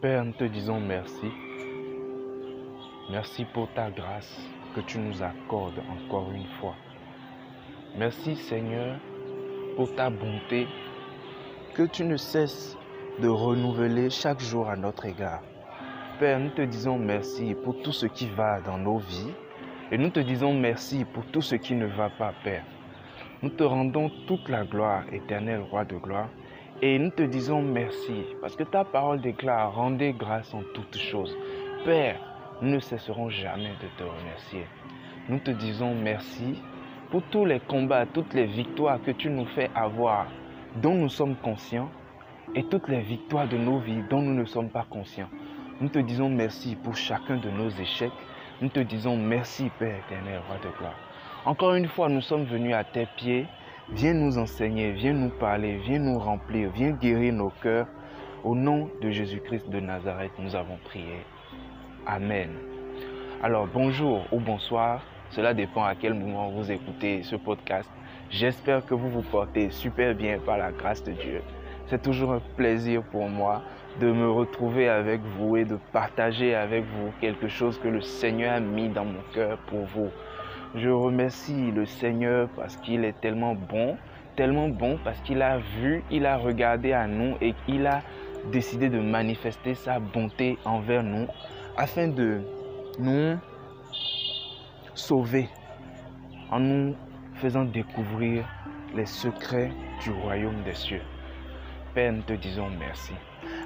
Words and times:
Père, 0.00 0.24
nous 0.24 0.32
te 0.32 0.44
disons 0.44 0.80
merci. 0.80 1.30
Merci 3.10 3.44
pour 3.44 3.68
ta 3.74 3.90
grâce 3.90 4.40
que 4.74 4.80
tu 4.80 4.98
nous 4.98 5.22
accordes 5.22 5.78
encore 5.90 6.32
une 6.32 6.46
fois. 6.58 6.74
Merci 7.98 8.34
Seigneur 8.34 8.96
pour 9.76 9.94
ta 9.96 10.08
bonté 10.08 10.66
que 11.74 11.82
tu 11.82 12.04
ne 12.04 12.16
cesses 12.16 12.78
de 13.20 13.28
renouveler 13.28 14.08
chaque 14.08 14.40
jour 14.40 14.70
à 14.70 14.76
notre 14.76 15.04
égard. 15.04 15.42
Père, 16.18 16.40
nous 16.40 16.50
te 16.50 16.62
disons 16.62 16.98
merci 16.98 17.54
pour 17.62 17.82
tout 17.82 17.92
ce 17.92 18.06
qui 18.06 18.26
va 18.26 18.62
dans 18.62 18.78
nos 18.78 18.96
vies 18.96 19.34
et 19.92 19.98
nous 19.98 20.08
te 20.08 20.20
disons 20.20 20.54
merci 20.54 21.04
pour 21.04 21.26
tout 21.26 21.42
ce 21.42 21.56
qui 21.56 21.74
ne 21.74 21.84
va 21.84 22.08
pas, 22.08 22.32
Père. 22.42 22.64
Nous 23.42 23.50
te 23.50 23.64
rendons 23.64 24.10
toute 24.26 24.48
la 24.48 24.64
gloire, 24.64 25.04
éternel 25.12 25.60
roi 25.60 25.84
de 25.84 25.96
gloire, 25.96 26.30
et 26.82 26.98
nous 26.98 27.10
te 27.10 27.22
disons 27.22 27.60
merci 27.62 28.24
parce 28.40 28.56
que 28.56 28.62
ta 28.62 28.84
parole 28.84 29.20
déclare, 29.20 29.74
rendez 29.74 30.12
grâce 30.12 30.54
en 30.54 30.62
toutes 30.74 30.96
choses. 30.96 31.36
Père, 31.84 32.18
nous 32.62 32.70
ne 32.70 32.78
cesserons 32.78 33.28
jamais 33.28 33.72
de 33.82 33.88
te 33.98 34.02
remercier. 34.02 34.66
Nous 35.28 35.38
te 35.38 35.50
disons 35.50 35.94
merci 35.94 36.58
pour 37.10 37.22
tous 37.30 37.44
les 37.44 37.60
combats, 37.60 38.06
toutes 38.06 38.32
les 38.34 38.46
victoires 38.46 39.02
que 39.02 39.10
tu 39.10 39.28
nous 39.28 39.46
fais 39.46 39.70
avoir, 39.74 40.26
dont 40.76 40.94
nous 40.94 41.08
sommes 41.08 41.36
conscients, 41.36 41.90
et 42.54 42.64
toutes 42.64 42.88
les 42.88 43.00
victoires 43.00 43.48
de 43.48 43.56
nos 43.56 43.78
vies 43.78 44.02
dont 44.08 44.22
nous 44.22 44.34
ne 44.34 44.44
sommes 44.44 44.70
pas 44.70 44.86
conscients. 44.88 45.28
Nous 45.80 45.88
te 45.88 45.98
disons 45.98 46.28
merci 46.28 46.76
pour 46.76 46.96
chacun 46.96 47.36
de 47.36 47.50
nos 47.50 47.68
échecs. 47.70 48.12
Nous 48.60 48.68
te 48.68 48.80
disons 48.80 49.16
merci, 49.16 49.70
Père 49.78 49.98
éternel, 50.06 50.40
roi 50.48 50.56
de 50.58 50.76
gloire. 50.76 50.96
Encore 51.44 51.74
une 51.74 51.88
fois, 51.88 52.08
nous 52.08 52.20
sommes 52.20 52.44
venus 52.44 52.74
à 52.74 52.84
tes 52.84 53.06
pieds 53.16 53.46
Viens 53.92 54.14
nous 54.14 54.38
enseigner, 54.38 54.92
viens 54.92 55.12
nous 55.12 55.30
parler, 55.30 55.76
viens 55.84 55.98
nous 55.98 56.16
remplir, 56.16 56.70
viens 56.70 56.92
guérir 56.92 57.32
nos 57.32 57.50
cœurs. 57.50 57.88
Au 58.44 58.54
nom 58.54 58.88
de 59.02 59.10
Jésus-Christ 59.10 59.68
de 59.68 59.80
Nazareth, 59.80 60.30
nous 60.38 60.54
avons 60.54 60.76
prié. 60.84 61.26
Amen. 62.06 62.50
Alors 63.42 63.66
bonjour 63.66 64.24
ou 64.30 64.38
bonsoir, 64.38 65.02
cela 65.30 65.54
dépend 65.54 65.82
à 65.82 65.96
quel 65.96 66.14
moment 66.14 66.50
vous 66.50 66.70
écoutez 66.70 67.24
ce 67.24 67.34
podcast. 67.34 67.90
J'espère 68.30 68.86
que 68.86 68.94
vous 68.94 69.08
vous 69.08 69.22
portez 69.22 69.70
super 69.70 70.14
bien 70.14 70.38
par 70.38 70.56
la 70.56 70.70
grâce 70.70 71.02
de 71.02 71.10
Dieu. 71.10 71.42
C'est 71.88 72.00
toujours 72.00 72.32
un 72.32 72.42
plaisir 72.56 73.02
pour 73.02 73.28
moi 73.28 73.62
de 73.98 74.12
me 74.12 74.30
retrouver 74.30 74.88
avec 74.88 75.20
vous 75.20 75.56
et 75.56 75.64
de 75.64 75.76
partager 75.92 76.54
avec 76.54 76.84
vous 76.84 77.10
quelque 77.20 77.48
chose 77.48 77.76
que 77.80 77.88
le 77.88 78.00
Seigneur 78.02 78.54
a 78.54 78.60
mis 78.60 78.88
dans 78.88 79.04
mon 79.04 79.22
cœur 79.34 79.58
pour 79.66 79.80
vous. 79.80 80.10
Je 80.74 80.88
remercie 80.88 81.72
le 81.72 81.84
Seigneur 81.84 82.48
parce 82.54 82.76
qu'il 82.76 83.04
est 83.04 83.20
tellement 83.20 83.54
bon, 83.54 83.96
tellement 84.36 84.68
bon 84.68 84.98
parce 85.02 85.18
qu'il 85.20 85.42
a 85.42 85.58
vu, 85.58 86.04
il 86.12 86.26
a 86.26 86.36
regardé 86.36 86.92
à 86.92 87.08
nous 87.08 87.34
et 87.40 87.54
il 87.66 87.86
a 87.88 88.02
décidé 88.52 88.88
de 88.88 89.00
manifester 89.00 89.74
sa 89.74 89.98
bonté 89.98 90.58
envers 90.64 91.02
nous 91.02 91.26
afin 91.76 92.06
de 92.06 92.42
nous 93.00 93.36
sauver 94.94 95.48
en 96.52 96.60
nous 96.60 96.94
faisant 97.34 97.64
découvrir 97.64 98.44
les 98.94 99.06
secrets 99.06 99.72
du 100.02 100.10
royaume 100.10 100.62
des 100.64 100.74
cieux. 100.74 101.02
Père, 101.94 102.12
nous 102.12 102.22
te 102.22 102.34
disons 102.34 102.68
merci. 102.78 103.12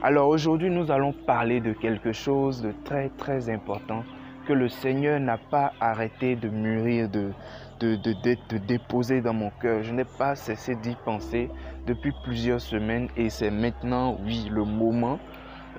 Alors 0.03 0.29
aujourd'hui, 0.29 0.71
nous 0.71 0.91
allons 0.91 1.13
parler 1.13 1.61
de 1.61 1.73
quelque 1.73 2.13
chose 2.13 2.63
de 2.63 2.73
très 2.85 3.11
très 3.11 3.51
important 3.51 4.05
que 4.47 4.53
le 4.53 4.69
Seigneur 4.69 5.21
n'a 5.21 5.39
pas 5.39 5.73
arrêté 5.81 6.37
de 6.37 6.49
mûrir, 6.49 7.09
de, 7.09 7.33
de, 7.81 8.59
déposer 8.59 9.21
dans 9.21 9.33
mon 9.33 9.51
cœur. 9.51 9.83
Je 9.83 9.93
n'ai 9.93 10.05
pas 10.05 10.35
cessé 10.35 10.75
d'y 10.77 10.95
penser 11.05 11.51
depuis 11.87 12.13
plusieurs 12.25 12.61
semaines 12.61 13.09
et 13.17 13.31
c'est 13.31 13.51
maintenant, 13.51 14.17
oui, 14.25 14.49
le 14.51 14.65
moment 14.65 15.19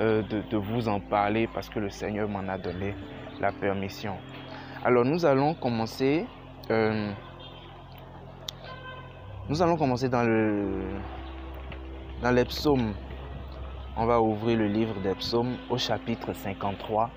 euh, 0.01 0.21
de, 0.23 0.57
vous 0.57 0.87
en 0.87 0.99
parler 0.99 1.47
parce 1.53 1.69
que 1.69 1.79
le 1.79 1.89
Seigneur 1.89 2.27
m'en 2.27 2.47
a 2.47 2.57
donné 2.57 2.93
la 3.39 3.51
permission. 3.51 4.15
Alors 4.83 5.05
nous 5.05 5.25
allons 5.25 5.53
commencer. 5.53 6.25
Euh, 6.69 7.11
nous 9.49 9.61
allons 9.61 9.77
commencer 9.77 10.09
dans 10.09 10.23
le 10.23 10.81
dans 12.21 12.31
les 12.31 12.45
psaumes. 12.45 12.93
On 13.97 14.05
va 14.05 14.19
ouvrir 14.19 14.57
le 14.57 14.67
livre 14.67 14.95
des 15.01 15.15
psaumes 15.15 15.55
au 15.69 15.77
chapitre 15.77 16.33
53. 16.33 17.09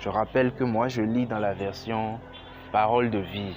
Je 0.00 0.08
rappelle 0.08 0.52
que 0.52 0.64
moi, 0.64 0.88
je 0.88 1.02
lis 1.02 1.26
dans 1.26 1.38
la 1.38 1.52
version 1.52 2.18
parole 2.72 3.10
de 3.10 3.18
vie. 3.18 3.54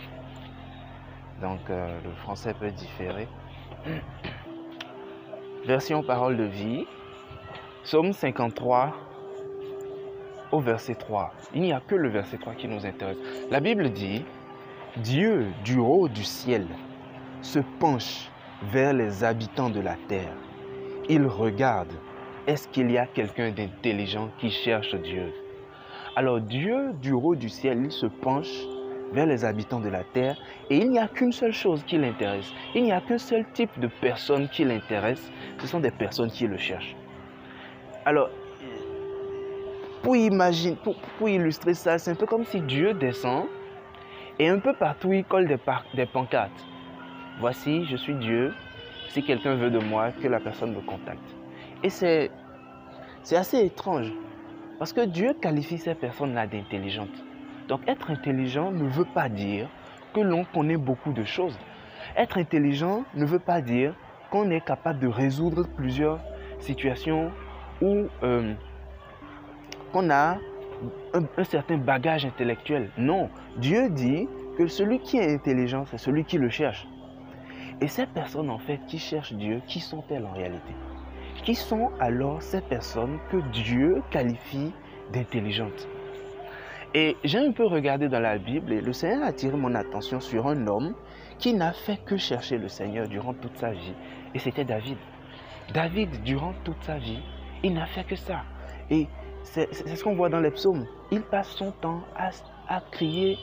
Donc, 1.42 1.62
euh, 1.70 1.98
le 2.04 2.12
français 2.16 2.54
peut 2.54 2.72
différer. 2.72 3.28
Version 5.66 6.03
parole 6.03 6.36
de 6.36 6.44
vie. 6.44 6.86
Psaume 7.84 8.12
53 8.12 8.94
au 10.52 10.59
verset 10.59 10.96
3. 10.96 11.34
Il 11.56 11.62
n'y 11.62 11.72
a 11.72 11.80
que 11.80 11.96
le 11.96 12.09
verset 12.09 12.38
3 12.38 12.56
qui 12.56 12.68
nous 12.68 12.86
intéresse. 12.86 13.18
La 13.50 13.62
Bible 13.62 13.90
dit, 13.90 14.26
Dieu 14.98 15.48
du 15.64 15.80
haut 15.80 16.09
du 16.09 16.24
ciel 16.26 16.68
se 17.42 17.59
penche 17.80 18.30
vers 18.64 18.92
les 18.92 19.24
habitants 19.24 19.70
de 19.70 19.80
la 19.80 19.96
terre. 20.09 20.34
Il 21.08 21.26
regarde, 21.26 21.92
est-ce 22.48 22.68
qu'il 22.68 22.92
y 22.92 22.98
a 22.98 23.06
quelqu'un 23.06 23.52
d'intelligent 23.52 24.30
qui 24.40 24.50
cherche 24.50 24.94
Dieu? 24.96 25.34
Alors 26.16 26.40
Dieu, 26.40 26.94
du 27.01 27.12
haut 27.12 27.35
du 27.35 27.50
ciel, 27.50 27.81
il 27.85 27.91
se 27.91 28.06
penche 28.06 28.68
vers 29.13 29.25
les 29.25 29.46
habitants 29.46 29.79
de 29.79 29.90
la 29.90 30.03
terre 30.03 30.38
et 30.69 30.78
il 30.78 30.91
n'y 30.91 31.00
a 31.00 31.07
qu'une 31.07 31.31
seule 31.31 31.53
chose 31.53 31.84
qui 31.85 31.97
l'intéresse. 31.97 32.51
Il 32.75 32.84
n'y 32.84 32.91
a 32.91 33.01
qu'un 33.01 33.18
seul 33.18 33.46
type 33.53 33.79
de 33.79 33.88
personnes 33.88 34.47
qui 34.50 34.63
l'intéresse. 34.63 35.31
Ce 35.59 35.66
sont 35.66 35.79
des 35.79 35.90
personnes 35.90 36.29
qui 36.29 36.46
le 36.46 36.57
cherchent. 36.57 36.96
Alors, 38.06 38.29
pour, 40.03 40.16
imaginer, 40.16 40.78
pour, 41.18 41.29
illustrer 41.29 41.73
ça, 41.73 41.97
c'est 41.97 42.12
un 42.12 42.16
peu 42.16 42.28
comme 42.28 42.46
si 42.46 42.62
Dieu 42.62 42.94
descend 42.94 43.46
et 44.38 44.50
un 44.50 44.59
peu 44.59 44.73
partout 44.73 45.13
il 45.13 45.23
colle 45.23 45.47
des, 45.47 45.57
des 45.96 46.06
pancartes. 46.06 46.66
Voici, 47.40 47.85
je 47.85 47.96
suis 47.96 48.13
Dieu. 48.16 48.53
Si 49.09 49.23
quelqu'un 49.23 49.56
veut 49.56 49.72
de 49.72 49.79
moi, 49.79 50.12
que 50.12 50.28
la 50.28 50.40
personne 50.40 50.73
me 50.73 50.81
contacte. 50.81 51.22
Et 51.84 51.90
c'est 51.90 52.29
assez 53.31 53.66
étrange 53.66 54.12
parce 54.84 54.92
que 54.92 55.06
Dieu 55.06 55.34
qualifie 55.34 55.78
ces 55.78 55.96
personnes-là 55.96 56.46
d'intelligentes. 56.46 57.24
Donc 57.70 57.80
être 57.88 58.12
intelligent 58.12 58.70
ne 58.70 58.84
veut 58.84 59.06
pas 59.06 59.30
dire 59.30 59.70
que 60.14 60.20
l'on 60.20 60.44
connaît 60.44 60.76
beaucoup 60.76 61.14
de 61.14 61.24
choses. 61.24 61.58
Être 62.18 62.38
intelligent 62.38 63.06
ne 63.16 63.24
veut 63.24 63.40
pas 63.40 63.62
dire 63.62 63.96
qu'on 64.30 64.50
est 64.50 64.60
capable 64.60 65.00
de 65.00 65.08
résoudre 65.08 65.66
plusieurs 65.78 66.20
situations 66.60 67.32
ou 67.82 68.08
euh, 68.24 68.54
qu'on 69.94 70.10
a 70.10 70.40
un, 71.14 71.24
un, 71.38 71.44
certain 71.46 71.78
bagage 71.78 72.26
intellectuel. 72.26 72.90
Non, 72.98 73.30
Dieu 73.56 73.90
dit 73.90 74.28
que 74.58 74.68
celui 74.68 75.00
qui 75.00 75.16
est 75.16 75.34
intelligent, 75.34 75.86
c'est 75.86 75.98
celui 75.98 76.26
qui 76.26 76.38
le 76.38 76.50
cherche. 76.50 76.90
Et 77.80 77.88
ces 77.88 78.06
personnes, 78.06 78.50
en 78.50 78.60
fait, 78.60 78.82
qui 78.88 79.00
cherchent 79.00 79.32
Dieu, 79.32 79.62
qui 79.66 79.80
sont-elles 79.80 80.26
en 80.26 80.34
réalité? 80.34 80.74
Qui 81.44 81.56
sont 81.56 81.92
alors 82.00 82.42
ces 82.42 82.62
personnes 82.62 83.20
que 83.30 83.38
Dieu 83.52 84.02
qualifie 84.09 84.72
d'intelligentes 85.12 85.88
Et 86.94 87.18
j'ai 87.24 87.40
un 87.40 87.52
peu 87.52 87.66
regardé 87.66 88.08
dans 88.08 88.20
la 88.20 88.38
Bible 88.38 88.72
et 88.72 88.81
le 88.81 88.94
Seigneur 88.94 89.24
a 89.24 89.28
attiré 89.28 89.58
mon 89.58 89.76
attention 89.76 90.20
sur 90.22 90.48
un 90.48 90.68
homme 90.68 90.96
qui 91.40 91.53
n'a 91.53 91.74
fait 91.74 91.98
que 92.06 92.18
chercher 92.18 92.58
le 92.58 92.70
Seigneur 92.70 93.08
durant 93.08 93.34
toute 93.34 93.58
sa 93.58 93.72
vie. 93.72 93.94
Et 94.34 94.40
c'était 94.40 94.64
David. 94.64 94.98
David, 95.74 96.24
durant 96.24 96.53
toute 96.64 96.82
sa 96.84 96.98
vie, 96.98 97.20
il 97.64 97.74
n'a 97.74 97.86
fait 97.88 98.03
que 98.06 98.16
ça. 98.16 98.44
Et 98.90 99.08
c'est 99.44 99.74
ce 99.74 100.03
qu'on 100.03 100.16
voit 100.16 100.30
dans 100.30 100.40
les 100.40 100.52
psaumes. 100.52 100.86
Il 101.12 101.22
passe 101.22 101.50
son 101.50 101.72
temps 101.72 102.02
à, 102.16 102.30
à 102.70 102.82
crier 102.92 103.38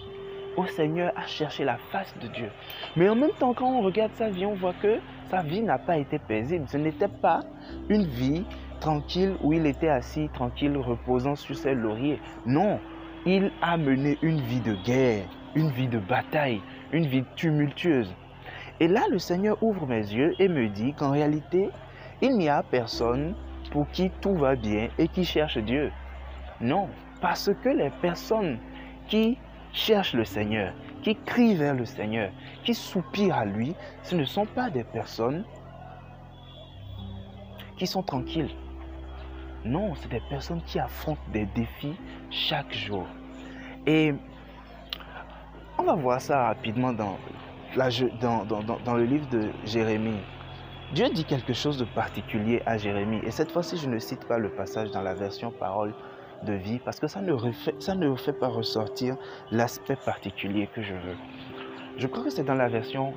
au 0.57 0.67
Seigneur 0.67 1.13
à 1.17 1.27
chercher 1.27 1.65
la 1.65 1.77
face 1.77 2.15
de 2.21 2.29
Dieu. 2.29 2.51
Mais 2.97 3.09
en 3.09 3.15
même 3.15 3.33
temps, 3.39 3.55
quand 3.55 3.69
on 3.69 3.83
regarde 3.83 4.13
sa 4.15 4.31
vie, 4.31 4.47
on 4.47 4.55
voit 4.55 4.75
que 4.75 4.99
sa 5.31 5.43
vie 5.43 5.63
n'a 5.63 5.79
pas 5.79 5.99
été 5.99 6.19
paisible. 6.19 6.67
Ce 6.69 6.77
n'était 6.77 7.09
pas 7.09 7.41
une 7.89 8.05
vie 8.05 8.45
tranquille 8.81 9.37
où 9.43 9.53
il 9.53 9.67
était 9.67 9.89
assis 9.89 10.29
tranquille, 10.33 10.77
reposant 10.77 11.37
sur 11.37 11.57
ses 11.57 11.75
lauriers. 11.75 12.19
Non, 12.47 12.81
il 13.27 13.53
a 13.63 13.77
mené 13.77 14.19
une 14.23 14.41
vie 14.41 14.61
de 14.61 14.75
guerre, 14.85 15.25
une 15.55 15.71
vie 15.71 15.89
de 15.89 15.99
bataille, 15.99 16.61
une 16.93 17.07
vie 17.07 17.25
tumultueuse. 17.37 18.15
Et 18.81 18.89
là, 18.89 19.03
le 19.11 19.19
Seigneur 19.19 19.63
ouvre 19.63 19.87
mes 19.87 20.13
yeux 20.13 20.35
et 20.39 20.49
me 20.49 20.69
dit 20.69 20.95
qu'en 20.95 21.11
réalité, 21.11 21.69
il 22.23 22.37
n'y 22.37 22.49
a 22.49 22.63
personne 22.63 23.35
pour 23.71 23.89
qui 23.91 24.11
tout 24.21 24.35
va 24.35 24.57
bien 24.57 24.89
et 24.99 25.07
qui 25.09 25.25
cherche 25.25 25.59
Dieu. 25.59 25.93
Non, 26.61 26.89
parce 27.21 27.51
que 27.63 27.69
les 27.69 27.91
personnes 28.03 28.59
qui 29.07 29.39
cherchent 29.73 30.15
le 30.15 30.25
Seigneur, 30.25 30.73
qui 31.03 31.17
crient 31.17 31.55
vers 31.55 31.75
le 31.75 31.85
Seigneur, 31.85 32.31
qui 32.65 32.75
soupirent 32.75 33.37
à 33.37 33.45
lui, 33.45 33.75
ce 34.03 34.15
ne 34.15 34.25
sont 34.25 34.47
pas 34.47 34.71
des 34.71 34.85
personnes 34.85 35.45
qui 37.77 37.87
sont 37.87 38.03
tranquilles. 38.03 38.51
Non, 39.65 39.95
c'est 39.95 40.11
des 40.11 40.23
personnes 40.29 40.63
qui 40.63 40.79
affrontent 40.79 41.21
des 41.33 41.47
défis 41.47 41.97
chaque 42.31 42.73
jour. 42.73 43.07
Et 43.87 44.15
on 45.79 45.83
va 45.83 45.95
voir 45.95 46.21
ça 46.21 46.47
rapidement 46.47 46.93
dans, 46.93 47.17
dans, 48.21 48.45
dans, 48.45 48.79
dans 48.81 48.95
le 48.95 49.05
livre 49.05 49.29
de 49.31 49.51
Jérémie. 49.65 50.21
Dieu 50.93 51.09
dit 51.09 51.25
quelque 51.25 51.53
chose 51.53 51.79
de 51.79 51.85
particulier 51.85 52.63
à 52.67 52.77
Jérémie. 52.77 53.21
Et 53.25 53.31
cette 53.31 53.53
fois-ci, 53.53 53.77
je 53.77 53.89
ne 53.89 53.99
cite 53.99 54.27
pas 54.27 54.39
le 54.39 54.51
passage 54.51 54.91
dans 54.91 55.03
la 55.03 55.15
version 55.15 55.51
parole 55.51 55.95
de 56.45 56.53
vie 56.53 56.79
parce 56.79 57.01
que 57.01 57.07
ça 57.07 57.21
ne, 57.21 58.17
fait 58.17 58.33
pas 58.33 58.49
ressortir 58.49 59.17
l'aspect 59.51 59.97
particulier 59.97 60.69
que 60.75 60.83
je 60.83 60.95
veux. 60.95 61.17
Je 61.97 62.07
crois 62.07 62.25
que 62.25 62.31
c'est 62.31 62.45
dans 62.45 62.55
la 62.55 62.69
version 62.69 63.13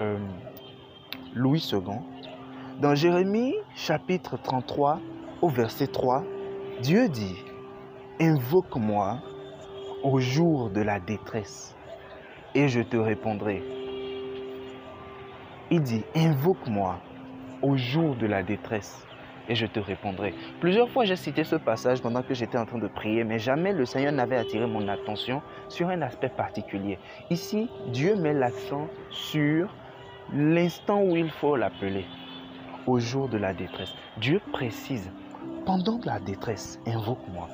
euh, 0.00 0.18
Louis 1.34 1.66
II. 1.72 1.80
Dans 2.80 2.94
Jérémie 2.94 3.54
chapitre 3.74 4.38
33 4.42 5.00
au 5.42 5.48
verset 5.48 5.88
3, 5.88 6.24
Dieu 6.80 7.08
dit, 7.08 7.36
Invoque-moi 8.20 9.18
au 10.02 10.18
jour 10.20 10.70
de 10.70 10.80
la 10.80 11.00
détresse 11.00 11.76
et 12.54 12.68
je 12.68 12.80
te 12.80 12.96
répondrai. 12.96 13.62
Il 15.70 15.82
dit, 15.82 16.04
Invoque-moi 16.14 16.98
au 17.62 17.76
jour 17.76 18.16
de 18.16 18.26
la 18.26 18.42
détresse 18.42 19.06
et 19.50 19.56
je 19.56 19.66
te 19.66 19.80
répondrai. 19.80 20.32
Plusieurs 20.60 20.88
fois, 20.88 21.04
j'ai 21.04 21.16
cité 21.16 21.42
ce 21.42 21.56
passage 21.56 22.00
pendant 22.00 22.22
que 22.22 22.34
j'étais 22.34 22.56
en 22.56 22.64
train 22.64 22.78
de 22.78 22.86
prier, 22.86 23.24
mais 23.24 23.40
jamais 23.40 23.72
le 23.72 23.84
Seigneur 23.84 24.12
n'avait 24.12 24.36
attiré 24.36 24.66
mon 24.66 24.86
attention 24.86 25.42
sur 25.68 25.88
un 25.88 26.00
aspect 26.02 26.28
particulier. 26.28 26.98
Ici, 27.30 27.68
Dieu 27.88 28.14
met 28.14 28.32
l'accent 28.32 28.88
sur 29.10 29.74
l'instant 30.32 31.02
où 31.02 31.16
il 31.16 31.30
faut 31.30 31.56
l'appeler, 31.56 32.06
au 32.86 33.00
jour 33.00 33.28
de 33.28 33.38
la 33.38 33.52
détresse. 33.52 33.92
Dieu 34.18 34.40
précise, 34.52 35.10
pendant 35.66 36.00
la 36.04 36.20
détresse, 36.20 36.78
invoque-moi 36.86 37.48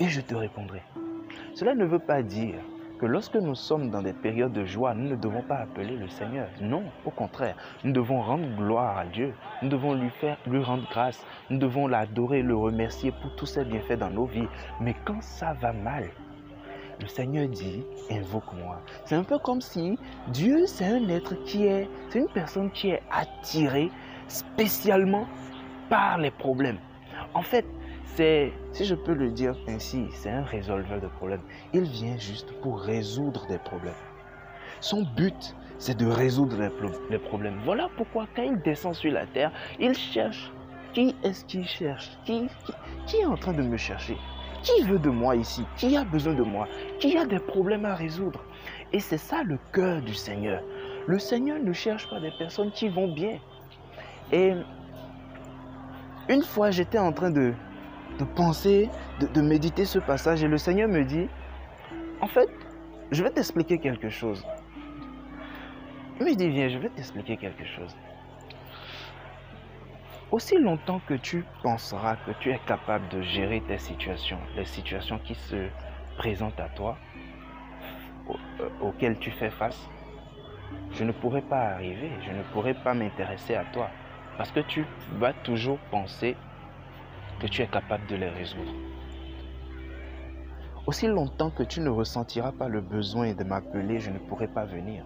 et 0.00 0.08
je 0.08 0.20
te 0.20 0.34
répondrai. 0.34 0.82
Cela 1.54 1.74
ne 1.74 1.84
veut 1.84 2.00
pas 2.00 2.22
dire 2.22 2.58
lorsque 3.06 3.36
nous 3.36 3.54
sommes 3.54 3.90
dans 3.90 4.02
des 4.02 4.12
périodes 4.12 4.52
de 4.52 4.64
joie, 4.64 4.94
nous 4.94 5.08
ne 5.08 5.16
devons 5.16 5.42
pas 5.42 5.56
appeler 5.56 5.96
le 5.96 6.08
Seigneur. 6.08 6.48
Non, 6.60 6.84
au 7.04 7.10
contraire, 7.10 7.56
nous 7.84 7.92
devons 7.92 8.20
rendre 8.20 8.46
gloire 8.56 8.98
à 8.98 9.04
Dieu. 9.04 9.34
Nous 9.62 9.68
devons 9.68 9.94
lui 9.94 10.10
faire, 10.10 10.36
lui 10.46 10.62
rendre 10.62 10.88
grâce. 10.90 11.24
Nous 11.50 11.58
devons 11.58 11.86
l'adorer, 11.86 12.42
le 12.42 12.56
remercier 12.56 13.12
pour 13.12 13.34
tous 13.36 13.46
ses 13.46 13.64
bienfaits 13.64 13.98
dans 13.98 14.10
nos 14.10 14.26
vies. 14.26 14.48
Mais 14.80 14.94
quand 15.04 15.20
ça 15.22 15.54
va 15.54 15.72
mal, 15.72 16.10
le 17.00 17.06
Seigneur 17.08 17.48
dit, 17.48 17.82
invoque-moi. 18.10 18.80
C'est 19.04 19.16
un 19.16 19.24
peu 19.24 19.38
comme 19.38 19.60
si 19.60 19.98
Dieu, 20.28 20.66
c'est 20.66 20.86
un 20.86 21.08
être 21.08 21.34
qui 21.44 21.66
est, 21.66 21.88
c'est 22.10 22.20
une 22.20 22.28
personne 22.28 22.70
qui 22.70 22.90
est 22.90 23.02
attirée 23.10 23.90
spécialement 24.28 25.26
par 25.88 26.18
les 26.18 26.30
problèmes. 26.30 26.78
En 27.34 27.42
fait, 27.42 27.66
c'est, 28.14 28.52
si 28.72 28.84
je 28.84 28.94
peux 28.94 29.14
le 29.14 29.30
dire 29.30 29.54
ainsi, 29.68 30.06
c'est 30.12 30.30
un 30.30 30.42
résolveur 30.42 31.00
de 31.00 31.08
problèmes. 31.08 31.42
Il 31.72 31.82
vient 31.82 32.18
juste 32.18 32.52
pour 32.60 32.80
résoudre 32.80 33.46
des 33.46 33.58
problèmes. 33.58 33.94
Son 34.80 35.02
but, 35.16 35.56
c'est 35.78 35.96
de 35.96 36.06
résoudre 36.06 36.56
les, 37.10 37.18
problèmes. 37.18 37.60
Voilà 37.64 37.88
pourquoi 37.96 38.26
quand 38.34 38.42
il 38.42 38.60
descend 38.62 38.94
sur 38.94 39.12
la 39.12 39.26
terre, 39.26 39.52
il 39.78 39.94
cherche. 39.94 40.52
Qui 40.92 41.16
est-ce 41.22 41.44
qu'il 41.46 41.66
cherche? 41.66 42.10
Qui, 42.24 42.48
qui, 43.06 43.16
est 43.16 43.24
en 43.24 43.36
train 43.36 43.54
de 43.54 43.62
me 43.62 43.78
chercher? 43.78 44.16
Qui 44.62 44.82
veut 44.82 44.98
de 44.98 45.08
moi 45.08 45.34
ici? 45.36 45.64
Qui 45.76 45.96
a 45.96 46.04
besoin 46.04 46.34
de 46.34 46.42
moi? 46.42 46.68
Qui 47.00 47.16
a 47.16 47.24
des 47.24 47.38
problèmes 47.38 47.86
à 47.86 47.94
résoudre? 47.94 48.44
Et 48.92 49.00
c'est 49.00 49.16
ça 49.16 49.42
le 49.42 49.58
cœur 49.72 50.02
du 50.02 50.12
Seigneur. 50.12 50.62
Le 51.06 51.18
Seigneur 51.18 51.58
ne 51.60 51.72
cherche 51.72 52.08
pas 52.10 52.20
des 52.20 52.30
personnes 52.38 52.70
qui 52.72 52.90
vont 52.90 53.10
bien. 53.14 53.38
Et 54.32 54.52
une 56.28 56.42
fois, 56.42 56.70
j'étais 56.70 56.98
en 56.98 57.12
train 57.12 57.30
de, 57.30 57.54
de 58.22 58.26
penser, 58.34 58.88
de, 59.20 59.40
méditer 59.40 59.84
ce 59.84 59.98
passage. 59.98 60.42
Et 60.42 60.48
le 60.48 60.58
Seigneur 60.58 60.88
me 60.88 61.04
dit, 61.04 61.28
en 62.20 62.26
fait, 62.26 62.48
je 63.10 63.22
vais 63.22 63.30
t'expliquer 63.30 63.78
quelque 63.78 64.08
chose. 64.08 64.44
Il 66.20 66.26
me 66.26 66.34
dit, 66.34 66.48
viens, 66.48 66.68
je 66.68 66.78
vais 66.78 66.88
t'expliquer 66.90 67.36
quelque 67.36 67.64
chose. 67.64 67.96
Aussi 70.30 70.56
longtemps 70.58 71.00
que 71.06 71.14
tu 71.14 71.44
penseras 71.62 72.16
que 72.16 72.30
tu 72.40 72.50
es 72.50 72.58
capable 72.66 73.06
de 73.08 73.20
gérer 73.20 73.60
tes 73.68 73.78
situations, 73.78 74.38
les 74.56 74.64
situations 74.64 75.18
qui 75.18 75.34
se 75.34 75.68
présentent 76.16 76.60
à 76.60 76.70
toi, 76.70 76.96
euh, 78.30 78.68
auxquelles 78.80 79.18
tu 79.18 79.30
fais 79.30 79.50
face, 79.50 79.90
je 80.92 81.04
ne 81.04 81.12
pourrai 81.12 81.42
pas 81.42 81.72
arriver, 81.74 82.10
je 82.26 82.30
ne 82.32 82.42
pourrai 82.52 82.72
pas 82.72 82.94
m'intéresser 82.94 83.56
à 83.56 83.64
toi. 83.72 83.90
Parce 84.38 84.50
que 84.50 84.60
tu 84.60 84.86
vas 85.18 85.34
toujours 85.34 85.78
penser 85.90 86.34
que 87.40 87.46
tu 87.46 87.62
es 87.62 87.66
capable 87.66 88.06
de 88.06 88.16
les 88.16 88.28
résoudre. 88.28 88.72
Aussi 90.86 91.06
longtemps 91.06 91.50
que 91.50 91.62
tu 91.62 91.80
ne 91.80 91.88
ressentiras 91.88 92.52
pas 92.52 92.68
le 92.68 92.80
besoin 92.80 93.32
de 93.34 93.44
m'appeler, 93.44 94.00
je 94.00 94.10
ne 94.10 94.18
pourrai 94.18 94.48
pas 94.48 94.64
venir. 94.64 95.04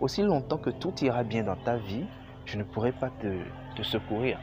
Aussi 0.00 0.22
longtemps 0.22 0.58
que 0.58 0.70
tout 0.70 0.94
ira 1.02 1.22
bien 1.22 1.44
dans 1.44 1.56
ta 1.56 1.76
vie, 1.76 2.06
je 2.46 2.56
ne 2.58 2.64
pourrai 2.64 2.92
pas 2.92 3.10
te, 3.20 3.28
te 3.76 3.82
secourir. 3.82 4.38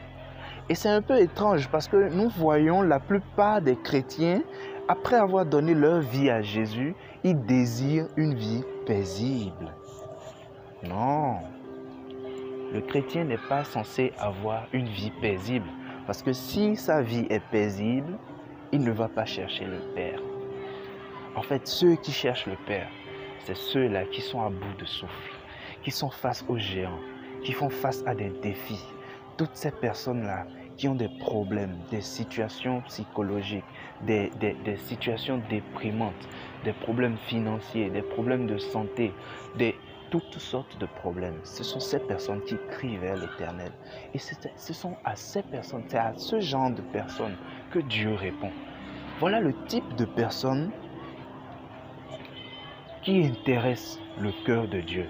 Et 0.68 0.74
c'est 0.74 0.88
un 0.88 1.02
peu 1.02 1.18
étrange 1.20 1.68
parce 1.68 1.88
que 1.88 2.08
nous 2.08 2.28
voyons 2.28 2.82
la 2.82 3.00
plupart 3.00 3.60
des 3.60 3.76
chrétiens, 3.76 4.42
après 4.88 5.16
avoir 5.16 5.44
donné 5.44 5.74
leur 5.74 6.00
vie 6.00 6.30
à 6.30 6.42
Jésus, 6.42 6.94
ils 7.22 7.40
désirent 7.42 8.08
une 8.16 8.34
vie 8.34 8.64
paisible. 8.86 9.72
Non, 10.84 11.38
le 12.72 12.80
chrétien 12.80 13.24
n'est 13.24 13.38
pas 13.48 13.64
censé 13.64 14.12
avoir 14.18 14.66
une 14.72 14.88
vie 14.88 15.12
paisible. 15.20 15.68
Parce 16.06 16.22
que 16.22 16.32
si 16.32 16.76
sa 16.76 17.02
vie 17.02 17.26
est 17.30 17.42
paisible, 17.50 18.16
il 18.72 18.82
ne 18.82 18.92
va 18.92 19.08
pas 19.08 19.24
chercher 19.24 19.64
le 19.64 19.80
Père. 19.94 20.20
En 21.34 21.42
fait, 21.42 21.66
ceux 21.66 21.96
qui 21.96 22.12
cherchent 22.12 22.46
le 22.46 22.56
Père, 22.66 22.88
c'est 23.40 23.56
ceux-là 23.56 24.04
qui 24.06 24.20
sont 24.20 24.40
à 24.40 24.48
bout 24.48 24.74
de 24.78 24.84
souffle, 24.84 25.32
qui 25.82 25.90
sont 25.90 26.10
face 26.10 26.44
aux 26.48 26.58
géants, 26.58 27.00
qui 27.42 27.52
font 27.52 27.68
face 27.68 28.04
à 28.06 28.14
des 28.14 28.30
défis. 28.42 28.84
Toutes 29.36 29.54
ces 29.54 29.72
personnes-là 29.72 30.46
qui 30.76 30.88
ont 30.88 30.94
des 30.94 31.08
problèmes, 31.08 31.76
des 31.90 32.00
situations 32.00 32.82
psychologiques, 32.82 33.64
des, 34.02 34.30
des, 34.40 34.76
situations 34.76 35.42
déprimantes, 35.48 36.28
des 36.64 36.72
problèmes 36.72 37.16
financiers, 37.16 37.90
des 37.90 38.02
problèmes 38.02 38.46
de 38.46 38.58
santé, 38.58 39.12
des, 39.56 39.74
toutes 40.10 40.38
sortes 40.38 40.78
de 40.78 40.86
problèmes. 40.86 41.38
Ce 41.44 41.64
sont 41.64 41.80
ces 41.80 41.98
personnes 41.98 42.42
qui 42.44 42.56
crient 42.70 42.98
vers 42.98 43.16
l'Éternel. 43.16 43.72
Et 44.14 44.18
ce 44.18 44.72
sont 44.72 44.96
à 45.04 45.16
ces 45.16 45.42
personnes, 45.42 45.84
c'est 45.88 45.98
à 45.98 46.12
ce 46.16 46.40
genre 46.40 46.70
de 46.70 46.82
personnes 46.82 47.36
que 47.70 47.78
Dieu 47.78 48.14
répond. 48.14 48.50
Voilà 49.18 49.40
le 49.40 49.54
type 49.66 49.94
de 49.96 50.04
personnes 50.04 50.70
qui 53.02 53.24
intéressent 53.24 54.00
le 54.18 54.32
cœur 54.44 54.68
de 54.68 54.80
Dieu. 54.80 55.08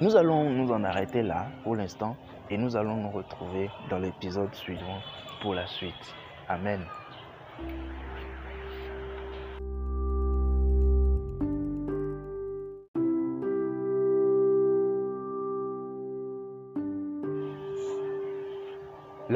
Nous 0.00 0.16
allons 0.16 0.50
nous 0.50 0.72
en 0.72 0.84
arrêter 0.84 1.22
là 1.22 1.46
pour 1.62 1.76
l'instant 1.76 2.16
et 2.50 2.58
nous 2.58 2.76
allons 2.76 2.96
nous 2.96 3.10
retrouver 3.10 3.70
dans 3.90 3.98
l'épisode 3.98 4.54
suivant 4.54 5.00
pour 5.40 5.54
la 5.54 5.66
suite. 5.66 6.14
Amen. 6.48 6.84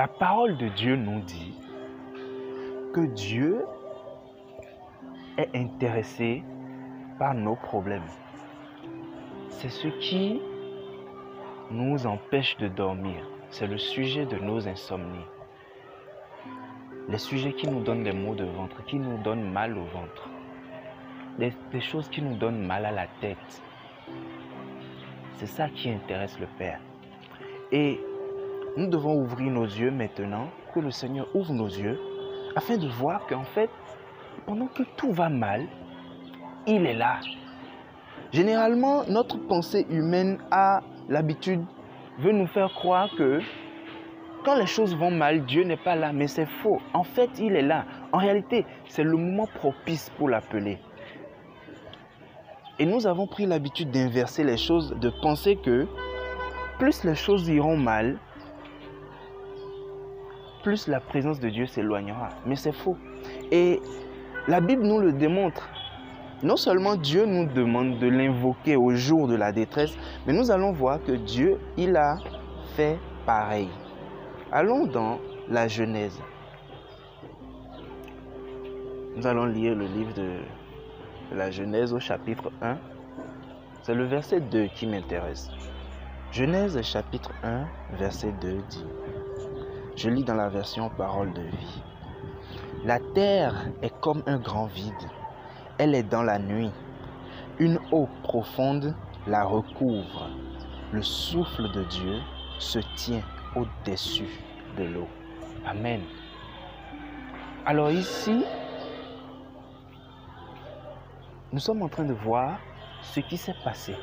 La 0.01 0.09
parole 0.09 0.57
de 0.57 0.69
Dieu 0.69 0.97
nous 0.97 1.21
dit 1.21 1.53
que 2.95 3.03
Dieu 3.03 3.67
est 5.37 5.55
intéressé 5.55 6.43
par 7.19 7.35
nos 7.35 7.55
problèmes. 7.55 8.09
C'est 9.51 9.69
ce 9.69 9.89
qui 9.89 10.41
nous 11.71 12.07
empêche 12.07 12.57
de 12.57 12.69
dormir. 12.69 13.29
C'est 13.51 13.67
le 13.67 13.77
sujet 13.77 14.25
de 14.25 14.39
nos 14.39 14.67
insomnies. 14.67 15.29
Les 17.11 17.19
sujets 17.19 17.53
qui 17.53 17.69
nous 17.69 17.83
donnent 17.83 18.05
des 18.05 18.15
maux 18.15 18.35
de 18.35 18.45
ventre, 18.45 18.83
qui 18.87 18.97
nous 18.97 19.19
donnent 19.19 19.53
mal 19.53 19.77
au 19.77 19.85
ventre. 19.85 20.31
Des, 21.39 21.53
des 21.73 21.83
choses 21.83 22.09
qui 22.09 22.23
nous 22.23 22.37
donnent 22.37 22.65
mal 22.65 22.87
à 22.87 22.91
la 22.91 23.07
tête. 23.21 23.63
C'est 25.35 25.45
ça 25.45 25.69
qui 25.69 25.91
intéresse 25.91 26.41
le 26.41 26.47
Père. 26.57 26.81
Et 27.71 28.01
nous 28.77 28.87
devons 28.87 29.21
ouvrir 29.21 29.51
nos 29.51 29.65
yeux 29.65 29.91
maintenant, 29.91 30.49
que 30.75 30.81
le 30.81 30.91
Seigneur 30.91 31.27
ouvre 31.35 31.53
nos 31.53 31.69
yeux, 31.69 31.99
afin 32.57 32.77
de 32.77 32.89
voir 32.89 33.27
qu'en 33.27 33.45
fait, 33.45 33.71
pendant 34.47 34.67
que 34.67 34.83
tout 34.97 35.13
va 35.13 35.29
mal, 35.29 35.67
il 36.67 36.87
est 36.87 36.95
là. 36.95 37.21
Généralement, 38.33 39.05
notre 39.09 39.39
pensée 39.39 39.87
humaine 39.91 40.39
a 40.51 40.83
l'habitude, 41.09 41.65
veut 42.19 42.33
nous 42.33 42.47
faire 42.47 42.73
croire 42.75 43.11
que 43.17 43.41
quand 44.45 44.55
les 44.55 44.67
choses 44.67 44.97
vont 44.97 45.11
mal, 45.11 45.45
Dieu 45.45 45.65
n'est 45.65 45.77
pas 45.77 45.97
là, 45.97 46.13
mais 46.13 46.27
c'est 46.27 46.47
faux. 46.47 46.79
En 46.95 47.03
fait, 47.03 47.31
il 47.39 47.57
est 47.57 47.63
là. 47.63 47.85
En 48.13 48.19
réalité, 48.19 48.65
c'est 48.87 49.03
le 49.03 49.17
moment 49.17 49.47
propice 49.47 50.11
pour 50.17 50.29
l'appeler. 50.29 50.79
Et 52.79 52.87
nous 52.87 53.07
avons 53.07 53.27
pris 53.27 53.45
l'habitude 53.45 53.91
d'inverser 53.91 54.43
les 54.43 54.57
choses, 54.57 54.97
de 54.99 55.11
penser 55.21 55.57
que 55.57 55.87
plus 56.79 57.05
les 57.05 57.15
choses 57.15 57.47
iront 57.49 57.77
mal, 57.77 58.19
plus 60.63 60.89
la 60.89 61.01
présence 61.01 61.41
de 61.41 61.49
Dieu 61.49 61.67
s'éloignera. 61.67 62.31
Mais 62.47 62.57
c'est 62.57 62.73
faux. 62.73 62.97
Et 63.51 63.81
la 64.49 64.61
Bible 64.61 64.83
nous 64.83 64.99
le 64.99 65.13
démontre. 65.13 65.69
Non 66.43 66.57
seulement 66.57 66.97
Dieu 66.97 67.27
nous 67.27 67.47
demande 67.47 67.99
de 67.99 68.09
l'invoquer 68.09 68.77
au 68.77 68.95
jour 68.95 69.29
de 69.29 69.35
la 69.35 69.53
détresse, 69.53 69.95
mais 70.27 70.33
nous 70.33 70.51
allons 70.51 70.73
voir 70.73 71.03
que 71.03 71.13
Dieu, 71.13 71.59
il 71.77 71.97
a 71.97 72.17
fait 72.75 72.99
pareil. 73.27 73.69
Allons 74.51 74.87
dans 74.87 75.19
la 75.49 75.69
Genèse. 75.69 76.19
Nous 79.17 79.27
allons 79.27 79.45
lire 79.45 79.75
le 79.75 79.85
livre 79.87 80.15
de 80.15 80.39
la 81.37 81.51
Genèse 81.51 81.93
au 81.93 82.01
chapitre 82.01 82.51
1. 82.63 82.79
C'est 83.83 83.95
le 83.95 84.05
verset 84.05 84.41
2 84.41 84.69
qui 84.75 84.87
m'intéresse. 84.87 85.51
Genèse 86.33 86.81
chapitre 86.83 87.33
1, 87.43 87.67
verset 87.99 88.33
2 88.41 88.63
dit, 88.69 88.85
je 89.97 90.09
lis 90.09 90.25
dans 90.25 90.35
la 90.35 90.49
version 90.49 90.89
parole 90.91 91.33
de 91.33 91.43
vie, 91.43 91.83
La 92.85 92.99
terre 93.15 93.67
est 93.83 93.93
comme 94.01 94.23
un 94.27 94.39
grand 94.39 94.67
vide, 94.67 95.11
elle 95.79 95.95
est 95.95 96.03
dans 96.03 96.23
la 96.23 96.39
nuit, 96.39 96.71
une 97.59 97.79
eau 97.93 98.09
profonde 98.23 98.95
la 99.27 99.45
recouvre, 99.45 100.31
le 100.93 101.03
souffle 101.03 101.71
de 101.73 101.85
Dieu 101.85 102.21
se 102.59 102.79
tient 102.97 103.23
au-dessus 103.55 104.41
de 104.77 104.85
l'eau. 104.85 105.09
Amen. 105.67 106.01
Alors 107.67 107.91
ici, 107.91 108.45
nous 111.53 111.59
sommes 111.59 111.83
en 111.83 111.89
train 111.89 112.05
de 112.05 112.15
voir 112.15 112.59
ce 113.03 113.21
qui 113.21 113.37
s'est 113.37 113.57
passé. 113.63 113.95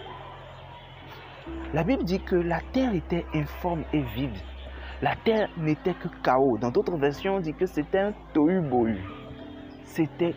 La 1.73 1.83
Bible 1.83 2.03
dit 2.03 2.19
que 2.19 2.35
la 2.35 2.61
terre 2.73 2.93
était 2.93 3.25
informe 3.33 3.83
et 3.93 4.01
vide. 4.01 4.37
La 5.01 5.15
terre 5.15 5.49
n'était 5.57 5.93
que 5.93 6.07
chaos. 6.23 6.57
Dans 6.57 6.71
d'autres 6.71 6.97
versions, 6.97 7.35
on 7.35 7.39
dit 7.39 7.53
que 7.53 7.67
c'était 7.67 7.99
un 7.99 8.13
tohu-bohu. 8.33 8.97
C'était 9.83 10.33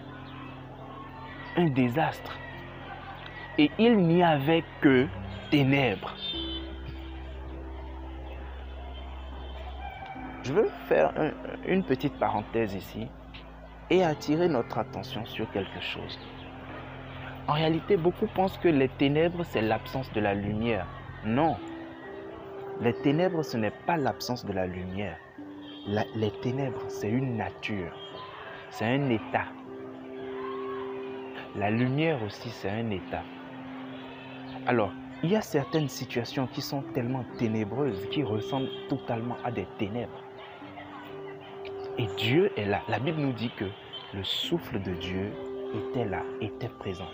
un 1.56 1.66
désastre. 1.66 2.38
Et 3.58 3.70
il 3.78 3.96
n'y 3.96 4.22
avait 4.22 4.64
que 4.80 5.06
ténèbres. 5.50 6.14
Je 10.42 10.52
veux 10.52 10.70
faire 10.88 11.12
une 11.66 11.84
petite 11.84 12.18
parenthèse 12.18 12.74
ici 12.74 13.08
et 13.90 14.04
attirer 14.04 14.48
notre 14.48 14.78
attention 14.78 15.24
sur 15.26 15.50
quelque 15.50 15.80
chose. 15.80 16.18
En 17.48 17.54
réalité, 17.54 17.96
beaucoup 17.96 18.26
pensent 18.26 18.58
que 18.58 18.68
les 18.68 18.88
ténèbres, 18.88 19.42
c'est 19.44 19.60
l'absence 19.60 20.12
de 20.12 20.20
la 20.20 20.34
lumière. 20.34 20.86
Non. 21.24 21.56
Les 22.82 22.94
ténèbres, 22.94 23.42
ce 23.42 23.58
n'est 23.58 23.74
pas 23.86 23.98
l'absence 23.98 24.46
de 24.46 24.54
la 24.54 24.66
lumière. 24.66 25.18
les 25.86 26.30
ténèbres, 26.40 26.82
c'est 26.88 27.10
une 27.10 27.36
nature. 27.36 27.92
C'est 28.70 28.86
un 28.86 29.10
état. 29.10 29.44
La 31.56 31.70
lumière 31.70 32.22
aussi, 32.22 32.48
c'est 32.48 32.70
un 32.70 32.90
état. 32.90 33.22
Alors, 34.66 34.92
il 35.22 35.30
y 35.30 35.36
a 35.36 35.42
certaines 35.42 35.90
situations 35.90 36.46
qui 36.46 36.62
sont 36.62 36.82
tellement 36.94 37.24
ténébreuses, 37.36 38.08
qui 38.10 38.22
ressemblent 38.22 38.70
totalement 38.88 39.36
à 39.44 39.50
des 39.50 39.66
ténèbres. 39.78 40.24
Et 41.98 42.06
Dieu 42.16 42.50
est 42.56 42.64
là. 42.64 42.80
La 42.88 42.98
Bible 42.98 43.20
nous 43.20 43.34
dit 43.34 43.50
que 43.58 43.66
le 44.14 44.24
souffle 44.24 44.80
de 44.80 44.92
Dieu 44.92 45.32
était 45.74 46.06
là, 46.06 46.22
était 46.40 46.70
présent. 46.78 47.08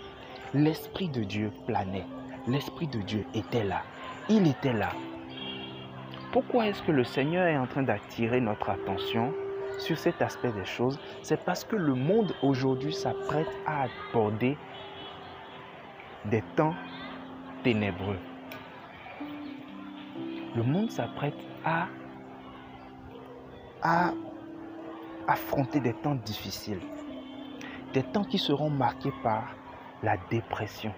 L'Esprit 0.53 1.09
de 1.09 1.25
Dieu 1.25 1.51
planait. 1.65 2.05
L'Esprit 2.47 2.87
de 2.87 2.99
Dieu 2.99 3.25
était 3.33 3.65
là. 3.65 3.83
Il 4.29 4.47
était 4.47 4.71
là. 4.71 4.91
Pourquoi 6.31 6.67
est-ce 6.67 6.83
que 6.83 6.91
le 6.91 7.05
Seigneur 7.05 7.47
est 7.47 7.57
en 7.57 7.67
train 7.67 7.83
d'attirer 7.83 8.41
notre 8.41 8.69
attention 8.69 9.33
sur 9.77 9.97
cet 9.97 10.21
aspect 10.21 10.51
des 10.51 10.65
choses? 10.65 10.99
C'est 11.21 11.43
parce 11.45 11.63
que 11.63 11.77
le 11.77 11.93
monde 11.93 12.35
aujourd'hui 12.43 12.93
s'apprête 12.93 13.47
à 13.65 13.85
aborder 14.11 14.57
des 16.25 16.41
temps 16.55 16.75
ténébreux. 17.63 18.17
Le 20.55 20.63
monde 20.63 20.91
s'apprête 20.91 21.37
à, 21.63 21.87
affronter 25.27 25.79
des 25.79 25.93
temps 25.93 26.15
difficiles. 26.15 26.81
Des 27.93 28.03
temps 28.03 28.23
qui 28.23 28.37
seront 28.37 28.69
marqués 28.69 29.13
par 29.23 29.55
la 30.03 30.17
dépression, 30.29 30.93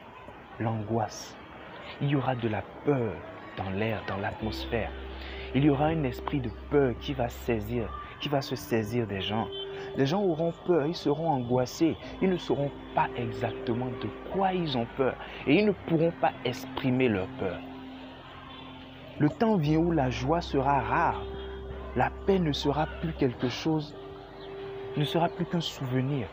l'angoisse. 0.59 1.35
Il 2.01 2.09
y 2.09 2.15
aura 2.15 2.35
de 2.35 2.47
la 2.47 2.63
peur 2.83 3.13
dans 3.57 3.69
l'air, 3.71 4.01
dans 4.07 4.17
l'atmosphère. 4.17 4.91
Il 5.55 5.65
y 5.65 5.69
aura 5.69 5.87
un 5.87 6.03
esprit 6.03 6.39
de 6.39 6.51
peur 6.69 6.93
qui 6.99 7.13
va 7.13 7.27
saisir, 7.27 7.89
qui 8.19 8.29
va 8.29 8.41
se 8.41 8.55
saisir 8.55 9.07
des 9.07 9.21
gens. 9.21 9.47
Les 9.97 10.05
gens 10.05 10.21
auront 10.21 10.53
peur, 10.67 10.85
ils 10.85 10.95
seront 10.95 11.29
angoissés, 11.29 11.97
ils 12.21 12.29
ne 12.29 12.37
sauront 12.37 12.71
pas 12.93 13.07
exactement 13.15 13.87
de 13.87 14.09
quoi 14.31 14.53
ils 14.53 14.77
ont 14.77 14.85
peur 14.95 15.15
et 15.47 15.55
ils 15.55 15.65
ne 15.65 15.71
pourront 15.71 16.13
pas 16.21 16.31
exprimer 16.45 17.09
leur 17.09 17.27
peur. 17.39 17.59
Le 19.17 19.29
temps 19.29 19.57
vient 19.57 19.79
où 19.79 19.91
la 19.91 20.09
joie 20.09 20.41
sera 20.41 20.81
rare, 20.81 21.21
la 21.95 22.11
paix 22.27 22.39
ne 22.39 22.51
sera 22.51 22.87
plus 23.01 23.13
quelque 23.13 23.49
chose, 23.49 23.95
ne 24.95 25.03
sera 25.03 25.29
plus 25.29 25.45
qu'un 25.45 25.61
souvenir. 25.61 26.27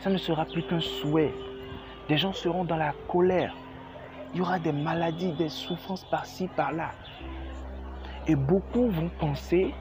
Ça 0.00 0.10
ne 0.10 0.18
sera 0.18 0.44
plus 0.44 0.62
qu'un 0.62 0.80
souhait. 0.80 1.32
Des 2.08 2.18
gens 2.18 2.32
seront 2.32 2.64
dans 2.64 2.76
la 2.76 2.92
colère. 3.08 3.54
Il 4.32 4.38
y 4.38 4.42
aura 4.42 4.58
des 4.58 4.72
maladies, 4.72 5.32
des 5.32 5.48
souffrances 5.48 6.04
par-ci, 6.04 6.48
par-là. 6.56 6.92
Et 8.30 8.36
beaucoup 8.36 8.88
vont 8.90 9.10
penser 9.18 9.74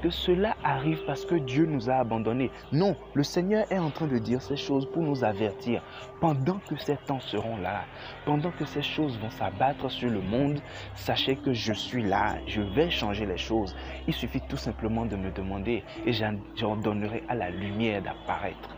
que 0.00 0.08
cela 0.08 0.56
arrive 0.64 1.04
parce 1.04 1.26
que 1.26 1.34
Dieu 1.34 1.66
nous 1.66 1.90
a 1.90 1.96
abandonnés. 1.96 2.50
Non, 2.72 2.96
le 3.12 3.22
Seigneur 3.22 3.70
est 3.70 3.78
en 3.78 3.90
train 3.90 4.06
de 4.06 4.16
dire 4.16 4.40
ces 4.40 4.56
choses 4.56 4.90
pour 4.90 5.02
nous 5.02 5.22
avertir. 5.22 5.82
Pendant 6.18 6.60
que 6.60 6.76
ces 6.78 6.96
temps 6.96 7.20
seront 7.20 7.58
là, 7.58 7.84
pendant 8.24 8.52
que 8.52 8.64
ces 8.64 8.80
choses 8.80 9.18
vont 9.18 9.28
s'abattre 9.28 9.90
sur 9.90 10.08
le 10.08 10.22
monde, 10.22 10.62
sachez 10.94 11.36
que 11.36 11.52
je 11.52 11.74
suis 11.74 12.02
là, 12.02 12.36
je 12.46 12.62
vais 12.62 12.88
changer 12.88 13.26
les 13.26 13.36
choses. 13.36 13.76
Il 14.08 14.14
suffit 14.14 14.40
tout 14.48 14.56
simplement 14.56 15.04
de 15.04 15.16
me 15.16 15.30
demander 15.30 15.84
et 16.06 16.12
j'en 16.14 16.76
donnerai 16.76 17.22
à 17.28 17.34
la 17.34 17.50
lumière 17.50 18.00
d'apparaître. 18.00 18.70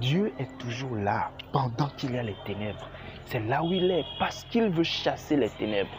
Dieu 0.00 0.32
est 0.40 0.58
toujours 0.58 0.96
là 0.96 1.30
pendant 1.52 1.90
qu'il 1.96 2.10
y 2.10 2.18
a 2.18 2.24
les 2.24 2.36
ténèbres. 2.44 2.90
C'est 3.26 3.38
là 3.38 3.62
où 3.62 3.72
il 3.72 3.88
est 3.88 4.04
parce 4.18 4.42
qu'il 4.46 4.68
veut 4.68 4.82
chasser 4.82 5.36
les 5.36 5.50
ténèbres. 5.50 5.96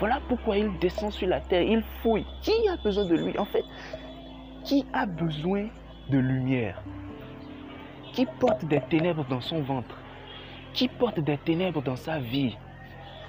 Voilà 0.00 0.18
pourquoi 0.28 0.56
il 0.56 0.76
descend 0.78 1.12
sur 1.12 1.28
la 1.28 1.40
terre, 1.40 1.62
il 1.62 1.82
fouille. 2.02 2.24
Qui 2.40 2.52
a 2.68 2.76
besoin 2.82 3.04
de 3.04 3.16
lui 3.16 3.38
En 3.38 3.44
fait, 3.44 3.64
qui 4.64 4.86
a 4.94 5.04
besoin 5.04 5.68
de 6.08 6.18
lumière? 6.18 6.82
Qui 8.14 8.26
porte 8.38 8.64
des 8.64 8.80
ténèbres 8.80 9.26
dans 9.28 9.42
son 9.42 9.60
ventre? 9.60 9.94
Qui 10.72 10.88
porte 10.88 11.20
des 11.20 11.36
ténèbres 11.36 11.82
dans 11.82 11.96
sa 11.96 12.18
vie? 12.18 12.56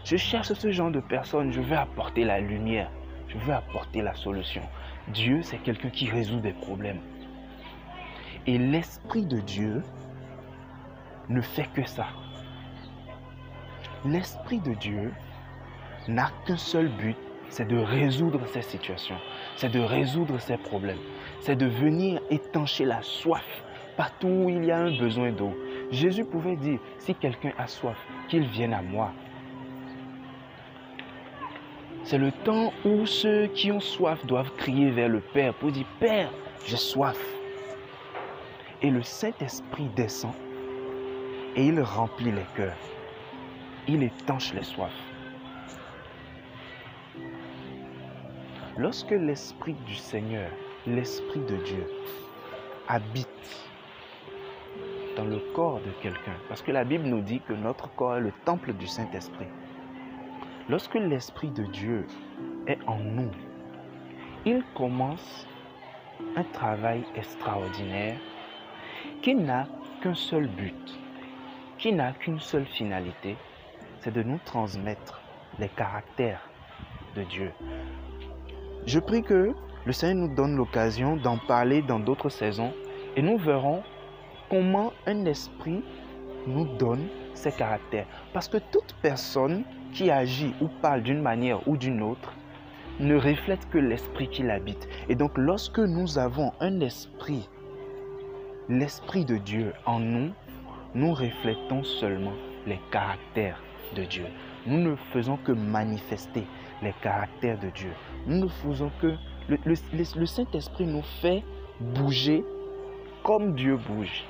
Je 0.06 0.16
cherche 0.16 0.54
ce 0.54 0.72
genre 0.72 0.92
de 0.92 1.02
personnes, 1.02 1.52
je 1.52 1.60
veux 1.60 1.78
apporter 1.78 2.24
la 2.24 2.40
lumière, 2.40 2.90
je 3.28 3.38
veux 3.38 3.54
apporter 3.54 4.02
la 4.02 4.16
solution. 4.16 4.62
Dieu, 5.10 5.42
c'est 5.44 5.58
quelqu'un 5.58 5.90
qui 5.90 6.10
résout 6.10 6.40
des 6.40 6.54
problèmes. 6.54 7.02
Et 8.48 8.58
l'Esprit 8.58 9.26
de 9.26 9.40
Dieu 9.42 9.84
ne 11.28 11.42
fait 11.42 11.70
que 11.74 11.86
ça. 11.86 12.08
L'Esprit 14.06 14.60
de 14.60 14.74
Dieu 14.74 15.12
n'a 16.08 16.32
qu'un 16.46 16.58
seul 16.58 16.88
but, 16.88 17.16
c'est 17.50 17.68
de 17.68 17.78
résoudre 17.78 18.42
ces 18.48 18.62
situations, 18.62 19.18
c'est 19.56 19.72
de 19.72 19.80
résoudre 19.80 20.40
ces 20.40 20.58
problèmes, 20.58 21.00
c'est 21.42 21.56
de 21.56 21.66
venir 21.66 22.22
étancher 22.30 22.86
la 22.86 23.02
soif 23.02 23.64
partout 23.98 24.28
où 24.28 24.50
il 24.50 24.66
y 24.66 24.72
a 24.72 24.78
un 24.78 24.98
besoin 24.98 25.32
d'eau. 25.32 25.54
Jésus 25.92 26.26
pouvait 26.26 26.56
dire, 26.56 26.80
si 26.98 27.14
quelqu'un 27.14 27.52
a 27.58 27.68
soif, 27.68 27.98
qu'il 28.30 28.48
vienne 28.48 28.74
à 28.74 28.82
moi. 28.82 29.12
C'est 32.04 32.18
le 32.18 32.32
temps 32.32 32.72
où 32.86 33.06
ceux 33.06 33.48
qui 33.48 33.72
ont 33.72 33.80
soif 33.80 34.26
doivent 34.26 34.52
crier 34.56 34.90
vers 34.90 35.10
le 35.10 35.20
Père 35.20 35.54
pour 35.54 35.72
dire, 35.72 35.86
Père, 36.00 36.32
j'ai 36.66 36.78
soif. 36.78 37.20
Et 38.82 38.90
le 38.90 39.04
Saint-Esprit 39.04 39.90
descend 39.96 40.34
et 41.56 41.66
il 41.66 41.80
remplit 41.82 42.32
les 42.32 42.46
cœurs. 42.56 42.78
Il 43.88 44.04
étanche 44.04 44.54
les 44.54 44.64
soifs. 44.64 45.11
Lorsque 48.82 49.12
l'Esprit 49.12 49.76
du 49.86 49.94
Seigneur, 49.94 50.50
l'Esprit 50.88 51.42
de 51.42 51.56
Dieu, 51.58 51.86
habite 52.88 53.70
dans 55.16 55.24
le 55.24 55.38
corps 55.54 55.80
de 55.82 55.92
quelqu'un, 56.02 56.34
parce 56.50 56.64
que 56.64 56.72
la 56.72 56.84
Bible 56.84 57.04
nous 57.04 57.22
dit 57.22 57.42
que 57.42 57.54
notre 57.54 57.94
corps 57.94 58.16
est 58.16 58.22
le 58.22 58.34
temple 58.44 58.74
du 58.74 58.88
Saint-Esprit, 58.88 59.46
lorsque 60.68 60.96
l'Esprit 60.96 61.52
de 61.52 61.64
Dieu 61.66 62.08
est 62.66 62.80
en 62.88 62.98
nous, 62.98 63.30
il 64.48 64.64
commence 64.74 65.46
un 66.36 66.44
travail 66.46 67.04
extraordinaire 67.14 68.18
qui 69.22 69.36
n'a 69.36 69.68
qu'un 70.02 70.16
seul 70.16 70.48
but, 70.48 71.00
qui 71.78 71.94
n'a 71.94 72.14
qu'une 72.14 72.40
seule 72.40 72.66
finalité, 72.66 73.38
c'est 74.00 74.12
de 74.12 74.24
nous 74.24 74.40
transmettre 74.44 75.22
les 75.60 75.70
caractères 75.70 76.50
de 77.16 77.22
Dieu, 77.26 77.52
je 78.86 79.00
prie 79.00 79.22
que 79.22 79.54
le 79.86 79.94
Seigneur 79.94 80.28
nous 80.28 80.36
donne 80.36 80.56
l'occasion 80.56 81.16
d'en 81.16 81.38
parler 81.38 81.82
dans 81.82 82.00
d'autres 82.00 82.30
saisons 82.30 82.74
et 83.16 83.22
nous 83.22 83.38
verrons 83.38 83.84
comment 84.50 84.94
un 85.06 85.26
esprit 85.26 85.84
nous 86.48 86.66
donne 86.78 87.08
ses 87.34 87.52
caractères. 87.52 88.08
Parce 88.34 88.48
que 88.48 88.58
toute 88.58 88.96
personne 89.02 89.64
qui 89.94 90.10
agit 90.10 90.54
ou 90.62 90.68
parle 90.82 91.04
d'une 91.04 91.22
manière 91.22 91.68
ou 91.68 91.78
d'une 91.78 92.02
autre 92.02 92.34
ne 93.00 93.16
reflète 93.16 93.70
que 93.70 93.78
l'esprit 93.78 94.30
qui 94.30 94.44
l'habite. 94.44 94.88
Et 95.10 95.16
donc 95.16 95.38
lorsque 95.38 95.80
nous 95.80 96.18
avons 96.18 96.52
un 96.60 96.80
esprit, 96.82 97.50
l'esprit 98.70 99.26
de 99.26 99.38
Dieu 99.38 99.74
en 99.86 100.00
nous, 100.00 100.32
nous 100.94 101.14
reflétons 101.14 101.84
seulement 101.84 102.34
les 102.68 102.80
caractères 102.92 103.62
de 103.96 104.04
Dieu. 104.04 104.26
Nous 104.66 104.78
ne 104.78 104.96
faisons 104.96 105.38
que 105.38 105.52
manifester 105.52 106.46
les 106.82 106.94
caractères 107.02 107.60
de 107.60 107.70
Dieu. 107.70 107.92
Nous 108.28 108.38
ne 108.38 108.48
faisons 108.48 108.92
que... 109.02 109.16
Le, 109.50 109.58
le 109.66 110.26
Saint-Esprit 110.26 110.86
nous 110.86 111.02
fait 111.02 111.44
bouger 111.80 112.44
comme 113.24 113.56
Dieu 113.56 113.78
bouge. 113.78 114.24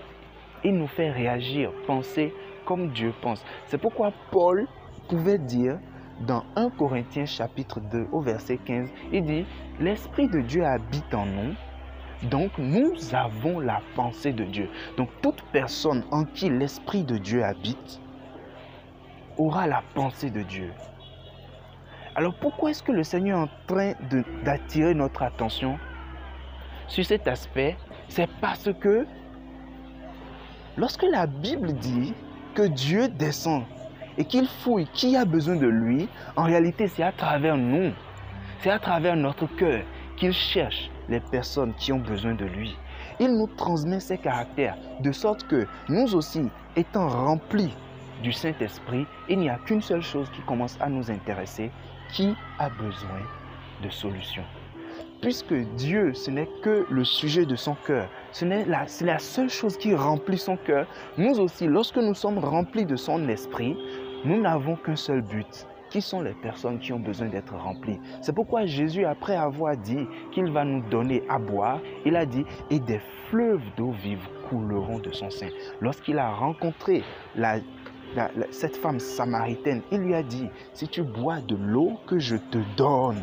Il 0.63 0.77
nous 0.77 0.87
fait 0.87 1.11
réagir, 1.11 1.71
penser 1.85 2.33
comme 2.65 2.91
Dieu 2.91 3.13
pense. 3.21 3.43
C'est 3.65 3.77
pourquoi 3.77 4.13
Paul 4.31 4.67
pouvait 5.09 5.37
dire 5.37 5.79
dans 6.25 6.43
1 6.55 6.69
Corinthiens 6.71 7.25
chapitre 7.25 7.79
2 7.79 8.07
au 8.11 8.21
verset 8.21 8.57
15, 8.57 8.89
il 9.11 9.25
dit, 9.25 9.45
l'Esprit 9.79 10.27
de 10.27 10.41
Dieu 10.41 10.63
habite 10.63 11.13
en 11.13 11.25
nous, 11.25 11.53
donc 12.29 12.51
nous 12.59 12.93
avons 13.13 13.59
la 13.59 13.81
pensée 13.95 14.31
de 14.31 14.43
Dieu. 14.43 14.69
Donc 14.97 15.09
toute 15.21 15.41
personne 15.51 16.03
en 16.11 16.25
qui 16.25 16.49
l'Esprit 16.49 17.03
de 17.03 17.17
Dieu 17.17 17.43
habite 17.43 17.99
aura 19.37 19.67
la 19.67 19.81
pensée 19.93 20.29
de 20.29 20.41
Dieu. 20.41 20.71
Alors 22.15 22.33
pourquoi 22.35 22.71
est-ce 22.71 22.83
que 22.83 22.91
le 22.91 23.03
Seigneur 23.03 23.39
est 23.39 23.43
en 23.43 23.49
train 23.67 23.93
d'attirer 24.43 24.93
notre 24.93 25.23
attention 25.23 25.77
sur 26.87 27.05
cet 27.05 27.27
aspect? 27.27 27.77
C'est 28.09 28.29
parce 28.41 28.69
que 28.79 29.05
lorsque 30.75 31.03
la 31.03 31.25
Bible 31.27 31.73
dit 31.73 32.13
que 32.53 32.63
Dieu 32.63 33.07
descend 33.07 33.63
et 34.17 34.25
qu'il 34.25 34.47
fouille 34.47 34.87
qui 34.93 35.15
a 35.15 35.23
besoin 35.23 35.55
de 35.55 35.67
lui, 35.67 36.09
en 36.35 36.43
réalité 36.43 36.87
c'est 36.87 37.03
à 37.03 37.13
travers 37.13 37.55
nous, 37.55 37.93
c'est 38.59 38.71
à 38.71 38.79
travers 38.79 39.15
notre 39.15 39.47
cœur 39.55 39.83
qu'il 40.17 40.33
cherche 40.33 40.91
les 41.07 41.21
personnes 41.21 41.73
qui 41.75 41.93
ont 41.93 41.99
besoin 41.99 42.33
de 42.33 42.45
lui. 42.45 42.77
Il 43.19 43.37
nous 43.37 43.47
transmet 43.47 43.99
ses 43.99 44.17
caractères 44.17 44.77
de 44.99 45.11
sorte 45.11 45.47
que 45.47 45.65
nous 45.87 46.13
aussi, 46.15 46.49
étant 46.75 47.07
remplis 47.07 47.73
du 48.21 48.31
Saint-Esprit, 48.31 49.05
il 49.29 49.39
n'y 49.39 49.49
a 49.49 49.57
qu'une 49.57 49.81
seule 49.81 50.01
chose 50.01 50.29
qui 50.31 50.41
commence 50.41 50.77
à 50.79 50.89
nous 50.89 51.11
intéresser, 51.11 51.71
qui 52.13 52.35
a 52.59 52.69
besoin 52.69 53.21
de 53.83 53.89
solutions. 53.89 54.43
Puisque 55.21 55.53
Dieu, 55.75 56.13
ce 56.13 56.31
n'est 56.31 56.49
que 56.63 56.85
le 56.89 57.03
sujet 57.03 57.45
de 57.45 57.55
son 57.55 57.75
cœur, 57.85 58.09
c'est 58.31 58.45
la, 58.45 58.85
la 59.01 59.19
seule 59.19 59.49
chose 59.49 59.77
qui 59.77 59.93
remplit 59.93 60.37
son 60.37 60.57
cœur, 60.57 60.87
nous 61.17 61.39
aussi, 61.39 61.67
lorsque 61.67 61.97
nous 61.97 62.15
sommes 62.15 62.39
remplis 62.39 62.85
de 62.85 62.95
son 62.95 63.27
esprit, 63.29 63.77
nous 64.25 64.41
n'avons 64.41 64.75
qu'un 64.75 64.95
seul 64.95 65.21
but, 65.21 65.67
qui 65.91 66.01
sont 66.01 66.21
les 66.21 66.33
personnes 66.33 66.79
qui 66.79 66.93
ont 66.93 66.99
besoin 66.99 67.27
d'être 67.27 67.53
remplies? 67.53 67.99
C'est 68.21 68.33
pourquoi 68.33 68.65
Jésus, 68.65 69.05
après 69.05 69.35
avoir 69.35 69.77
dit 69.77 70.07
qu'il 70.31 70.51
va 70.51 70.63
nous 70.63 70.81
donner 70.89 71.21
à 71.29 71.37
boire, 71.37 71.79
il 72.05 72.15
a 72.15 72.25
dit, 72.25 72.45
et 72.69 72.79
des 72.79 73.01
fleuves 73.29 73.61
d'eau 73.77 73.91
vive 73.91 74.25
couleront 74.49 74.99
de 74.99 75.11
son 75.11 75.29
sein. 75.29 75.49
Lorsqu'il 75.81 76.17
a 76.17 76.31
rencontré 76.31 77.03
cette 78.51 78.75
femme 78.75 78.99
samaritaine, 78.99 79.81
il 79.91 79.99
lui 79.99 80.13
a 80.13 80.23
dit, 80.23 80.49
si 80.73 80.87
tu 80.87 81.03
bois 81.03 81.39
de 81.41 81.55
l'eau 81.55 81.99
que 82.07 82.19
je 82.19 82.35
te 82.35 82.57
donne, 82.75 83.21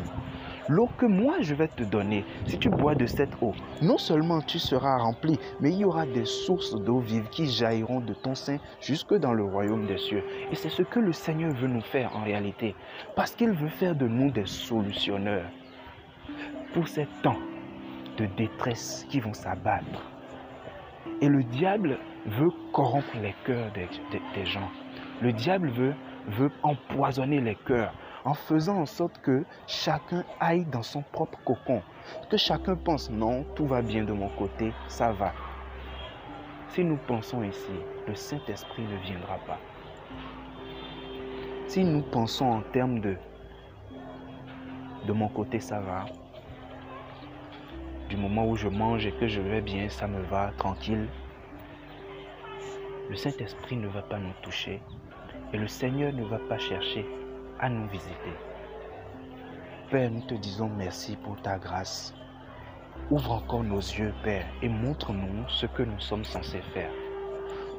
l'eau 0.67 0.89
que 0.97 1.05
moi 1.05 1.35
je 1.41 1.55
vais 1.55 1.67
te 1.67 1.83
donner, 1.83 2.25
si 2.45 2.57
tu 2.57 2.69
bois 2.69 2.95
de 2.95 3.05
cette 3.05 3.33
eau, 3.41 3.53
non 3.81 3.97
seulement 3.97 4.41
tu 4.41 4.59
seras 4.59 4.97
rempli, 4.97 5.39
mais 5.59 5.71
il 5.71 5.79
y 5.79 5.85
aura 5.85 6.05
des 6.05 6.25
sources 6.25 6.75
d'eau 6.75 6.99
vive 6.99 7.27
qui 7.29 7.47
jailliront 7.47 8.01
de 8.01 8.13
ton 8.13 8.35
sein 8.35 8.57
jusque 8.79 9.13
dans 9.15 9.33
le 9.33 9.43
royaume 9.43 9.85
des 9.85 9.97
cieux. 9.97 10.23
Et 10.51 10.55
c'est 10.55 10.69
ce 10.69 10.83
que 10.83 10.99
le 10.99 11.13
Seigneur 11.13 11.53
veut 11.53 11.67
nous 11.67 11.81
faire 11.81 12.15
en 12.15 12.23
réalité, 12.23 12.75
parce 13.15 13.31
qu'il 13.31 13.51
veut 13.51 13.69
faire 13.69 13.95
de 13.95 14.07
nous 14.07 14.31
des 14.31 14.45
solutionneurs 14.45 15.49
pour 16.73 16.87
ces 16.87 17.07
temps 17.23 17.39
de 18.17 18.27
détresse 18.37 19.05
qui 19.09 19.19
vont 19.19 19.33
s'abattre. 19.33 20.18
Et 21.21 21.27
le 21.27 21.43
diable 21.43 21.97
veut 22.25 22.51
corrompre 22.73 23.17
les 23.21 23.35
cœurs 23.45 23.71
des, 23.73 24.45
gens. 24.45 24.69
Le 25.21 25.33
diable 25.33 25.69
veut, 25.69 25.93
veut 26.27 26.51
empoisonner 26.63 27.41
les 27.41 27.55
cœurs 27.55 27.93
en 28.25 28.33
faisant 28.33 28.77
en 28.77 28.85
sorte 28.85 29.19
que 29.21 29.43
chacun 29.67 30.23
aille 30.39 30.65
dans 30.65 30.83
son 30.83 31.01
propre 31.01 31.39
cocon. 31.43 31.81
Que 32.29 32.37
chacun 32.37 32.75
pense, 32.75 33.09
non, 33.09 33.45
tout 33.55 33.65
va 33.65 33.81
bien 33.81 34.03
de 34.03 34.13
mon 34.13 34.29
côté, 34.29 34.73
ça 34.87 35.11
va. 35.11 35.33
Si 36.69 36.83
nous 36.83 36.97
pensons 37.07 37.43
ici, 37.43 37.71
le 38.07 38.15
Saint-Esprit 38.15 38.83
ne 38.83 38.97
viendra 38.97 39.37
pas. 39.47 39.59
Si 41.67 41.83
nous 41.83 42.01
pensons 42.01 42.45
en 42.45 42.61
termes 42.61 42.99
de 42.99 43.17
de 45.05 45.13
mon 45.13 45.29
côté, 45.29 45.59
ça 45.59 45.79
va. 45.79 46.05
Du 48.09 48.17
moment 48.17 48.47
où 48.47 48.55
je 48.55 48.67
mange 48.67 49.05
et 49.05 49.11
que 49.11 49.27
je 49.27 49.39
vais 49.39 49.61
bien, 49.61 49.87
ça 49.87 50.07
me 50.07 50.19
va, 50.23 50.51
tranquille. 50.57 51.07
Le 53.07 53.15
Saint-Esprit 53.15 53.77
ne 53.77 53.87
va 53.87 54.01
pas 54.01 54.17
nous 54.17 54.33
toucher 54.41 54.81
et 55.53 55.57
le 55.57 55.67
Seigneur 55.67 56.11
ne 56.11 56.23
va 56.23 56.39
pas 56.39 56.57
chercher 56.57 57.05
à 57.59 57.69
nous 57.69 57.87
visiter. 57.87 58.33
Père, 59.91 60.09
nous 60.09 60.21
te 60.21 60.33
disons 60.33 60.71
merci 60.75 61.17
pour 61.17 61.39
ta 61.43 61.59
grâce. 61.59 62.15
Ouvre 63.11 63.33
encore 63.33 63.63
nos 63.63 63.77
yeux, 63.77 64.13
Père, 64.23 64.47
et 64.63 64.69
montre-nous 64.69 65.47
ce 65.47 65.67
que 65.67 65.83
nous 65.83 65.99
sommes 65.99 66.25
censés 66.25 66.63
faire. 66.73 66.91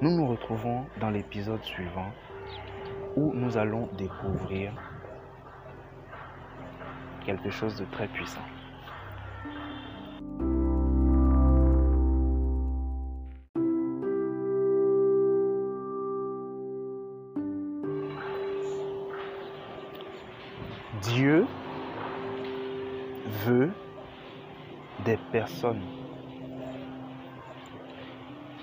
Nous 0.00 0.16
nous 0.16 0.28
retrouvons 0.28 0.86
dans 1.00 1.10
l'épisode 1.10 1.64
suivant 1.64 2.12
où 3.16 3.32
nous 3.34 3.56
allons 3.56 3.88
découvrir 3.98 4.72
quelque 7.26 7.50
chose 7.50 7.74
de 7.74 7.84
très 7.86 8.06
puissant. 8.06 8.46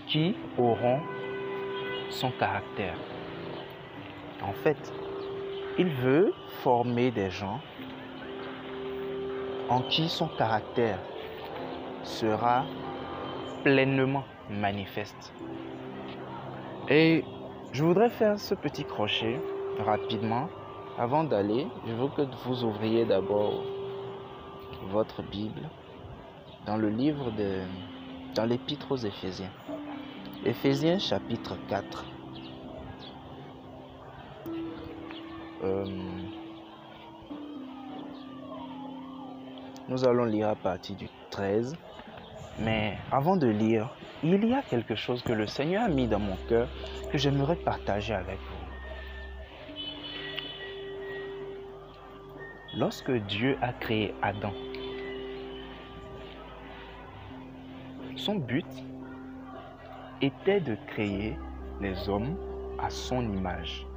Qui 0.08 0.36
auront 0.58 1.00
son 2.10 2.32
caractère. 2.32 2.96
En 4.42 4.54
fait, 4.54 4.94
il 5.78 5.90
veut 5.90 6.34
former 6.64 7.12
des 7.12 7.30
gens 7.30 7.60
en 9.70 9.82
qui 9.82 10.08
son 10.08 10.28
caractère 10.28 11.00
sera 12.04 12.66
pleinement 13.64 14.24
manifeste. 14.50 15.34
Et 16.90 17.26
je 17.74 17.84
voudrais 17.84 18.10
faire 18.10 18.40
ce 18.40 18.56
petit 18.56 18.86
crochet 18.86 19.40
rapidement 19.80 20.48
avant 20.98 21.24
d'aller, 21.26 21.68
je 21.86 21.94
veux 21.94 22.08
que 22.08 22.24
vous 22.46 22.64
ouvriez 22.64 23.06
d'abord 23.06 23.64
votre 24.90 25.22
Bible 25.22 25.70
dans 26.68 26.78
le 26.78 26.90
livre 26.90 27.32
de 27.32 27.62
dans 28.36 28.46
l'épître 28.46 28.92
aux 28.92 28.98
Éphésiens. 28.98 29.52
Éphésiens 30.46 31.00
chapitre 31.00 31.58
4. 31.70 32.06
Euh, 35.64 35.86
nous 39.88 40.06
allons 40.06 40.26
lire 40.26 40.50
à 40.50 40.56
partir 40.56 40.96
du 40.98 41.08
13. 41.32 41.76
Mais 42.60 42.98
avant 43.12 43.38
de 43.38 43.48
lire, 43.48 43.90
il 44.24 44.44
y 44.46 44.54
a 44.54 44.62
quelque 44.62 44.96
chose 44.96 45.22
que 45.22 45.32
le 45.32 45.48
Seigneur 45.48 45.84
a 45.84 45.88
mis 45.88 46.08
dans 46.08 46.20
mon 46.20 46.36
cœur 46.50 46.68
que 47.12 47.18
j'aimerais 47.18 47.56
partager 47.56 48.14
avec 48.14 48.38
vous. 48.38 48.68
Lorsque 52.76 53.12
Dieu 53.12 53.58
a 53.62 53.74
créé 53.74 54.14
Adam, 54.22 54.54
son 58.28 58.36
but 58.36 58.66
était 60.22 60.60
de 60.60 60.76
créer 60.88 61.38
les 61.80 62.10
hommes 62.10 62.36
à 62.78 62.90
son 62.90 63.22
image. 63.22 63.88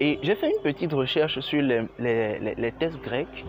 Et 0.00 0.18
j'ai 0.22 0.34
fait 0.34 0.50
une 0.50 0.62
petite 0.62 0.92
recherche 0.92 1.40
sur 1.40 1.62
les, 1.62 2.72
tests 2.78 3.00
grecs. 3.00 3.46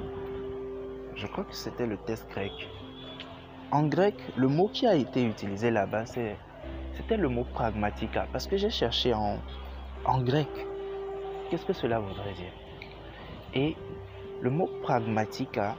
Je 1.18 1.28
crois 1.28 1.44
que 1.44 1.54
c'était 1.54 1.86
le 1.86 1.98
test 1.98 2.30
grec. 2.30 2.54
En 3.72 3.88
grec, 3.88 4.16
le 4.38 4.48
mot 4.48 4.70
qui 4.70 4.88
a 4.88 4.96
été 4.96 5.26
utilisé 5.26 5.70
là-bas, 5.70 6.06
c'était 6.06 7.18
le 7.18 7.28
mot 7.28 7.44
pragmatica. 7.44 8.26
Parce 8.32 8.48
que 8.48 8.56
j'ai 8.56 8.70
cherché 8.70 9.14
en, 9.14 10.22
grec. 10.22 10.54
Qu'est-ce 11.50 11.66
que 11.66 11.74
cela 11.74 12.00
voudrait 12.00 12.36
dire? 12.36 12.56
Et 13.54 13.76
le 14.40 14.50
mot 14.50 14.70
pragmatica 14.82 15.76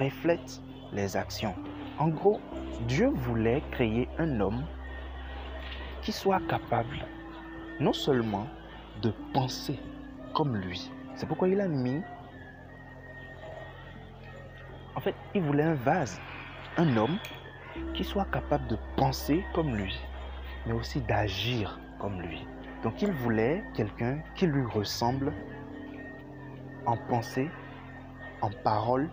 reflète 0.00 0.60
les 0.92 1.16
actions. 1.16 1.54
En 1.98 2.08
gros, 2.08 2.40
Dieu 2.88 3.08
voulait 3.08 3.62
créer 3.70 4.08
un 4.18 4.40
homme 4.40 4.64
qui 6.02 6.12
soit 6.12 6.40
capable 6.48 7.06
non 7.78 7.92
seulement 7.92 8.46
de 9.02 9.12
penser 9.32 9.78
comme 10.34 10.56
lui. 10.56 10.90
C'est 11.14 11.26
pourquoi 11.26 11.48
il 11.48 11.60
a 11.60 11.68
mis... 11.68 12.02
En 14.96 15.00
fait, 15.00 15.14
il 15.34 15.42
voulait 15.42 15.62
un 15.62 15.74
vase, 15.74 16.20
un 16.76 16.96
homme 16.96 17.18
qui 17.94 18.04
soit 18.04 18.26
capable 18.26 18.66
de 18.66 18.76
penser 18.96 19.44
comme 19.54 19.76
lui, 19.76 19.98
mais 20.66 20.72
aussi 20.72 21.00
d'agir 21.02 21.78
comme 21.98 22.20
lui. 22.20 22.46
Donc 22.82 23.00
il 23.02 23.12
voulait 23.12 23.62
quelqu'un 23.74 24.20
qui 24.34 24.46
lui 24.46 24.64
ressemble 24.64 25.32
en 26.86 26.96
pensée, 26.96 27.50
en 28.40 28.50
parole 28.64 29.10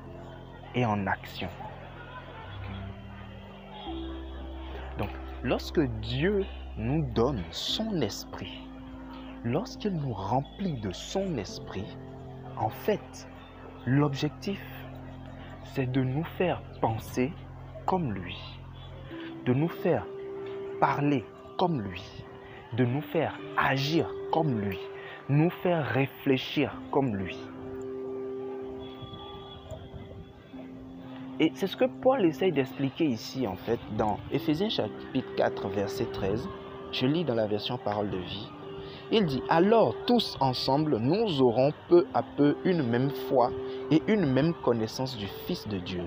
en 0.85 1.07
action. 1.07 1.49
Donc 4.97 5.09
lorsque 5.43 5.81
Dieu 6.01 6.45
nous 6.77 7.03
donne 7.13 7.43
son 7.51 8.01
esprit, 8.01 8.67
lorsqu'il 9.43 9.93
nous 9.93 10.13
remplit 10.13 10.79
de 10.79 10.91
son 10.91 11.37
esprit, 11.37 11.97
en 12.57 12.69
fait, 12.69 13.27
l'objectif, 13.85 14.61
c'est 15.63 15.91
de 15.91 16.01
nous 16.01 16.23
faire 16.23 16.61
penser 16.81 17.31
comme 17.85 18.13
lui, 18.13 18.37
de 19.45 19.53
nous 19.53 19.69
faire 19.69 20.05
parler 20.79 21.23
comme 21.57 21.81
lui, 21.81 22.03
de 22.73 22.85
nous 22.85 23.01
faire 23.01 23.37
agir 23.57 24.09
comme 24.31 24.59
lui, 24.59 24.79
nous 25.29 25.49
faire 25.49 25.85
réfléchir 25.85 26.73
comme 26.91 27.15
lui. 27.15 27.37
Et 31.39 31.51
c'est 31.53 31.67
ce 31.67 31.77
que 31.77 31.85
Paul 31.85 32.25
essaye 32.25 32.51
d'expliquer 32.51 33.05
ici, 33.05 33.45
en 33.45 33.55
fait, 33.55 33.79
dans 33.95 34.17
Éphésiens 34.31 34.69
chapitre 34.69 35.35
4, 35.35 35.67
verset 35.69 36.05
13. 36.05 36.49
Je 36.91 37.05
lis 37.05 37.25
dans 37.25 37.35
la 37.35 37.45
version 37.45 37.77
Parole 37.77 38.09
de 38.09 38.17
vie. 38.17 38.49
Il 39.11 39.25
dit, 39.25 39.43
alors 39.47 39.93
tous 40.07 40.35
ensemble, 40.39 40.97
nous 40.97 41.41
aurons 41.41 41.71
peu 41.89 42.07
à 42.15 42.23
peu 42.23 42.55
une 42.65 42.81
même 42.81 43.11
foi 43.11 43.51
et 43.91 44.01
une 44.07 44.25
même 44.25 44.53
connaissance 44.63 45.15
du 45.15 45.27
Fils 45.45 45.67
de 45.67 45.77
Dieu. 45.77 46.03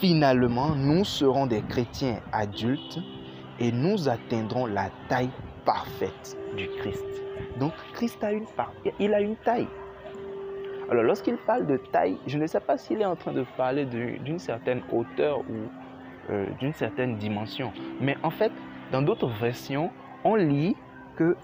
Finalement, 0.00 0.74
nous 0.74 1.04
serons 1.04 1.46
des 1.46 1.60
chrétiens 1.60 2.20
adultes 2.32 3.00
et 3.60 3.70
nous 3.70 4.08
atteindrons 4.08 4.64
la 4.64 4.88
taille 5.08 5.30
parfaite 5.66 6.38
du 6.56 6.68
Christ. 6.78 7.04
Donc 7.60 7.72
Christ 7.92 8.24
a 8.24 8.32
une, 8.32 8.46
il 8.98 9.12
a 9.12 9.20
une 9.20 9.36
taille. 9.36 9.68
Alors 10.92 11.04
lorsqu'il 11.04 11.38
parle 11.38 11.66
de 11.66 11.78
taille, 11.78 12.18
je 12.26 12.36
ne 12.36 12.46
sais 12.46 12.60
pas 12.60 12.76
s'il 12.76 13.00
est 13.00 13.06
en 13.06 13.16
train 13.16 13.32
de 13.32 13.46
parler 13.56 13.86
d'une 13.86 14.38
certaine 14.38 14.82
hauteur 14.92 15.38
ou 15.38 15.70
euh, 16.28 16.44
d'une 16.60 16.74
certaine 16.74 17.16
dimension. 17.16 17.72
Mais 17.98 18.14
en 18.22 18.28
fait, 18.28 18.52
dans 18.90 19.00
d'autres 19.00 19.30
versions, 19.40 19.90
on 20.22 20.34
lit 20.34 20.76
que 21.16 21.34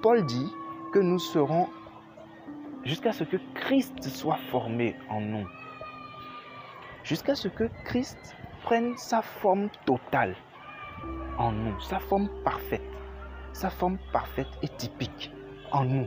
Paul 0.00 0.24
dit 0.24 0.50
que 0.94 0.98
nous 0.98 1.18
serons 1.18 1.68
jusqu'à 2.84 3.12
ce 3.12 3.24
que 3.24 3.36
Christ 3.52 4.02
soit 4.02 4.38
formé 4.50 4.96
en 5.10 5.20
nous. 5.20 5.46
Jusqu'à 7.04 7.34
ce 7.34 7.48
que 7.48 7.64
Christ 7.84 8.34
prenne 8.62 8.96
sa 8.96 9.20
forme 9.20 9.68
totale 9.84 10.34
en 11.36 11.52
nous, 11.52 11.78
sa 11.80 11.98
forme 11.98 12.30
parfaite, 12.46 12.80
sa 13.52 13.68
forme 13.68 13.98
parfaite 14.10 14.48
et 14.62 14.68
typique 14.68 15.30
en 15.70 15.84
nous. 15.84 16.06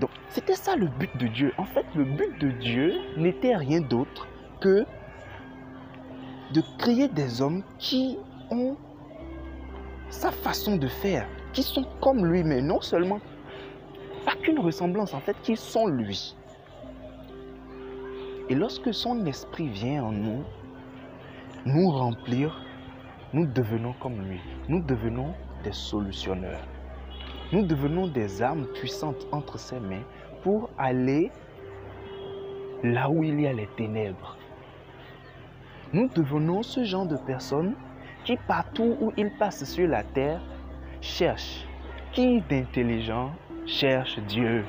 Donc, 0.00 0.10
c'était 0.28 0.54
ça 0.54 0.76
le 0.76 0.86
but 0.86 1.16
de 1.16 1.26
Dieu. 1.26 1.52
En 1.58 1.64
fait, 1.64 1.86
le 1.94 2.04
but 2.04 2.38
de 2.40 2.50
Dieu 2.50 2.94
n'était 3.16 3.56
rien 3.56 3.80
d'autre 3.80 4.26
que 4.60 4.84
de 6.52 6.62
créer 6.78 7.08
des 7.08 7.42
hommes 7.42 7.62
qui 7.78 8.18
ont 8.50 8.76
sa 10.10 10.30
façon 10.30 10.76
de 10.76 10.88
faire, 10.88 11.28
qui 11.52 11.62
sont 11.62 11.84
comme 12.00 12.24
lui, 12.24 12.42
mais 12.42 12.62
non 12.62 12.80
seulement, 12.80 13.20
pas 14.24 14.34
qu'une 14.36 14.58
ressemblance, 14.58 15.14
en 15.14 15.20
fait, 15.20 15.36
qui 15.42 15.56
sont 15.56 15.86
lui. 15.86 16.34
Et 18.48 18.54
lorsque 18.54 18.94
son 18.94 19.26
esprit 19.26 19.68
vient 19.68 20.04
en 20.04 20.12
nous, 20.12 20.42
nous 21.66 21.90
remplir, 21.90 22.64
nous 23.34 23.46
devenons 23.46 23.92
comme 24.00 24.22
lui. 24.22 24.40
Nous 24.68 24.82
devenons 24.82 25.34
des 25.64 25.72
solutionneurs. 25.72 26.64
Nous 27.50 27.64
devenons 27.64 28.08
des 28.08 28.42
armes 28.42 28.66
puissantes 28.74 29.26
entre 29.32 29.58
ses 29.58 29.80
mains 29.80 30.04
pour 30.42 30.68
aller 30.76 31.30
là 32.82 33.08
où 33.08 33.24
il 33.24 33.40
y 33.40 33.46
a 33.46 33.54
les 33.54 33.68
ténèbres. 33.68 34.36
Nous 35.94 36.08
devenons 36.08 36.62
ce 36.62 36.84
genre 36.84 37.06
de 37.06 37.16
personnes 37.16 37.74
qui 38.24 38.36
partout 38.46 38.96
où 39.00 39.12
ils 39.16 39.30
passent 39.38 39.64
sur 39.64 39.88
la 39.88 40.02
terre 40.02 40.42
cherchent. 41.00 41.66
Qui 42.12 42.42
d'intelligent 42.42 43.30
cherche 43.64 44.18
Dieu 44.28 44.66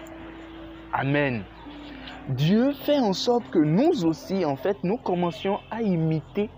Amen. 0.94 1.44
Dieu 2.30 2.72
fait 2.72 3.00
en 3.00 3.12
sorte 3.12 3.50
que 3.50 3.60
nous 3.60 4.06
aussi, 4.06 4.46
en 4.46 4.56
fait, 4.56 4.78
nous 4.84 4.98
commencions 4.98 5.60
à 5.70 5.82
imiter 5.82 6.50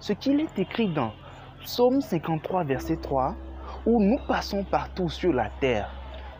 ce 0.00 0.12
qu'il 0.12 0.40
est 0.40 0.58
écrit 0.58 0.92
dans 0.92 1.12
Psaume 1.60 2.00
53, 2.00 2.64
verset 2.64 2.96
3 2.96 3.36
où 3.86 4.02
nous 4.02 4.18
passons 4.28 4.64
partout 4.64 5.08
sur 5.08 5.32
la 5.32 5.50
terre 5.60 5.90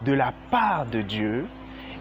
de 0.03 0.12
la 0.12 0.33
part 0.50 0.87
de 0.87 1.03
Dieu 1.03 1.46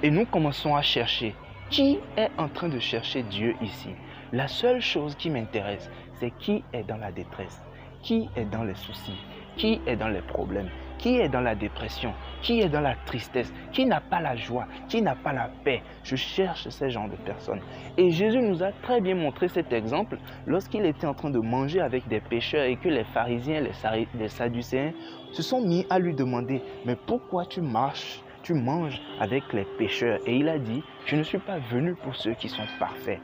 et 0.04 0.12
nous 0.12 0.26
commençons 0.26 0.76
à 0.76 0.82
chercher. 0.82 1.36
Qui 1.70 2.00
est 2.18 2.32
en 2.38 2.48
train 2.48 2.70
de 2.70 2.80
chercher 2.80 3.24
Dieu 3.24 3.56
ici? 3.62 3.90
La 4.32 4.48
seule 4.48 4.82
chose 4.82 5.16
qui 5.16 5.30
m'intéresse, 5.30 5.90
c'est 6.20 6.32
qui 6.32 6.64
est 6.74 6.84
dans 6.84 6.98
la 6.98 7.12
détresse, 7.12 7.62
qui 8.02 8.30
est 8.36 8.46
dans 8.46 8.64
les 8.64 8.76
soucis, 8.76 9.20
qui 9.58 9.82
est 9.86 9.96
dans 9.96 10.08
les 10.08 10.22
problèmes, 10.22 10.70
qui 11.00 11.18
est 11.18 11.30
dans 11.30 11.42
la 11.42 11.56
dépression, 11.56 12.14
qui 12.42 12.60
est 12.62 12.70
dans 12.70 12.82
la 12.82 12.96
tristesse, 13.06 13.52
qui 13.72 13.86
n'a 13.86 14.02
pas 14.02 14.22
la 14.22 14.36
joie, 14.36 14.68
qui 14.88 15.02
n'a 15.02 15.16
pas 15.16 15.34
la 15.34 15.50
paix? 15.64 15.82
Je 16.04 16.16
cherche 16.16 16.70
ces 16.70 16.90
gens 16.92 17.08
de 17.08 17.16
personnes. 17.16 17.62
Et 17.98 18.12
Jésus 18.12 18.42
nous 18.42 18.62
a 18.62 18.72
très 18.84 19.02
bien 19.02 19.16
montré 19.16 19.48
cet 19.48 19.74
exemple 19.74 20.20
lorsqu'il 20.46 20.86
était 20.86 21.08
en 21.08 21.14
train 21.16 21.32
de 21.32 21.40
manger 21.40 21.80
avec 21.80 22.08
des 22.08 22.20
pécheurs 22.20 22.66
et 22.66 22.76
que 22.76 22.90
les 22.90 23.06
pharisiens, 23.06 23.62
les 23.62 24.28
sadducéens 24.28 24.92
se 25.32 25.42
sont 25.42 25.62
mis 25.62 25.86
à 25.90 25.98
lui 25.98 26.14
demander, 26.14 26.62
mais 26.86 26.96
pourquoi 26.96 27.46
tu 27.46 27.62
marches? 27.62 28.22
Tu 28.42 28.54
manges 28.54 29.02
avec 29.20 29.52
les 29.52 29.66
pécheurs. 29.78 30.18
Et 30.26 30.38
il 30.38 30.48
a 30.48 30.58
dit, 30.58 30.82
je 31.06 31.18
ne 31.18 31.24
suis 31.24 31.40
pas 31.40 31.60
venu 31.60 31.94
pour 31.96 32.16
ceux 32.16 32.34
qui 32.34 32.48
sont 32.48 32.64
parfaits. 32.80 33.20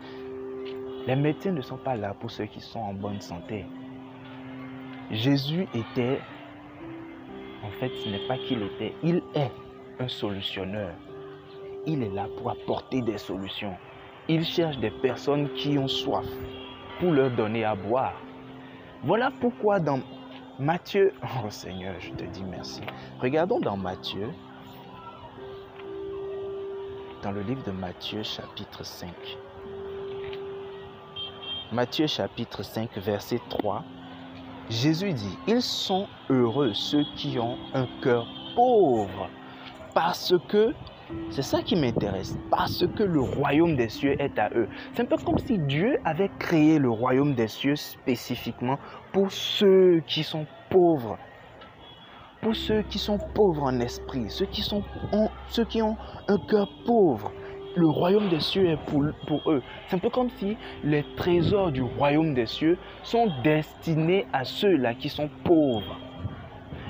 Les 1.07 1.15
médecins 1.15 1.51
ne 1.51 1.61
sont 1.61 1.77
pas 1.77 1.95
là 1.95 2.13
pour 2.19 2.29
ceux 2.29 2.45
qui 2.45 2.59
sont 2.59 2.79
en 2.79 2.93
bonne 2.93 3.21
santé. 3.21 3.65
Jésus 5.11 5.67
était 5.73 6.19
en 7.65 7.71
fait, 7.79 7.91
ce 8.03 8.09
n'est 8.09 8.27
pas 8.27 8.37
qu'il 8.37 8.61
était, 8.61 8.93
il 9.01 9.23
est 9.33 9.51
un 9.99 10.07
solutionneur. 10.07 10.93
Il 11.87 12.03
est 12.03 12.09
là 12.09 12.27
pour 12.37 12.51
apporter 12.51 13.01
des 13.01 13.17
solutions. 13.17 13.75
Il 14.27 14.43
cherche 14.43 14.77
des 14.77 14.91
personnes 14.91 15.49
qui 15.53 15.77
ont 15.77 15.87
soif 15.87 16.25
pour 16.99 17.11
leur 17.11 17.31
donner 17.31 17.63
à 17.63 17.75
boire. 17.75 18.13
Voilà 19.03 19.31
pourquoi 19.39 19.79
dans 19.79 19.99
Matthieu, 20.59 21.13
oh 21.43 21.49
Seigneur, 21.49 21.95
je 21.99 22.11
te 22.11 22.23
dis 22.23 22.43
merci. 22.43 22.81
Regardons 23.19 23.59
dans 23.59 23.77
Matthieu, 23.77 24.29
dans 27.23 27.31
le 27.31 27.41
livre 27.41 27.63
de 27.63 27.71
Matthieu 27.71 28.23
chapitre 28.23 28.85
5. 28.85 29.09
Matthieu 31.71 32.05
chapitre 32.07 32.63
5 32.63 32.97
verset 32.97 33.41
3 33.49 33.83
Jésus 34.69 35.13
dit, 35.13 35.37
ils 35.47 35.61
sont 35.61 36.07
heureux 36.29 36.73
ceux 36.73 37.03
qui 37.15 37.37
ont 37.37 37.57
un 37.75 37.87
cœur 38.01 38.25
pauvre, 38.55 39.29
parce 39.93 40.33
que, 40.47 40.73
c'est 41.29 41.43
ça 41.43 41.61
qui 41.61 41.75
m'intéresse, 41.75 42.35
parce 42.49 42.83
que 42.95 43.03
le 43.03 43.21
royaume 43.21 43.75
des 43.75 43.89
cieux 43.89 44.19
est 44.19 44.39
à 44.39 44.49
eux. 44.55 44.67
C'est 44.93 45.03
un 45.03 45.05
peu 45.05 45.17
comme 45.17 45.37
si 45.37 45.59
Dieu 45.59 45.99
avait 46.03 46.31
créé 46.39 46.79
le 46.79 46.89
royaume 46.89 47.35
des 47.35 47.47
cieux 47.47 47.75
spécifiquement 47.75 48.79
pour 49.13 49.31
ceux 49.31 50.01
qui 50.07 50.23
sont 50.23 50.47
pauvres. 50.71 51.19
Pour 52.41 52.55
ceux 52.55 52.81
qui 52.83 52.97
sont 52.97 53.19
pauvres 53.35 53.63
en 53.63 53.79
esprit, 53.79 54.25
ceux 54.29 54.47
qui, 54.47 54.61
sont, 54.61 54.83
ceux 55.49 55.65
qui 55.65 55.83
ont 55.83 55.95
un 56.27 56.39
cœur 56.39 56.67
pauvre 56.87 57.31
le 57.75 57.87
royaume 57.87 58.29
des 58.29 58.39
cieux 58.39 58.69
est 58.69 58.77
pour, 58.77 59.51
eux. 59.51 59.61
C'est 59.87 59.95
un 59.95 59.99
peu 59.99 60.09
comme 60.09 60.29
si 60.29 60.57
les 60.83 61.03
trésors 61.15 61.71
du 61.71 61.81
royaume 61.81 62.33
des 62.33 62.45
cieux 62.45 62.77
sont 63.03 63.29
destinés 63.43 64.25
à 64.33 64.43
ceux-là 64.43 64.93
qui 64.93 65.09
sont 65.09 65.29
pauvres. 65.43 65.97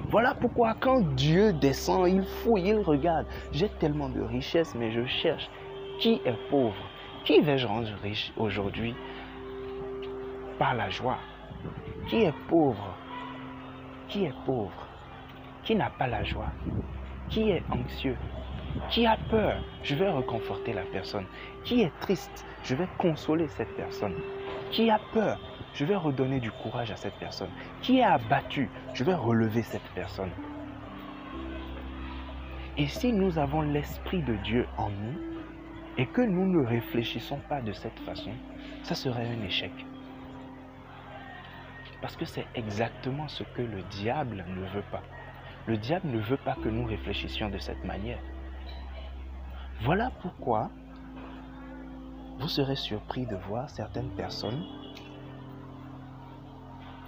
Voilà 0.10 0.36
pourquoi 0.36 0.76
quand 0.80 1.02
Dieu 1.15 1.52
descend, 1.54 2.08
il 2.08 2.24
fouille, 2.24 2.69
il 2.69 2.80
regarde. 2.80 3.26
J'ai 3.52 3.69
tellement 3.69 4.10
de 4.10 4.21
richesses, 4.21 4.76
mais 4.76 4.91
je 4.91 5.06
cherche 5.06 5.50
qui 6.00 6.21
est 6.26 6.50
pauvre. 6.50 6.76
Qui 7.24 7.41
vais-je 7.41 7.65
rendre 7.65 7.89
riche 8.04 8.32
aujourd'hui 8.38 8.93
par 10.60 10.76
la 10.76 10.89
joie? 10.89 11.17
Qui 12.08 12.24
est 12.24 12.34
pauvre? 12.48 12.95
Qui 14.08 14.26
est 14.26 14.34
pauvre? 14.45 14.88
Qui 15.63 15.76
n'a 15.76 15.89
pas 15.89 16.08
la 16.08 16.24
joie? 16.24 16.52
Qui 17.30 17.50
est 17.50 17.63
anxieux? 17.71 18.17
Qui 18.89 19.05
a 19.05 19.17
peur, 19.29 19.57
je 19.83 19.95
vais 19.95 20.09
reconforter 20.09 20.73
la 20.73 20.83
personne. 20.83 21.25
Qui 21.63 21.81
est 21.81 21.91
triste, 21.99 22.45
je 22.63 22.75
vais 22.75 22.88
consoler 22.97 23.47
cette 23.47 23.75
personne. 23.75 24.15
Qui 24.71 24.89
a 24.89 24.99
peur, 25.13 25.39
je 25.73 25.85
vais 25.85 25.95
redonner 25.95 26.39
du 26.39 26.51
courage 26.51 26.91
à 26.91 26.95
cette 26.95 27.15
personne. 27.15 27.49
Qui 27.81 27.99
est 27.99 28.03
abattu, 28.03 28.69
je 28.93 29.03
vais 29.03 29.13
relever 29.13 29.63
cette 29.63 29.88
personne. 29.93 30.31
Et 32.77 32.88
si 32.88 33.13
nous 33.13 33.38
avons 33.39 33.61
l'Esprit 33.61 34.21
de 34.21 34.35
Dieu 34.35 34.67
en 34.77 34.89
nous 34.89 35.17
et 35.97 36.05
que 36.07 36.21
nous 36.21 36.45
ne 36.45 36.65
réfléchissons 36.65 37.39
pas 37.47 37.61
de 37.61 37.71
cette 37.71 37.99
façon, 37.99 38.31
ça 38.83 38.95
serait 38.95 39.27
un 39.27 39.43
échec. 39.45 39.71
Parce 42.01 42.17
que 42.17 42.25
c'est 42.25 42.45
exactement 42.53 43.27
ce 43.29 43.43
que 43.43 43.61
le 43.61 43.81
diable 43.83 44.45
ne 44.47 44.65
veut 44.67 44.83
pas. 44.91 45.03
Le 45.67 45.77
diable 45.77 46.09
ne 46.09 46.19
veut 46.19 46.38
pas 46.38 46.55
que 46.55 46.69
nous 46.69 46.85
réfléchissions 46.85 47.49
de 47.49 47.57
cette 47.57 47.83
manière. 47.85 48.19
Voilà 49.81 50.11
pourquoi 50.21 50.69
vous 52.39 52.47
serez 52.47 52.75
surpris 52.75 53.25
de 53.25 53.35
voir 53.35 53.69
certaines 53.69 54.09
personnes 54.09 54.65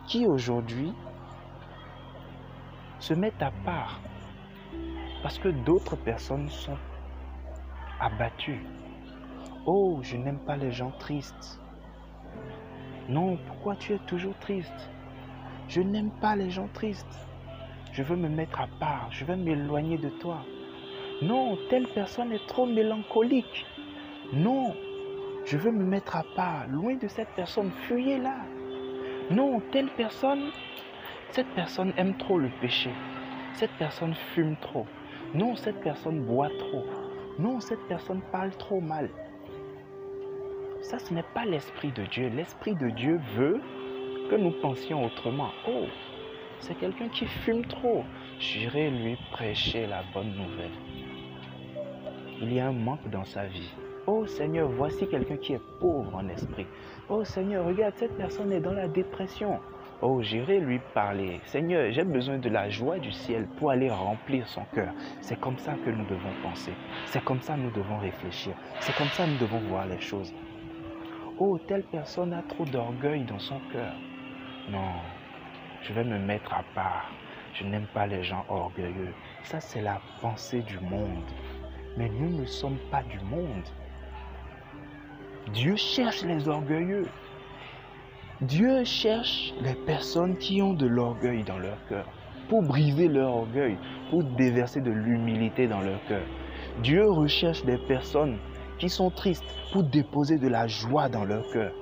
qui 0.05 0.25
aujourd'hui 0.25 0.93
se 2.99 3.13
mettent 3.13 3.41
à 3.41 3.51
part 3.65 3.99
parce 5.23 5.39
que 5.39 5.49
d'autres 5.49 5.95
personnes 5.95 6.49
sont 6.49 6.77
abattues. 7.99 8.65
Oh, 9.65 9.99
je 10.01 10.15
n'aime 10.15 10.39
pas 10.39 10.55
les 10.55 10.71
gens 10.71 10.91
tristes. 10.91 11.59
Non, 13.09 13.37
pourquoi 13.47 13.75
tu 13.75 13.93
es 13.93 13.99
toujours 13.99 14.37
triste? 14.39 14.89
Je 15.67 15.81
n'aime 15.81 16.11
pas 16.11 16.35
les 16.35 16.49
gens 16.49 16.67
tristes. 16.73 17.27
Je 17.91 18.03
veux 18.03 18.15
me 18.15 18.29
mettre 18.29 18.61
à 18.61 18.67
part, 18.79 19.11
je 19.11 19.25
veux 19.25 19.35
m'éloigner 19.35 19.97
de 19.97 20.09
toi. 20.09 20.43
Non, 21.21 21.57
telle 21.69 21.87
personne 21.87 22.31
est 22.31 22.45
trop 22.45 22.67
mélancolique. 22.67 23.65
Non, 24.33 24.75
je 25.45 25.57
veux 25.57 25.71
me 25.71 25.83
mettre 25.83 26.15
à 26.15 26.23
part, 26.35 26.67
loin 26.67 26.95
de 26.95 27.07
cette 27.07 27.29
personne, 27.35 27.71
fuyez-la. 27.87 28.35
Non, 29.31 29.59
telle 29.71 29.89
personne, 29.97 30.51
cette 31.31 31.47
personne 31.55 31.91
aime 31.97 32.15
trop 32.17 32.37
le 32.37 32.49
péché. 32.61 32.91
Cette 33.53 33.71
personne 33.79 34.13
fume 34.35 34.55
trop. 34.57 34.85
Non, 35.33 35.55
cette 35.55 35.81
personne 35.81 36.23
boit 36.23 36.51
trop. 36.59 36.85
Non, 37.39 37.59
cette 37.61 37.87
personne 37.87 38.21
parle 38.31 38.51
trop 38.51 38.79
mal. 38.79 39.09
Ça, 40.81 40.99
ce 40.99 41.13
n'est 41.13 41.25
pas 41.33 41.45
l'Esprit 41.45 41.91
de 41.91 42.03
Dieu. 42.05 42.29
L'Esprit 42.29 42.75
de 42.75 42.89
Dieu 42.91 43.19
veut 43.35 43.59
que 44.29 44.35
nous 44.35 44.51
pensions 44.61 45.03
autrement. 45.03 45.49
Oh, 45.67 45.85
c'est 46.59 46.77
quelqu'un 46.77 47.09
qui 47.09 47.25
fume 47.25 47.65
trop. 47.65 48.03
J'irai 48.39 48.91
lui 48.91 49.17
prêcher 49.31 49.87
la 49.87 50.03
bonne 50.13 50.35
nouvelle. 50.35 51.06
Il 52.39 52.53
y 52.53 52.59
a 52.59 52.67
un 52.67 52.71
manque 52.71 53.09
dans 53.09 53.25
sa 53.25 53.45
vie. 53.45 53.73
Oh 54.05 54.27
Seigneur, 54.27 54.69
voici 54.69 55.07
quelqu'un 55.07 55.37
qui 55.37 55.53
est 55.53 55.61
pauvre 55.79 56.15
en 56.15 56.29
esprit. 56.29 56.67
Oh 57.09 57.23
Seigneur, 57.23 57.65
regarde, 57.65 57.95
cette 57.95 58.15
personne 58.15 58.51
est 58.51 58.59
dans 58.59 58.73
la 58.73 58.87
dépression. 58.87 59.59
Oh, 60.03 60.21
j'irai 60.21 60.59
lui 60.59 60.79
parler. 60.93 61.41
Seigneur, 61.45 61.91
j'ai 61.91 62.03
besoin 62.03 62.37
de 62.37 62.49
la 62.49 62.69
joie 62.69 62.99
du 62.99 63.11
ciel 63.11 63.47
pour 63.57 63.71
aller 63.71 63.89
remplir 63.89 64.47
son 64.47 64.61
cœur. 64.75 64.93
C'est 65.21 65.39
comme 65.39 65.57
ça 65.57 65.73
que 65.83 65.89
nous 65.89 66.05
devons 66.05 66.33
penser. 66.43 66.73
C'est 67.07 67.23
comme 67.23 67.41
ça 67.41 67.55
que 67.55 67.61
nous 67.61 67.71
devons 67.71 67.97
réfléchir. 67.97 68.53
C'est 68.81 68.95
comme 68.95 69.07
ça 69.07 69.25
que 69.25 69.31
nous 69.31 69.39
devons 69.39 69.59
voir 69.61 69.87
les 69.87 69.99
choses. 69.99 70.31
Oh, 71.39 71.57
telle 71.67 71.83
personne 71.83 72.33
a 72.33 72.43
trop 72.43 72.65
d'orgueil 72.65 73.23
dans 73.23 73.39
son 73.39 73.59
cœur. 73.71 73.93
Non, 74.69 74.93
je 75.81 75.91
vais 75.91 76.03
me 76.03 76.19
mettre 76.19 76.53
à 76.53 76.63
part. 76.75 77.11
Je 77.53 77.63
n'aime 77.63 77.87
pas 77.95 78.05
les 78.05 78.23
gens 78.23 78.45
orgueilleux. 78.49 79.13
Ça, 79.41 79.59
c'est 79.59 79.81
la 79.81 79.99
pensée 80.21 80.61
du 80.61 80.79
monde. 80.79 81.23
Mais 81.97 82.09
nous 82.09 82.29
ne 82.29 82.45
sommes 82.45 82.77
pas 82.91 83.03
du 83.03 83.19
monde. 83.25 83.63
Dieu 85.53 85.75
cherche 85.75 86.23
les 86.23 86.47
orgueilleux. 86.47 87.07
Dieu 88.41 88.83
cherche 88.83 89.53
les 89.61 89.73
personnes 89.73 90.37
qui 90.37 90.61
ont 90.61 90.73
de 90.73 90.85
l'orgueil 90.85 91.43
dans 91.43 91.57
leur 91.57 91.83
cœur 91.87 92.05
pour 92.49 92.61
briser 92.63 93.07
leur 93.07 93.35
orgueil, 93.35 93.77
pour 94.09 94.23
déverser 94.23 94.81
de 94.81 94.91
l'humilité 94.91 95.67
dans 95.67 95.81
leur 95.81 96.03
cœur. 96.05 96.25
Dieu 96.83 97.09
recherche 97.09 97.63
des 97.65 97.77
personnes 97.77 98.37
qui 98.77 98.89
sont 98.89 99.09
tristes 99.09 99.43
pour 99.73 99.83
déposer 99.83 100.37
de 100.37 100.47
la 100.47 100.67
joie 100.67 101.09
dans 101.09 101.25
leur 101.25 101.49
cœur. 101.51 101.73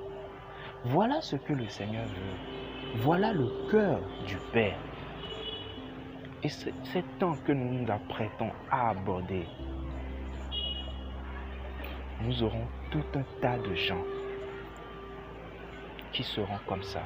Voilà 0.84 1.20
ce 1.20 1.36
que 1.36 1.52
le 1.52 1.68
Seigneur 1.68 2.06
veut. 2.06 3.00
Voilà 3.00 3.32
le 3.32 3.48
cœur 3.70 4.00
du 4.26 4.36
Père. 4.52 4.78
Et 6.42 6.48
c'est 6.48 7.18
temps 7.18 7.36
que 7.44 7.52
nous 7.52 7.80
nous 7.80 7.90
apprêtons 7.90 8.50
à 8.70 8.90
aborder. 8.90 9.46
Nous 12.22 12.42
aurons 12.42 12.66
tout 12.90 13.04
un 13.14 13.24
tas 13.40 13.58
de 13.58 13.74
gens 13.74 14.02
qui 16.12 16.22
seront 16.22 16.58
comme 16.66 16.82
ça, 16.82 17.02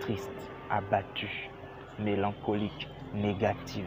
tristes, 0.00 0.50
abattus, 0.70 1.50
mélancoliques, 1.98 2.88
négatifs. 3.12 3.84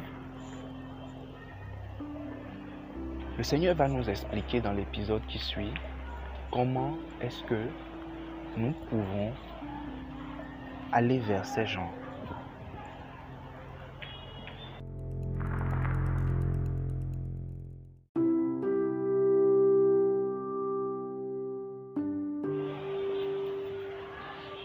Le 3.37 3.43
Seigneur 3.43 3.75
va 3.75 3.87
nous 3.87 4.07
expliquer 4.09 4.61
dans 4.61 4.73
l'épisode 4.73 5.25
qui 5.27 5.39
suit 5.39 5.73
comment 6.51 6.97
est-ce 7.21 7.43
que 7.45 7.67
nous 8.55 8.73
pouvons 8.89 9.31
aller 10.91 11.19
vers 11.19 11.45
ces 11.45 11.65
gens. 11.65 11.91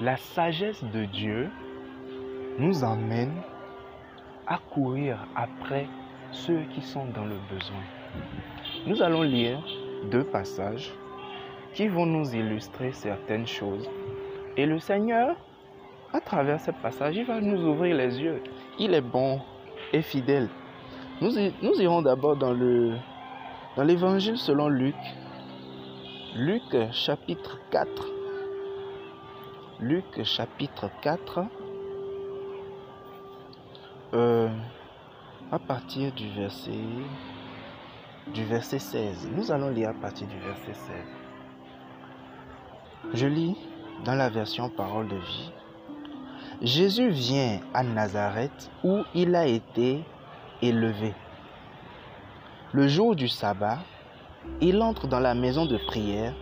La 0.05 0.19
sagesse 0.19 0.85
de 0.93 1.07
Dieu 1.07 1.49
nous 2.59 2.85
emmène 2.85 3.41
à 4.47 4.59
courir 4.59 5.27
après 5.35 5.87
ceux 6.31 6.61
qui 6.75 6.83
sont 6.83 7.07
dans 7.07 7.25
le 7.25 7.37
besoin. 7.51 7.81
Nous 8.87 9.01
allons 9.01 9.23
lire 9.23 9.65
deux 10.11 10.25
passages 10.25 10.93
qui 11.73 11.89
vont 11.89 12.05
nous 12.05 12.35
illustrer 12.35 12.93
certaines 12.93 13.47
choses. 13.47 13.89
Et 14.59 14.67
le 14.67 14.79
Seigneur, 14.79 15.37
à 16.13 16.21
travers 16.21 16.61
ces 16.61 16.73
passages, 16.73 17.17
il 17.17 17.25
va 17.25 17.41
nous 17.41 17.67
ouvrir 17.67 17.97
les 17.97 18.21
yeux. 18.21 18.43
Il 18.79 18.93
est 18.93 19.01
bon 19.01 19.41
et 19.95 20.03
fidèle. 20.03 20.51
Nous, 21.23 21.81
irons 21.81 22.03
d'abord 22.03 22.37
dans 22.37 22.53
dans 22.53 23.85
l'évangile 23.85 24.37
selon 24.37 24.69
Luc. 24.69 24.97
Luc 26.37 26.93
chapitre 26.93 27.59
4 27.71 28.24
Luc 29.87 30.25
chapitre 30.25 30.89
4, 31.03 31.45
euh, 34.15 34.49
à 35.53 35.59
partir 35.59 36.11
du 36.13 36.31
verset, 36.31 36.71
du 38.33 38.45
verset 38.47 38.79
16. 38.79 39.29
Nous 39.37 39.53
allons 39.53 39.69
lire 39.69 39.91
à 39.91 39.93
partir 39.93 40.27
du 40.27 40.39
verset 40.39 40.73
16. 40.73 40.97
Je 43.13 43.27
lis 43.27 43.59
dans 44.07 44.15
la 44.15 44.31
version 44.31 44.71
Parole 44.71 45.09
de 45.09 45.17
vie. 45.17 45.53
Jésus 46.63 47.11
vient 47.11 47.61
à 47.75 47.83
Nazareth 47.83 48.71
où 48.85 49.03
il 49.15 49.35
a 49.35 49.47
été 49.47 50.03
élevé. 50.63 51.13
Le 52.73 52.89
jour 52.89 53.15
du 53.15 53.29
sabbat, 53.29 53.81
il 54.63 54.81
entre 54.81 55.07
dans 55.09 55.21
la 55.21 55.35
maison 55.35 55.67
de 55.67 55.77
prière. 55.77 56.33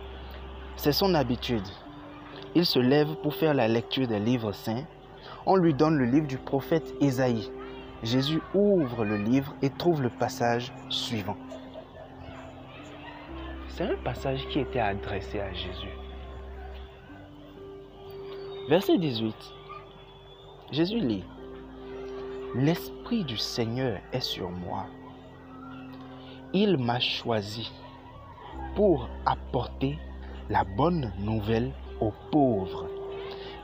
C'est 0.77 0.93
son 0.93 1.13
habitude 1.13 1.67
il 2.55 2.65
se 2.65 2.79
lève 2.79 3.15
pour 3.15 3.33
faire 3.33 3.53
la 3.53 3.67
lecture 3.67 4.07
des 4.07 4.19
livres 4.19 4.51
saints. 4.51 4.85
On 5.45 5.55
lui 5.55 5.73
donne 5.73 5.97
le 5.97 6.05
livre 6.05 6.27
du 6.27 6.37
prophète 6.37 6.93
Ésaïe. 7.01 7.51
Jésus 8.03 8.41
ouvre 8.53 9.05
le 9.05 9.17
livre 9.17 9.55
et 9.61 9.69
trouve 9.69 10.01
le 10.01 10.09
passage 10.09 10.71
suivant. 10.89 11.37
C'est 13.69 13.83
un 13.83 13.95
passage 14.03 14.47
qui 14.49 14.59
était 14.59 14.79
adressé 14.79 15.39
à 15.39 15.51
Jésus. 15.51 15.89
Verset 18.69 18.97
18. 18.97 19.35
Jésus 20.71 20.99
lit. 20.99 21.23
L'Esprit 22.55 23.23
du 23.23 23.37
Seigneur 23.37 23.99
est 24.11 24.21
sur 24.21 24.51
moi. 24.51 24.85
Il 26.53 26.77
m'a 26.77 26.99
choisi 26.99 27.71
pour 28.75 29.09
apporter 29.25 29.97
la 30.49 30.63
bonne 30.63 31.11
nouvelle 31.19 31.71
aux 32.03 32.13
pauvres. 32.31 32.87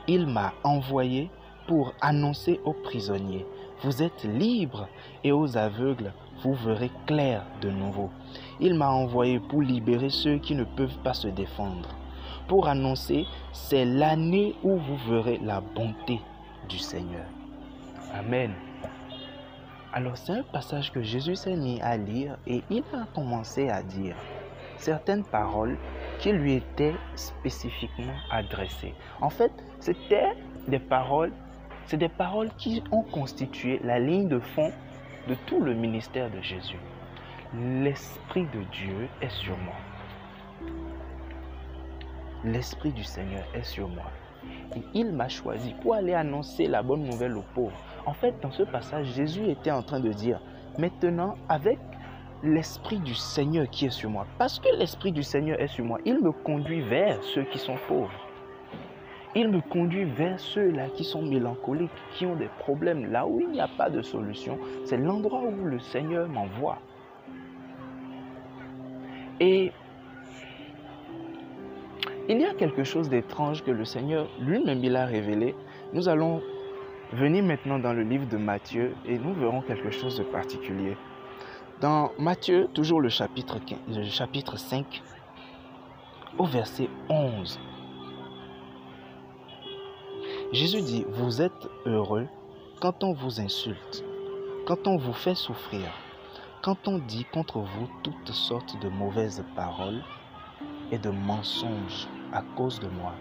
Il 0.08 0.26
m'a 0.26 0.52
envoyé 0.64 1.30
pour 1.66 1.94
annoncer 2.00 2.60
aux 2.64 2.72
prisonniers, 2.72 3.46
vous 3.82 4.02
êtes 4.02 4.24
libres 4.24 4.88
et 5.22 5.32
aux 5.32 5.56
aveugles, 5.56 6.12
vous 6.42 6.54
verrez 6.54 6.90
clair 7.06 7.44
de 7.60 7.70
nouveau. 7.70 8.10
Il 8.58 8.74
m'a 8.74 8.90
envoyé 8.90 9.38
pour 9.38 9.62
libérer 9.62 10.10
ceux 10.10 10.38
qui 10.38 10.54
ne 10.54 10.64
peuvent 10.64 10.98
pas 11.04 11.14
se 11.14 11.28
défendre, 11.28 11.88
pour 12.48 12.66
annoncer, 12.66 13.26
c'est 13.52 13.84
l'année 13.84 14.56
où 14.64 14.76
vous 14.76 14.96
verrez 15.08 15.38
la 15.42 15.60
bonté 15.60 16.20
du 16.68 16.78
Seigneur. 16.78 17.26
Amen. 18.12 18.52
Alors 19.92 20.16
c'est 20.16 20.32
un 20.32 20.42
passage 20.42 20.92
que 20.92 21.02
Jésus 21.02 21.36
s'est 21.36 21.56
mis 21.56 21.80
à 21.80 21.96
lire 21.96 22.36
et 22.46 22.62
il 22.70 22.84
a 22.94 23.06
commencé 23.14 23.68
à 23.68 23.82
dire 23.82 24.16
certaines 24.78 25.24
paroles 25.24 25.76
qui 26.20 26.32
lui 26.32 26.54
étaient 26.54 26.94
spécifiquement 27.14 28.14
adressées. 28.30 28.94
En 29.20 29.30
fait, 29.30 29.52
c'était 29.78 30.32
des 30.68 30.78
paroles, 30.78 31.32
c'est 31.86 31.96
des 31.96 32.10
paroles 32.10 32.50
qui 32.58 32.82
ont 32.92 33.02
constitué 33.02 33.80
la 33.82 33.98
ligne 33.98 34.28
de 34.28 34.38
fond 34.38 34.70
de 35.28 35.34
tout 35.46 35.60
le 35.60 35.74
ministère 35.74 36.30
de 36.30 36.40
Jésus. 36.42 36.78
L'Esprit 37.54 38.44
de 38.54 38.62
Dieu 38.70 39.08
est 39.22 39.30
sur 39.30 39.56
moi. 39.58 39.74
L'Esprit 42.44 42.92
du 42.92 43.02
Seigneur 43.02 43.44
est 43.54 43.64
sur 43.64 43.88
moi. 43.88 44.10
Et 44.76 44.82
il 44.94 45.12
m'a 45.12 45.28
choisi 45.28 45.74
pour 45.82 45.94
aller 45.94 46.14
annoncer 46.14 46.66
la 46.66 46.82
bonne 46.82 47.04
nouvelle 47.04 47.36
aux 47.36 47.44
pauvres. 47.54 47.76
En 48.06 48.12
fait, 48.12 48.34
dans 48.40 48.52
ce 48.52 48.62
passage, 48.62 49.06
Jésus 49.14 49.48
était 49.48 49.70
en 49.70 49.82
train 49.82 50.00
de 50.00 50.12
dire, 50.12 50.40
maintenant, 50.78 51.34
avec 51.48 51.78
l'Esprit 52.42 52.98
du 52.98 53.14
Seigneur 53.14 53.68
qui 53.68 53.86
est 53.86 53.90
sur 53.90 54.10
moi, 54.10 54.26
parce 54.38 54.58
que 54.58 54.68
l'Esprit 54.78 55.12
du 55.12 55.22
Seigneur 55.22 55.60
est 55.60 55.68
sur 55.68 55.84
moi, 55.84 55.98
il 56.04 56.20
me 56.20 56.32
conduit 56.32 56.80
vers 56.80 57.22
ceux 57.22 57.44
qui 57.44 57.58
sont 57.58 57.76
pauvres. 57.86 58.10
Il 59.36 59.48
me 59.48 59.60
conduit 59.60 60.04
vers 60.04 60.40
ceux-là 60.40 60.88
qui 60.88 61.04
sont 61.04 61.22
mélancoliques, 61.22 61.90
qui 62.14 62.26
ont 62.26 62.34
des 62.34 62.48
problèmes, 62.58 63.12
là 63.12 63.26
où 63.26 63.40
il 63.40 63.50
n'y 63.50 63.60
a 63.60 63.68
pas 63.68 63.88
de 63.88 64.02
solution. 64.02 64.58
C'est 64.84 64.96
l'endroit 64.96 65.42
où 65.42 65.64
le 65.64 65.78
Seigneur 65.78 66.28
m'envoie. 66.28 66.78
Et 69.38 69.70
il 72.28 72.40
y 72.40 72.44
a 72.44 72.54
quelque 72.54 72.84
chose 72.84 73.08
d'étrange 73.08 73.62
que 73.62 73.70
le 73.70 73.84
Seigneur 73.84 74.28
lui-même 74.40 74.82
il 74.82 74.96
a 74.96 75.06
révélé. 75.06 75.54
Nous 75.92 76.08
allons 76.08 76.42
venir 77.12 77.44
maintenant 77.44 77.78
dans 77.78 77.92
le 77.92 78.02
livre 78.02 78.26
de 78.28 78.36
Matthieu 78.36 78.94
et 79.06 79.18
nous 79.18 79.32
verrons 79.34 79.62
quelque 79.62 79.90
chose 79.90 80.18
de 80.18 80.24
particulier. 80.24 80.96
Dans 81.80 82.12
Matthieu, 82.18 82.68
toujours 82.74 83.00
le 83.00 83.08
chapitre, 83.08 83.58
15, 83.58 83.78
le 83.88 84.04
chapitre 84.04 84.58
5, 84.58 85.02
au 86.36 86.44
verset 86.44 86.90
11, 87.08 87.58
Jésus 90.52 90.82
dit, 90.82 91.06
vous 91.08 91.40
êtes 91.40 91.70
heureux 91.86 92.28
quand 92.82 93.02
on 93.02 93.14
vous 93.14 93.40
insulte, 93.40 94.04
quand 94.66 94.86
on 94.86 94.98
vous 94.98 95.14
fait 95.14 95.34
souffrir, 95.34 95.86
quand 96.60 96.86
on 96.86 96.98
dit 96.98 97.24
contre 97.32 97.60
vous 97.60 97.88
toutes 98.02 98.32
sortes 98.32 98.78
de 98.82 98.90
mauvaises 98.90 99.42
paroles 99.56 100.02
et 100.90 100.98
de 100.98 101.08
mensonges 101.08 102.08
à 102.34 102.42
cause 102.56 102.78
de 102.80 102.88
moi. 102.88 103.14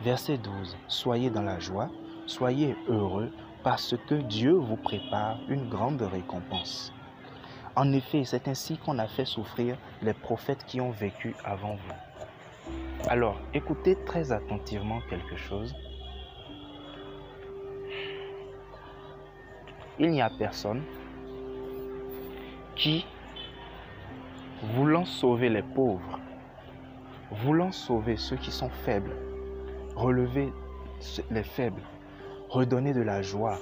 Verset 0.00 0.38
12. 0.38 0.74
Soyez 0.86 1.28
dans 1.28 1.42
la 1.42 1.58
joie, 1.58 1.90
soyez 2.24 2.76
heureux 2.88 3.30
parce 3.62 3.94
que 4.08 4.14
Dieu 4.14 4.52
vous 4.52 4.76
prépare 4.76 5.38
une 5.48 5.68
grande 5.68 6.00
récompense. 6.00 6.94
En 7.78 7.92
effet, 7.92 8.24
c'est 8.24 8.48
ainsi 8.48 8.76
qu'on 8.76 8.98
a 8.98 9.06
fait 9.06 9.24
souffrir 9.24 9.76
les 10.02 10.12
prophètes 10.12 10.64
qui 10.66 10.80
ont 10.80 10.90
vécu 10.90 11.36
avant 11.44 11.76
vous. 11.76 13.08
Alors, 13.08 13.38
écoutez 13.54 13.94
très 14.04 14.32
attentivement 14.32 15.00
quelque 15.08 15.36
chose. 15.36 15.72
Il 20.00 20.10
n'y 20.10 20.20
a 20.20 20.28
personne 20.28 20.82
qui, 22.74 23.06
voulant 24.74 25.04
sauver 25.04 25.48
les 25.48 25.62
pauvres, 25.62 26.18
voulant 27.30 27.70
sauver 27.70 28.16
ceux 28.16 28.38
qui 28.38 28.50
sont 28.50 28.70
faibles, 28.70 29.14
relever 29.94 30.52
les 31.30 31.44
faibles, 31.44 31.82
redonner 32.48 32.92
de 32.92 33.02
la 33.02 33.22
joie 33.22 33.60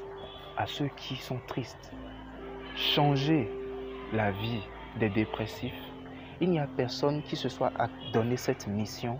à 0.56 0.66
ceux 0.66 0.88
qui 0.96 1.16
sont 1.16 1.40
tristes, 1.46 1.92
changer 2.76 3.50
la 4.12 4.30
vie 4.30 4.62
des 4.98 5.08
dépressifs, 5.08 5.72
il 6.40 6.50
n'y 6.50 6.58
a 6.58 6.66
personne 6.76 7.22
qui 7.22 7.36
se 7.36 7.48
soit 7.48 7.72
donné 8.12 8.36
cette 8.36 8.66
mission 8.66 9.18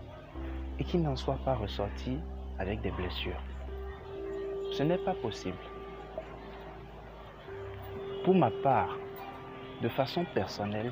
et 0.79 0.83
qui 0.83 0.97
n'en 0.97 1.15
soit 1.15 1.39
pas 1.43 1.55
ressorti 1.55 2.17
avec 2.59 2.81
des 2.81 2.91
blessures. 2.91 3.41
Ce 4.71 4.83
n'est 4.83 4.97
pas 4.97 5.13
possible. 5.13 5.57
Pour 8.23 8.35
ma 8.35 8.51
part, 8.51 8.97
de 9.81 9.89
façon 9.89 10.25
personnelle, 10.33 10.91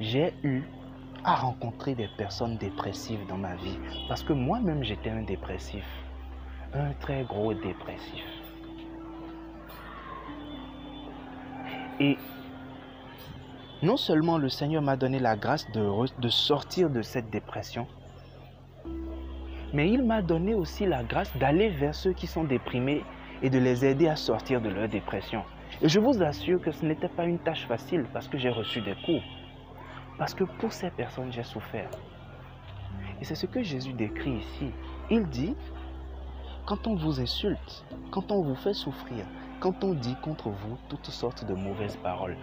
j'ai 0.00 0.32
eu 0.42 0.62
à 1.24 1.34
rencontrer 1.34 1.94
des 1.94 2.08
personnes 2.16 2.56
dépressives 2.56 3.26
dans 3.28 3.36
ma 3.36 3.54
vie. 3.56 3.78
Parce 4.08 4.22
que 4.22 4.32
moi-même, 4.32 4.82
j'étais 4.84 5.10
un 5.10 5.22
dépressif. 5.22 5.84
Un 6.72 6.92
très 7.00 7.24
gros 7.24 7.52
dépressif. 7.52 8.24
Et 11.98 12.16
non 13.82 13.96
seulement 13.96 14.36
le 14.36 14.48
Seigneur 14.48 14.82
m'a 14.82 14.96
donné 14.96 15.18
la 15.18 15.36
grâce 15.36 15.66
de, 15.70 16.28
sortir 16.28 16.90
de 16.90 17.02
cette 17.02 17.30
dépression, 17.30 17.86
mais 19.72 19.90
il 19.90 20.02
m'a 20.02 20.20
donné 20.20 20.54
aussi 20.54 20.86
la 20.86 21.02
grâce 21.02 21.34
d'aller 21.38 21.70
vers 21.70 21.94
ceux 21.94 22.12
qui 22.12 22.26
sont 22.26 22.44
déprimés 22.44 23.02
et 23.42 23.48
de 23.48 23.58
les 23.58 23.84
aider 23.84 24.08
à 24.08 24.16
sortir 24.16 24.60
de 24.60 24.68
leur 24.68 24.88
dépression. 24.88 25.44
Et 25.80 25.88
je 25.88 26.00
vous 26.00 26.22
assure 26.22 26.60
que 26.60 26.72
ce 26.72 26.84
n'était 26.84 27.08
pas 27.08 27.24
une 27.24 27.38
tâche 27.38 27.66
facile 27.66 28.04
parce 28.12 28.28
que 28.28 28.36
j'ai 28.36 28.50
reçu 28.50 28.80
des 28.80 28.94
coups. 29.06 29.22
Parce 30.18 30.34
que 30.34 30.44
pour 30.44 30.72
ces 30.72 30.90
personnes, 30.90 31.32
j'ai 31.32 31.44
souffert. 31.44 31.88
Et 33.20 33.24
c'est 33.24 33.34
ce 33.34 33.46
que 33.46 33.62
Jésus 33.62 33.92
décrit 33.92 34.38
ici. 34.38 34.70
Il 35.10 35.26
dit, 35.28 35.54
quand 36.66 36.86
on 36.86 36.96
vous 36.96 37.20
insulte, 37.20 37.84
quand 38.10 38.30
on 38.30 38.42
vous 38.42 38.56
fait 38.56 38.74
souffrir, 38.74 39.24
quand 39.60 39.84
on 39.84 39.94
dit 39.94 40.16
contre 40.22 40.50
vous 40.50 40.76
toutes 40.88 41.06
sortes 41.06 41.44
de 41.44 41.54
mauvaises 41.54 41.96
paroles, 41.96 42.36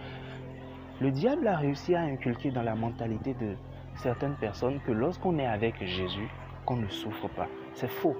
le 1.00 1.10
diable 1.10 1.46
a 1.46 1.56
réussi 1.56 1.94
à 1.94 2.00
inculquer 2.00 2.50
dans 2.50 2.62
la 2.62 2.74
mentalité 2.74 3.34
de 3.34 3.54
certaines 3.94 4.34
personnes 4.34 4.80
que 4.84 4.92
lorsqu'on 4.92 5.38
est 5.38 5.46
avec 5.46 5.84
Jésus, 5.84 6.28
qu'on 6.66 6.76
ne 6.76 6.88
souffre 6.88 7.28
pas. 7.28 7.46
C'est 7.74 7.90
faux. 7.90 8.16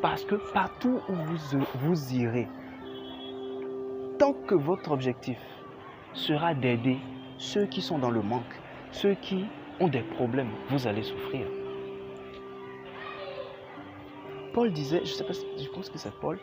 Parce 0.00 0.24
que 0.24 0.36
partout 0.52 1.00
où 1.08 1.14
vous, 1.80 2.14
irez, 2.14 2.48
tant 4.18 4.32
que 4.32 4.54
votre 4.54 4.92
objectif 4.92 5.38
sera 6.14 6.54
d'aider 6.54 6.98
ceux 7.36 7.66
qui 7.66 7.82
sont 7.82 7.98
dans 7.98 8.10
le 8.10 8.22
manque, 8.22 8.60
ceux 8.92 9.14
qui 9.14 9.44
ont 9.78 9.88
des 9.88 10.02
problèmes, 10.02 10.50
vous 10.70 10.86
allez 10.86 11.02
souffrir. 11.02 11.46
Paul 14.54 14.72
disait, 14.72 15.00
je 15.04 15.12
sais 15.12 15.24
pas, 15.24 15.32
je 15.32 15.68
pense 15.68 15.90
que 15.90 15.98
c'est 15.98 16.12
Paul. 16.18 16.38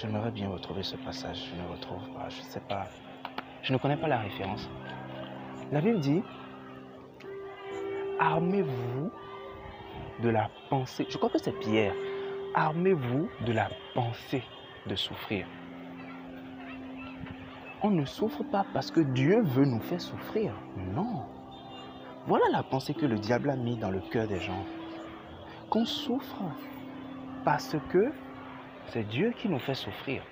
J'aimerais 0.00 0.30
bien 0.30 0.48
retrouver 0.48 0.82
ce 0.82 0.96
passage, 0.96 1.50
je 1.50 1.62
ne 1.62 1.68
retrouve 1.68 2.08
pas, 2.14 2.28
je 2.30 2.38
ne 2.38 2.44
sais 2.44 2.60
pas. 2.60 2.86
Je 3.62 3.72
ne 3.72 3.78
connais 3.78 3.96
pas 3.96 4.08
la 4.08 4.18
référence. 4.18 4.70
La 5.72 5.80
Bible 5.80 6.00
dit, 6.00 6.22
armez-vous 8.18 9.10
de 10.22 10.28
la 10.30 10.48
pensée. 10.70 11.06
Je 11.08 11.18
crois 11.18 11.28
que 11.28 11.38
c'est 11.38 11.58
Pierre 11.58 11.94
armez-vous 12.54 13.28
de 13.46 13.52
la 13.52 13.68
pensée 13.94 14.42
de 14.86 14.94
souffrir. 14.94 15.46
On 17.82 17.90
ne 17.90 18.04
souffre 18.04 18.42
pas 18.42 18.66
parce 18.74 18.90
que 18.90 19.00
Dieu 19.00 19.40
veut 19.42 19.64
nous 19.64 19.80
faire 19.80 20.00
souffrir. 20.00 20.52
Non. 20.94 21.24
Voilà 22.26 22.44
la 22.50 22.62
pensée 22.62 22.92
que 22.92 23.06
le 23.06 23.18
diable 23.18 23.50
a 23.50 23.56
mis 23.56 23.76
dans 23.76 23.90
le 23.90 24.00
cœur 24.00 24.26
des 24.26 24.40
gens. 24.40 24.64
Qu'on 25.70 25.86
souffre 25.86 26.42
parce 27.44 27.76
que 27.90 28.12
c'est 28.92 29.06
Dieu 29.08 29.32
qui 29.36 29.48
nous 29.48 29.58
fait 29.58 29.74
souffrir. 29.74 30.22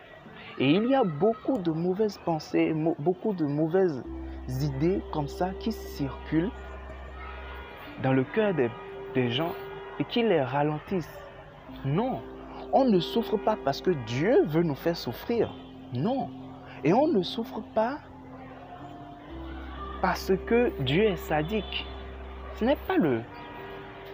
Et 0.59 0.71
il 0.71 0.89
y 0.89 0.95
a 0.95 1.05
beaucoup 1.05 1.59
de 1.59 1.71
mauvaises 1.71 2.19
pensées, 2.19 2.75
beaucoup 2.99 3.33
de 3.33 3.45
mauvaises 3.45 4.03
idées 4.49 5.01
comme 5.13 5.29
ça 5.29 5.51
qui 5.61 5.71
circulent 5.71 6.51
dans 8.03 8.13
le 8.13 8.25
cœur 8.25 8.55
des, 8.55 9.31
gens 9.31 9.53
et 9.99 10.05
qui 10.05 10.23
les 10.23 10.41
ralentissent 10.41 11.19
non. 11.85 12.21
On 12.73 12.85
ne 12.85 12.99
souffre 12.99 13.37
pas 13.37 13.57
parce 13.65 13.81
que 13.81 13.91
Dieu 14.07 14.45
veut 14.47 14.63
nous 14.63 14.75
faire 14.75 14.97
souffrir. 14.97 15.55
Non. 15.93 16.29
Et 16.85 16.93
on 16.93 17.07
ne 17.09 17.23
souffre 17.23 17.63
pas 17.75 17.99
parce 20.03 20.33
que 20.47 20.73
Dieu 20.83 21.05
est 21.05 21.17
sadique. 21.17 21.87
Ce 22.57 22.65
n'est 22.65 22.77
pas 22.77 22.97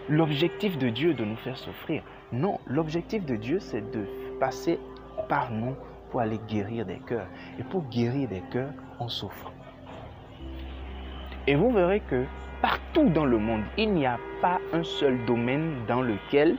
l'objectif 0.09 0.77
de 0.79 0.89
Dieu 0.89 1.15
de 1.15 1.25
nous 1.25 1.37
faire 1.37 1.57
souffrir. 1.57 2.03
Non, 2.33 2.59
l'objectif 2.67 3.25
de 3.25 3.37
Dieu 3.37 3.61
c'est 3.61 3.91
de 3.91 4.07
passer 4.45 4.79
par 5.27 5.51
nous 5.51 5.75
pour 6.11 6.21
aller 6.21 6.39
guérir 6.47 6.85
des 6.85 6.99
cœurs. 6.99 7.29
Et 7.59 7.63
pour 7.63 7.83
guérir 7.85 8.29
des 8.29 8.43
cœurs, 8.53 8.75
on 9.01 9.09
souffre. 9.09 9.51
Et 11.47 11.55
vous 11.55 11.71
verrez 11.71 12.01
que 12.01 12.27
partout 12.61 13.09
dans 13.09 13.25
le 13.25 13.39
monde, 13.39 13.63
il 13.79 13.91
n'y 13.95 14.05
a 14.05 14.19
pas 14.43 14.59
un 14.75 14.83
seul 14.83 15.25
domaine 15.25 15.87
dans 15.89 16.03
lequel 16.03 16.59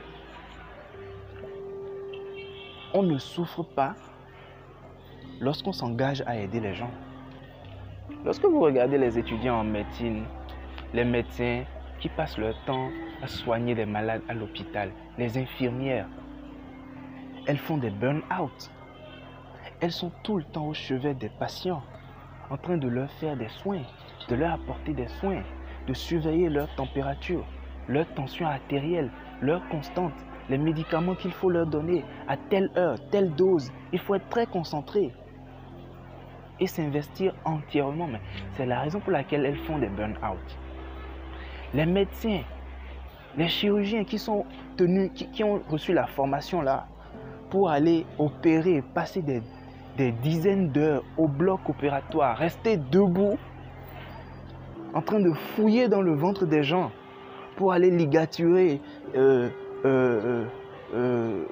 on 2.95 3.03
ne 3.03 3.19
souffre 3.19 3.61
pas 3.61 3.93
lorsqu'on 5.39 5.73
s'engage 5.73 6.23
à 6.25 6.37
aider 6.37 6.59
les 6.59 6.73
gens. 6.73 6.91
Lorsque 8.23 8.45
vous 8.45 8.61
regardez 8.61 8.97
les 8.97 9.19
étudiants 9.19 9.59
en 9.59 9.63
médecine, 9.63 10.23
les 10.91 11.05
médecins 11.05 11.65
qui 11.99 12.09
passent 12.09 12.39
leur 12.39 12.55
temps 12.65 12.89
à 13.21 13.27
soigner 13.27 13.75
les 13.75 13.85
malades 13.85 14.23
à 14.27 14.33
l'hôpital, 14.33 14.89
les 15.19 15.37
infirmières, 15.37 16.07
elles 17.47 17.57
font 17.57 17.77
des 17.77 17.91
burn-out. 17.91 18.71
elles 19.81 19.91
sont 19.91 20.11
tout 20.23 20.37
le 20.37 20.43
temps 20.43 20.67
au 20.67 20.73
chevet 20.73 21.13
des 21.13 21.29
patients, 21.29 21.83
en 22.49 22.57
train 22.57 22.77
de 22.77 22.87
leur 22.87 23.09
faire 23.11 23.35
des 23.35 23.49
soins, 23.49 23.83
de 24.29 24.35
leur 24.35 24.53
apporter 24.53 24.93
des 24.93 25.07
soins, 25.07 25.43
de 25.87 25.93
surveiller 25.93 26.49
leur 26.49 26.73
température, 26.75 27.45
leur 27.87 28.07
tension 28.13 28.47
artérielle, 28.47 29.11
leur 29.41 29.67
constante, 29.67 30.13
les 30.49 30.57
médicaments 30.57 31.15
qu'il 31.15 31.31
faut 31.31 31.49
leur 31.49 31.67
donner 31.67 32.03
à 32.27 32.37
telle 32.37 32.71
heure, 32.77 32.97
telle 33.09 33.33
dose. 33.33 33.71
Il 33.91 33.99
faut 33.99 34.15
être 34.15 34.29
très 34.29 34.45
concentré 34.45 35.11
et 36.59 36.67
s'investir 36.67 37.33
entièrement. 37.43 38.07
Mais 38.07 38.21
c'est 38.53 38.65
la 38.65 38.79
raison 38.81 38.99
pour 38.99 39.11
laquelle 39.11 39.45
elles 39.45 39.57
font 39.57 39.77
des 39.77 39.89
burn-out. 39.89 40.57
Les 41.73 41.85
médecins, 41.85 42.41
les 43.37 43.47
chirurgiens 43.47 44.03
qui 44.03 44.17
sont 44.17 44.45
tenus, 44.77 45.11
qui, 45.13 45.43
ont 45.43 45.61
reçu 45.69 45.93
la 45.93 46.07
formation 46.07 46.61
là 46.61 46.87
pour 47.55 47.69
aller 47.69 48.05
opérer, 48.19 48.83
passer 48.93 49.21
des, 49.21 49.41
des 49.97 50.11
dizaines 50.11 50.73
d'heures 50.73 51.03
au 51.17 51.29
bloc 51.29 51.61
opératoire, 51.69 52.35
rester 52.35 52.75
debout, 52.75 53.37
en 54.93 55.01
train 55.01 55.21
de 55.21 55.31
fouiller 55.31 55.87
dans 55.87 56.01
le 56.01 56.13
ventre 56.13 56.45
des 56.45 56.63
gens 56.63 56.91
pour 57.55 57.71
aller 57.71 57.89
ligaturer 57.89 58.81
euh, 59.15 59.47
euh, 59.85 60.43
euh, 60.93 61.45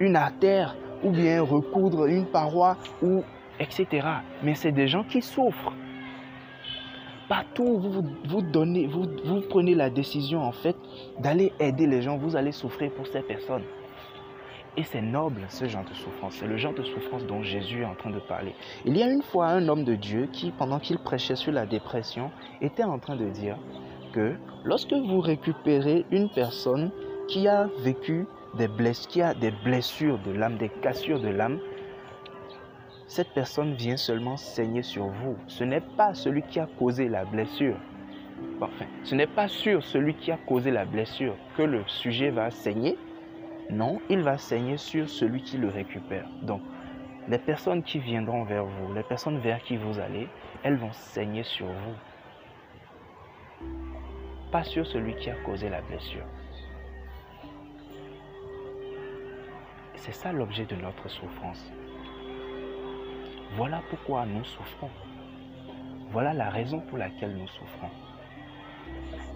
une 0.00 0.16
artère 0.16 0.74
ou 1.04 1.12
bien 1.12 1.40
recoudre 1.42 2.06
une 2.06 2.26
paroi 2.26 2.76
ou 3.00 3.22
etc. 3.60 4.04
Mais 4.42 4.56
c'est 4.56 4.72
des 4.72 4.88
gens 4.88 5.04
qui 5.04 5.22
souffrent. 5.22 5.72
Partout 7.28 7.78
vous, 7.78 8.02
vous, 8.24 8.42
donnez, 8.42 8.88
vous, 8.88 9.06
vous 9.24 9.42
prenez 9.48 9.76
la 9.76 9.90
décision 9.90 10.42
en 10.42 10.50
fait 10.50 10.74
d'aller 11.20 11.52
aider 11.60 11.86
les 11.86 12.02
gens, 12.02 12.16
vous 12.16 12.34
allez 12.34 12.50
souffrir 12.50 12.90
pour 12.90 13.06
ces 13.06 13.20
personnes. 13.20 13.62
Et 14.78 14.82
c'est 14.82 15.00
noble 15.00 15.40
ce 15.48 15.66
genre 15.66 15.84
de 15.84 15.94
souffrance. 15.94 16.34
C'est 16.34 16.46
le 16.46 16.58
genre 16.58 16.74
de 16.74 16.82
souffrance 16.82 17.24
dont 17.24 17.42
Jésus 17.42 17.82
est 17.82 17.86
en 17.86 17.94
train 17.94 18.10
de 18.10 18.18
parler. 18.18 18.54
Il 18.84 18.96
y 18.96 19.02
a 19.02 19.10
une 19.10 19.22
fois 19.22 19.46
un 19.46 19.68
homme 19.68 19.84
de 19.84 19.94
Dieu 19.94 20.28
qui, 20.32 20.50
pendant 20.50 20.78
qu'il 20.78 20.98
prêchait 20.98 21.36
sur 21.36 21.52
la 21.52 21.64
dépression, 21.64 22.30
était 22.60 22.84
en 22.84 22.98
train 22.98 23.16
de 23.16 23.28
dire 23.30 23.56
que 24.12 24.34
lorsque 24.64 24.92
vous 24.92 25.20
récupérez 25.20 26.04
une 26.10 26.28
personne 26.28 26.90
qui 27.26 27.48
a 27.48 27.68
vécu 27.80 28.26
des 28.58 28.68
blessures, 28.68 29.08
qui 29.08 29.22
a 29.22 29.34
des 29.34 29.50
blessures 29.50 30.18
de 30.18 30.30
l'âme, 30.30 30.58
des 30.58 30.68
cassures 30.68 31.20
de 31.20 31.28
l'âme, 31.28 31.58
cette 33.06 33.32
personne 33.34 33.74
vient 33.74 33.96
seulement 33.96 34.36
saigner 34.36 34.82
sur 34.82 35.06
vous. 35.06 35.36
Ce 35.46 35.64
n'est 35.64 35.80
pas 35.80 36.12
celui 36.12 36.42
qui 36.42 36.60
a 36.60 36.66
causé 36.78 37.08
la 37.08 37.24
blessure. 37.24 37.76
Enfin, 38.60 38.86
ce 39.04 39.14
n'est 39.14 39.26
pas 39.26 39.48
sur 39.48 39.82
celui 39.84 40.14
qui 40.14 40.30
a 40.32 40.36
causé 40.36 40.70
la 40.70 40.84
blessure 40.84 41.34
que 41.56 41.62
le 41.62 41.82
sujet 41.86 42.30
va 42.30 42.50
saigner. 42.50 42.98
Non, 43.70 44.00
il 44.08 44.20
va 44.20 44.38
saigner 44.38 44.76
sur 44.76 45.08
celui 45.08 45.42
qui 45.42 45.58
le 45.58 45.68
récupère. 45.68 46.28
Donc, 46.42 46.62
les 47.28 47.38
personnes 47.38 47.82
qui 47.82 47.98
viendront 47.98 48.44
vers 48.44 48.64
vous, 48.64 48.94
les 48.94 49.02
personnes 49.02 49.38
vers 49.38 49.60
qui 49.62 49.76
vous 49.76 49.98
allez, 49.98 50.28
elles 50.62 50.76
vont 50.76 50.92
saigner 50.92 51.42
sur 51.42 51.66
vous. 51.66 51.96
Pas 54.52 54.62
sur 54.62 54.86
celui 54.86 55.16
qui 55.16 55.30
a 55.30 55.34
causé 55.34 55.68
la 55.68 55.80
blessure. 55.82 56.24
C'est 59.96 60.12
ça 60.12 60.30
l'objet 60.30 60.64
de 60.64 60.76
notre 60.76 61.08
souffrance. 61.08 61.72
Voilà 63.56 63.82
pourquoi 63.90 64.24
nous 64.26 64.44
souffrons. 64.44 64.90
Voilà 66.10 66.32
la 66.32 66.50
raison 66.50 66.78
pour 66.78 66.98
laquelle 66.98 67.36
nous 67.36 67.48
souffrons. 67.48 67.90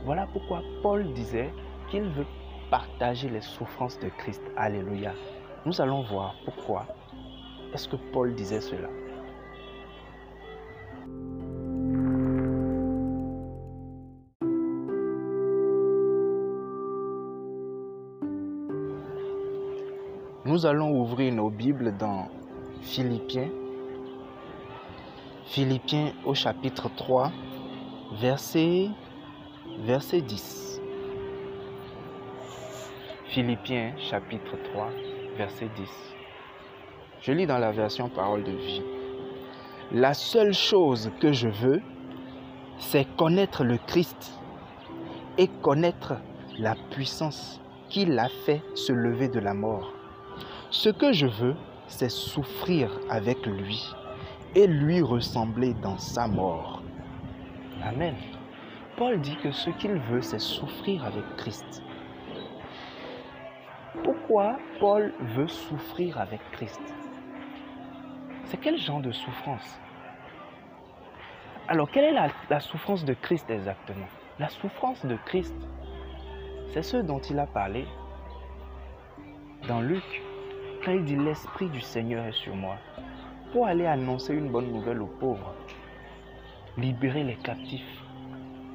Voilà 0.04 0.28
pourquoi 0.32 0.62
Paul 0.82 1.12
disait 1.12 1.52
qu'il 1.90 2.04
veut 2.04 2.26
partager 2.70 3.28
les 3.28 3.40
souffrances 3.40 3.98
de 3.98 4.08
Christ. 4.08 4.42
Alléluia. 4.56 5.12
Nous 5.66 5.80
allons 5.80 6.02
voir 6.02 6.34
pourquoi 6.44 6.86
est-ce 7.74 7.88
que 7.88 7.96
Paul 8.12 8.34
disait 8.34 8.60
cela. 8.60 8.88
Nous 20.46 20.66
allons 20.66 20.98
ouvrir 20.98 21.32
nos 21.34 21.50
Bibles 21.50 21.96
dans 21.96 22.28
Philippiens. 22.82 23.50
Philippiens 25.44 26.12
au 26.24 26.34
chapitre 26.34 26.88
3, 26.96 27.30
verset, 28.20 28.88
verset 29.80 30.22
10. 30.22 30.69
Philippiens 33.30 33.92
chapitre 33.98 34.56
3, 34.72 34.90
verset 35.36 35.68
10. 35.74 35.88
Je 37.22 37.32
lis 37.32 37.46
dans 37.46 37.58
la 37.58 37.72
version 37.72 38.08
parole 38.08 38.44
de 38.44 38.52
vie. 38.52 38.82
La 39.92 40.14
seule 40.14 40.54
chose 40.54 41.10
que 41.20 41.32
je 41.32 41.48
veux, 41.48 41.82
c'est 42.78 43.06
connaître 43.16 43.64
le 43.64 43.78
Christ 43.78 44.40
et 45.38 45.48
connaître 45.62 46.14
la 46.58 46.74
puissance 46.90 47.60
qui 47.88 48.04
l'a 48.04 48.28
fait 48.44 48.62
se 48.74 48.92
lever 48.92 49.28
de 49.28 49.40
la 49.40 49.54
mort 49.54 49.92
ce 50.70 50.88
que 50.88 51.12
je 51.12 51.26
veux, 51.26 51.56
c'est 51.88 52.08
souffrir 52.08 52.90
avec 53.08 53.44
lui 53.44 53.84
et 54.54 54.66
lui 54.66 55.00
ressembler 55.00 55.74
dans 55.74 55.98
sa 55.98 56.28
mort. 56.28 56.82
Amen. 57.82 58.14
Paul 58.96 59.20
dit 59.20 59.36
que 59.42 59.50
ce 59.50 59.70
qu'il 59.70 59.94
veut, 59.94 60.22
c'est 60.22 60.40
souffrir 60.40 61.04
avec 61.04 61.24
Christ. 61.36 61.82
Pourquoi 64.04 64.56
Paul 64.78 65.12
veut 65.20 65.48
souffrir 65.48 66.20
avec 66.20 66.40
Christ? 66.52 66.80
C'est 68.44 68.58
quel 68.58 68.78
genre 68.78 69.00
de 69.00 69.10
souffrance? 69.10 69.80
Alors, 71.66 71.90
quelle 71.90 72.04
est 72.04 72.30
la, 72.50 72.60
souffrance 72.60 73.04
de 73.04 73.14
Christ 73.14 73.50
exactement? 73.50 74.06
La 74.38 74.48
souffrance 74.48 75.04
de 75.04 75.16
Christ, 75.26 75.54
c'est 76.68 76.82
ce 76.82 76.98
dont 76.98 77.18
il 77.18 77.38
a 77.40 77.46
parlé 77.46 77.84
dans 79.66 79.80
Luc 79.80 80.22
quand 80.84 80.92
il 80.92 81.04
dit 81.04 81.16
l'Esprit 81.16 81.68
du 81.68 81.80
Seigneur 81.80 82.24
est 82.26 82.32
sur 82.32 82.54
moi, 82.54 82.76
pour 83.52 83.66
aller 83.66 83.86
annoncer 83.86 84.34
une 84.34 84.50
bonne 84.50 84.70
nouvelle 84.72 85.02
aux 85.02 85.06
pauvres, 85.18 85.52
libérer 86.78 87.24
les 87.24 87.36
captifs, 87.36 88.04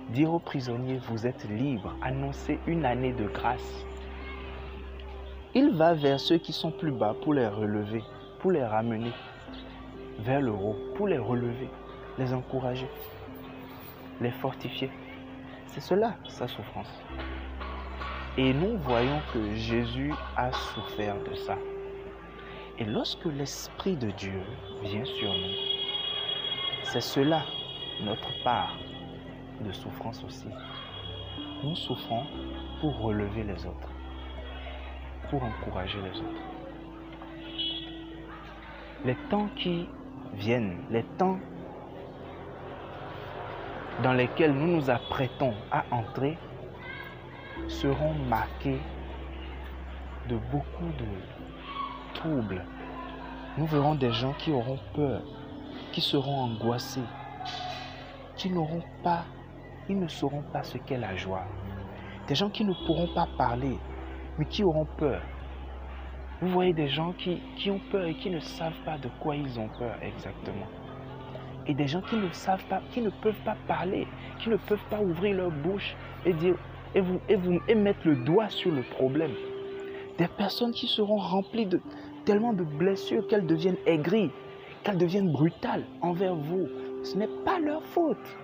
dire 0.10 0.34
aux 0.34 0.40
prisonniers, 0.40 1.00
vous 1.10 1.26
êtes 1.26 1.50
libres, 1.50 1.96
annoncer 2.02 2.60
une 2.68 2.86
année 2.86 3.14
de 3.14 3.28
grâce. 3.28 3.86
Il 5.58 5.70
va 5.70 5.94
vers 5.94 6.20
ceux 6.20 6.38
qui 6.38 6.52
sont 6.52 6.70
plus 6.70 6.92
bas 6.92 7.16
pour 7.24 7.34
les 7.34 7.48
relever, 7.48 8.04
pour 8.40 8.52
les 8.52 8.66
ramener 8.66 9.14
vers 10.20 10.42
le 10.42 10.52
haut, 10.52 10.76
pour 10.98 11.08
les 11.08 11.18
relever, 11.18 11.70
les 12.18 12.34
encourager, 12.34 12.90
les 14.20 14.32
fortifier. 14.32 14.92
C'est 15.68 15.80
cela, 15.80 16.16
sa 16.28 16.50
souffrance. 16.50 16.92
Et 18.38 18.54
nous 18.54 18.78
voyons 18.80 19.22
que 19.34 19.56
Jésus 19.56 20.14
a 20.36 20.52
souffert 20.52 21.16
de 21.24 21.34
ça. 21.36 21.58
Et 22.78 22.84
lorsque 22.84 23.24
l'Esprit 23.24 23.96
de 23.96 24.12
Dieu 24.12 24.42
vient 24.84 25.06
sur 25.06 25.30
nous, 25.30 25.56
c'est 26.84 27.00
cela 27.00 27.44
notre 28.04 28.44
part 28.44 28.76
de 29.62 29.72
souffrance 29.72 30.22
aussi. 30.26 30.50
Nous 31.64 31.78
souffrons 31.78 32.26
pour 32.82 33.00
relever 33.00 33.44
les 33.44 33.66
autres, 33.66 33.95
pour 35.30 35.44
encourager 35.44 36.00
les 36.02 36.20
autres. 36.20 36.42
Les 39.04 39.16
temps 39.30 39.50
qui 39.56 39.88
viennent, 40.34 40.84
les 40.90 41.04
temps 41.18 41.40
dans 44.04 44.14
lesquels 44.14 44.54
nous 44.54 44.76
nous 44.76 44.90
apprêtons 44.90 45.54
à 45.72 45.86
entrer 45.92 46.38
seront 47.68 48.14
marqués 48.28 48.80
de 50.28 50.38
beaucoup 50.52 50.92
de 51.00 51.06
nous 53.58 53.66
verrons 53.68 53.96
des 53.96 54.12
gens 54.12 54.34
qui 54.34 54.52
auront 54.52 54.80
peur, 54.96 55.22
qui 55.92 56.02
seront 56.02 56.42
angoissés, 56.42 57.04
qui 58.36 58.50
n'auront 58.50 58.84
pas, 59.04 59.26
ils 59.90 60.00
ne 60.00 60.08
sauront 60.08 60.44
pas 60.54 60.64
ce 60.64 60.78
qu'est 60.78 60.98
la 60.98 61.16
joie. 61.16 61.44
Des 62.28 62.34
gens 62.36 62.50
qui 62.50 62.66
ne 62.66 62.74
pourront 62.88 63.14
pas 63.14 63.28
parler, 63.38 63.78
mais 64.38 64.46
qui 64.46 64.64
auront 64.64 64.88
peur. 64.98 65.22
Vous 66.42 66.50
voyez 66.50 66.74
des 66.74 66.88
gens 66.88 67.14
qui, 67.14 67.72
ont 67.72 67.80
peur 67.92 68.06
et 68.06 68.16
qui 68.16 68.30
ne 68.30 68.40
savent 68.40 68.80
pas 68.84 68.98
de 68.98 69.10
quoi 69.22 69.36
ils 69.36 69.60
ont 69.60 69.70
peur 69.70 69.96
exactement. 70.02 70.68
Et 71.66 71.74
des 71.74 71.88
gens 71.88 72.02
qui 72.02 72.18
ne 72.18 72.30
savent 72.32 72.66
pas, 72.66 72.82
qui 72.92 73.02
ne 73.02 73.10
peuvent 73.10 73.42
pas 73.44 73.56
parler, 73.68 74.08
qui 74.40 74.50
ne 74.50 74.58
peuvent 74.58 74.86
pas 74.90 75.00
ouvrir 75.00 75.38
leur 75.38 75.52
bouche 75.52 75.96
et 76.26 76.34
dire 76.34 76.56
et 76.94 77.02
vous, 77.02 77.20
et 77.30 77.36
vous 77.36 77.60
et 77.68 77.76
mettre 77.76 78.02
le 78.06 78.18
doigt 78.18 78.50
sur 78.50 78.72
le 78.72 78.84
problème. 78.84 79.32
Des 80.18 80.28
personnes 80.28 80.72
qui 80.72 80.88
seront 80.88 81.18
remplies 81.18 81.66
de, 81.66 81.82
tellement 82.26 82.54
de 82.54 82.64
blessures 82.64 83.28
qu'elles 83.28 83.48
deviennent 83.48 83.78
aigries, 83.86 84.32
qu'elles 84.84 84.98
deviennent 84.98 85.32
brutales 85.32 85.86
envers 86.02 86.36
vous. 86.36 86.68
Ce 87.04 87.18
n'est 87.18 87.30
pas 87.44 87.60
leur 87.60 87.84
faute. 87.84 88.38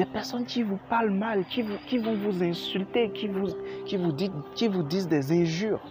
Des 0.00 0.06
personnes 0.06 0.46
qui 0.46 0.62
vous 0.62 0.78
parlent 0.88 1.10
mal, 1.10 1.44
qui, 1.44 1.62
qui 1.86 1.98
vont 1.98 2.14
vous 2.14 2.42
insulter, 2.42 3.10
qui 3.10 3.28
vous, 3.28 3.48
qui, 3.84 3.98
vous 3.98 4.12
disent, 4.12 4.32
qui 4.54 4.66
vous 4.66 4.82
disent 4.82 5.08
des 5.08 5.30
injures. 5.30 5.82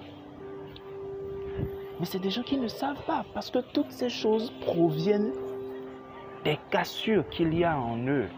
Mais 1.99 2.07
c'est 2.07 2.17
des 2.17 2.31
gens 2.31 2.41
qui 2.41 2.57
ne 2.57 2.67
savent 2.67 3.05
pas 3.05 3.23
parce 3.35 3.51
que 3.51 3.59
toutes 3.71 3.91
ces 3.91 4.09
choses 4.09 4.51
proviennent 4.61 5.31
des 6.43 6.57
cassures 6.71 7.29
qu'il 7.29 7.53
y 7.53 7.63
a 7.63 7.77
en 7.77 7.99
eux. 8.07 8.29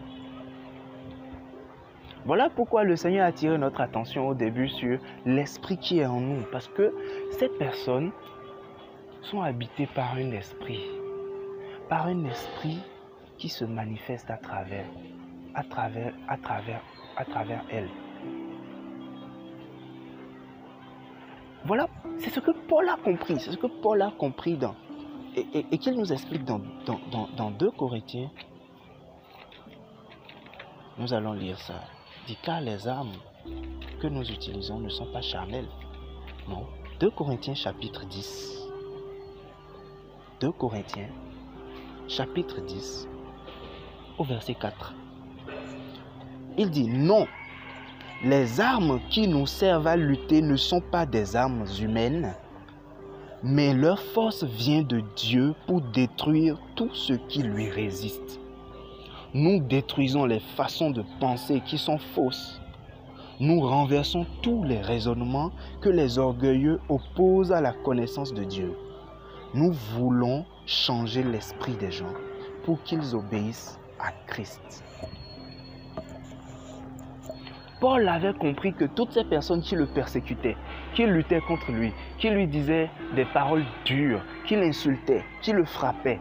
Voilà 2.26 2.50
pourquoi 2.50 2.84
le 2.84 2.94
Seigneur 2.94 3.24
a 3.24 3.28
attiré 3.28 3.56
notre 3.56 3.80
attention 3.80 4.28
au 4.28 4.34
début 4.34 4.68
sur 4.68 4.98
l'esprit 5.24 5.78
qui 5.78 6.00
est 6.00 6.06
en 6.06 6.20
nous. 6.20 6.42
Parce 6.52 6.68
que 6.68 6.94
ces 7.30 7.48
personnes 7.48 8.12
sont 9.22 9.40
habitées 9.40 9.88
par 9.94 10.16
un 10.16 10.32
esprit. 10.32 10.84
Par 11.88 12.08
un 12.08 12.26
esprit 12.26 12.80
qui 13.38 13.48
se 13.48 13.64
manifeste 13.64 14.30
à 14.30 14.36
travers, 14.36 14.84
à 15.54 15.62
travers, 15.64 16.14
à 16.28 16.36
travers, 16.36 16.82
à 17.16 17.24
travers 17.24 17.64
elles. 17.70 17.90
Voilà, 21.64 21.88
c'est 22.18 22.30
ce 22.30 22.40
que 22.40 22.50
Paul 22.68 22.88
a 22.88 22.96
compris, 22.96 23.38
c'est 23.38 23.52
ce 23.52 23.56
que 23.56 23.68
Paul 23.68 24.02
a 24.02 24.10
compris 24.10 24.56
dans, 24.56 24.74
et, 25.36 25.78
qu'il 25.78 25.96
nous 25.96 26.12
explique 26.12 26.44
dans, 26.44 26.60
dans, 26.86 27.28
dans 27.36 27.50
2 27.50 27.70
Corinthiens. 27.70 28.30
Nous 30.98 31.14
allons 31.14 31.32
lire 31.32 31.58
ça. 31.58 31.84
Dit 32.26 32.36
car 32.42 32.60
les 32.60 32.86
armes 32.86 33.12
que 34.00 34.06
nous 34.06 34.28
utilisons 34.30 34.78
ne 34.78 34.88
sont 34.88 35.06
pas 35.06 35.22
charnelles. 35.22 35.68
Non. 36.48 36.66
2 37.00 37.10
Corinthiens 37.10 37.54
chapitre 37.54 38.04
10. 38.04 38.68
2 40.40 40.52
Corinthiens 40.52 41.08
chapitre 42.08 42.60
10 42.60 43.08
au 44.18 44.24
verset 44.24 44.54
4. 44.54 44.94
Il 46.58 46.70
dit 46.70 46.88
non, 46.88 47.26
les 48.24 48.60
armes 48.60 49.00
qui 49.10 49.26
nous 49.26 49.46
servent 49.46 49.86
à 49.86 49.96
lutter 49.96 50.42
ne 50.42 50.56
sont 50.56 50.82
pas 50.82 51.06
des 51.06 51.34
armes 51.34 51.64
humaines, 51.80 52.34
mais 53.42 53.72
leur 53.72 54.00
force 54.00 54.44
vient 54.44 54.82
de 54.82 55.02
Dieu 55.16 55.54
pour 55.66 55.80
détruire 55.80 56.58
tout 56.76 56.94
ce 56.94 57.14
qui 57.14 57.42
lui 57.42 57.70
résiste. 57.70 58.38
Nous 59.34 59.60
détruisons 59.60 60.26
les 60.26 60.40
façons 60.40 60.90
de 60.90 61.02
penser 61.18 61.62
qui 61.64 61.78
sont 61.78 61.98
fausses. 61.98 62.60
Nous 63.40 63.60
renversons 63.60 64.26
tous 64.42 64.62
les 64.62 64.80
raisonnements 64.80 65.52
que 65.80 65.88
les 65.88 66.18
orgueilleux 66.18 66.80
opposent 66.90 67.50
à 67.50 67.62
la 67.62 67.72
connaissance 67.72 68.34
de 68.34 68.44
Dieu. 68.44 68.76
Nous 69.54 69.72
voulons 69.72 70.44
changer 70.66 71.22
l'esprit 71.22 71.74
des 71.76 71.90
gens 71.90 72.12
pour 72.64 72.82
qu'ils 72.82 73.16
obéissent 73.16 73.80
à 73.98 74.12
Christ. 74.26 74.84
Paul 77.82 78.08
avait 78.08 78.32
compris 78.32 78.72
que 78.72 78.84
toutes 78.84 79.10
ces 79.10 79.24
personnes 79.24 79.60
qui 79.60 79.74
le 79.74 79.86
persécutaient, 79.86 80.56
qui 80.94 81.04
luttaient 81.04 81.40
contre 81.40 81.72
lui, 81.72 81.92
qui 82.16 82.30
lui 82.30 82.46
disaient 82.46 82.88
des 83.16 83.24
paroles 83.24 83.64
dures, 83.84 84.22
qui 84.46 84.54
l'insultaient, 84.54 85.24
qui 85.40 85.50
le 85.50 85.64
frappaient, 85.64 86.20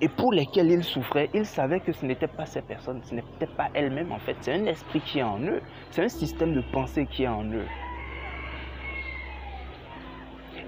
et 0.00 0.08
pour 0.08 0.32
lesquelles 0.32 0.72
il 0.72 0.82
souffrait, 0.82 1.30
il 1.34 1.46
savait 1.46 1.78
que 1.78 1.92
ce 1.92 2.04
n'étaient 2.04 2.26
pas 2.26 2.46
ces 2.46 2.62
personnes, 2.62 3.00
ce 3.04 3.14
n'était 3.14 3.46
pas 3.46 3.68
elles-mêmes 3.74 4.10
en 4.10 4.18
fait, 4.18 4.34
c'est 4.40 4.54
un 4.54 4.66
esprit 4.66 5.00
qui 5.00 5.20
est 5.20 5.22
en 5.22 5.38
eux, 5.38 5.62
c'est 5.92 6.02
un 6.02 6.08
système 6.08 6.52
de 6.52 6.62
pensée 6.72 7.06
qui 7.06 7.22
est 7.22 7.28
en 7.28 7.44
eux. 7.44 7.68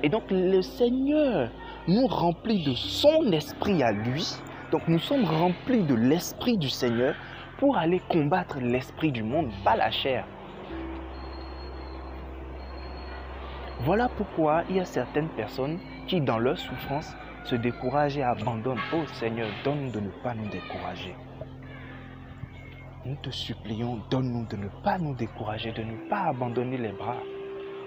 Et 0.05 0.09
donc 0.09 0.31
le 0.31 0.63
Seigneur 0.63 1.51
nous 1.89 2.07
remplit 2.07 2.63
de 2.63 2.75
son 2.75 3.33
esprit 3.33 3.83
à 3.83 3.91
lui, 3.91 4.37
donc 4.71 4.87
nous 4.87 5.01
sommes 5.01 5.25
remplis 5.25 5.83
de 5.83 5.97
l'esprit 5.97 6.57
du 6.57 6.69
Seigneur 6.69 7.17
pour 7.59 7.77
aller 7.77 8.01
combattre 8.09 8.59
l'esprit 8.61 9.13
du 9.13 9.23
monde, 9.23 9.51
pas 9.65 9.77
la 9.77 9.91
chair. 9.91 10.25
Voilà 13.81 14.09
pourquoi 14.09 14.65
il 14.69 14.77
y 14.77 14.81
a 14.81 14.85
certaines 14.85 15.29
personnes 15.29 15.79
qui, 16.07 16.21
dans 16.21 16.39
leur 16.39 16.59
souffrance, 16.59 17.15
se 17.45 17.55
découragent 17.55 18.17
et 18.17 18.23
abandonnent. 18.23 18.81
Oh 18.93 19.07
Seigneur, 19.13 19.49
donne-nous 19.65 19.91
de 19.91 20.01
ne 20.01 20.09
pas 20.09 20.35
nous 20.35 20.49
décourager. 20.49 21.15
Nous 23.05 23.17
te 23.17 23.31
supplions, 23.31 24.01
donne-nous 24.11 24.47
de 24.47 24.57
ne 24.57 24.69
pas 24.83 24.99
nous 24.99 25.15
décourager, 25.15 25.73
de 25.73 25.83
ne 25.83 26.09
pas 26.09 26.23
abandonner 26.23 26.77
les 26.77 26.93
bras. 26.93 27.19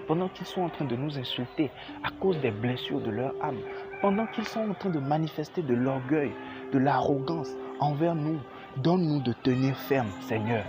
Pendant 0.06 0.28
qu'ils 0.28 0.46
sont 0.46 0.62
en 0.62 0.70
train 0.70 0.86
de 0.86 0.96
nous 0.96 1.18
insulter 1.18 1.70
à 2.02 2.10
cause 2.10 2.40
des 2.40 2.50
blessures 2.50 3.00
de 3.00 3.10
leur 3.10 3.34
âme, 3.42 3.60
pendant 4.00 4.26
qu'ils 4.26 4.46
sont 4.46 4.70
en 4.70 4.74
train 4.74 4.90
de 4.90 4.98
manifester 4.98 5.62
de 5.62 5.74
l'orgueil, 5.74 6.32
de 6.72 6.78
l'arrogance 6.78 7.54
envers 7.80 8.14
nous, 8.14 8.40
Donne-nous 8.76 9.20
de 9.20 9.32
tenir 9.32 9.76
ferme, 9.76 10.10
Seigneur. 10.22 10.64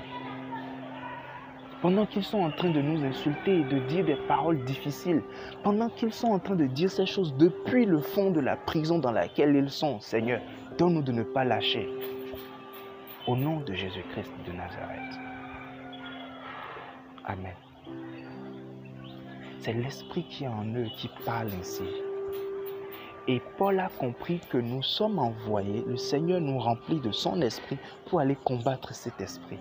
Pendant 1.81 2.05
qu'ils 2.05 2.23
sont 2.23 2.39
en 2.39 2.51
train 2.51 2.69
de 2.69 2.81
nous 2.81 3.03
insulter 3.03 3.59
et 3.59 3.63
de 3.63 3.79
dire 3.87 4.05
des 4.05 4.15
paroles 4.27 4.63
difficiles, 4.65 5.23
pendant 5.63 5.89
qu'ils 5.89 6.13
sont 6.13 6.27
en 6.27 6.39
train 6.39 6.55
de 6.55 6.65
dire 6.65 6.91
ces 6.91 7.05
choses 7.05 7.33
depuis 7.37 7.85
le 7.85 8.01
fond 8.01 8.31
de 8.31 8.39
la 8.39 8.55
prison 8.55 8.99
dans 8.99 9.11
laquelle 9.11 9.55
ils 9.55 9.69
sont, 9.69 9.99
Seigneur, 9.99 10.41
donne-nous 10.77 11.01
de 11.01 11.11
ne 11.11 11.23
pas 11.23 11.43
lâcher. 11.43 11.89
Au 13.27 13.35
nom 13.35 13.59
de 13.61 13.73
Jésus-Christ 13.73 14.31
de 14.45 14.51
Nazareth. 14.51 15.19
Amen. 17.25 17.55
C'est 19.59 19.73
l'Esprit 19.73 20.23
qui 20.23 20.43
est 20.43 20.47
en 20.47 20.65
eux 20.75 20.87
qui 20.97 21.09
parle 21.23 21.49
ainsi. 21.59 21.83
Et 23.27 23.39
Paul 23.57 23.79
a 23.79 23.89
compris 23.89 24.39
que 24.49 24.57
nous 24.57 24.81
sommes 24.81 25.19
envoyés, 25.19 25.83
le 25.87 25.95
Seigneur 25.95 26.41
nous 26.41 26.57
remplit 26.57 26.99
de 26.99 27.11
son 27.11 27.41
esprit 27.41 27.77
pour 28.07 28.19
aller 28.19 28.35
combattre 28.35 28.95
cet 28.95 29.21
esprit, 29.21 29.59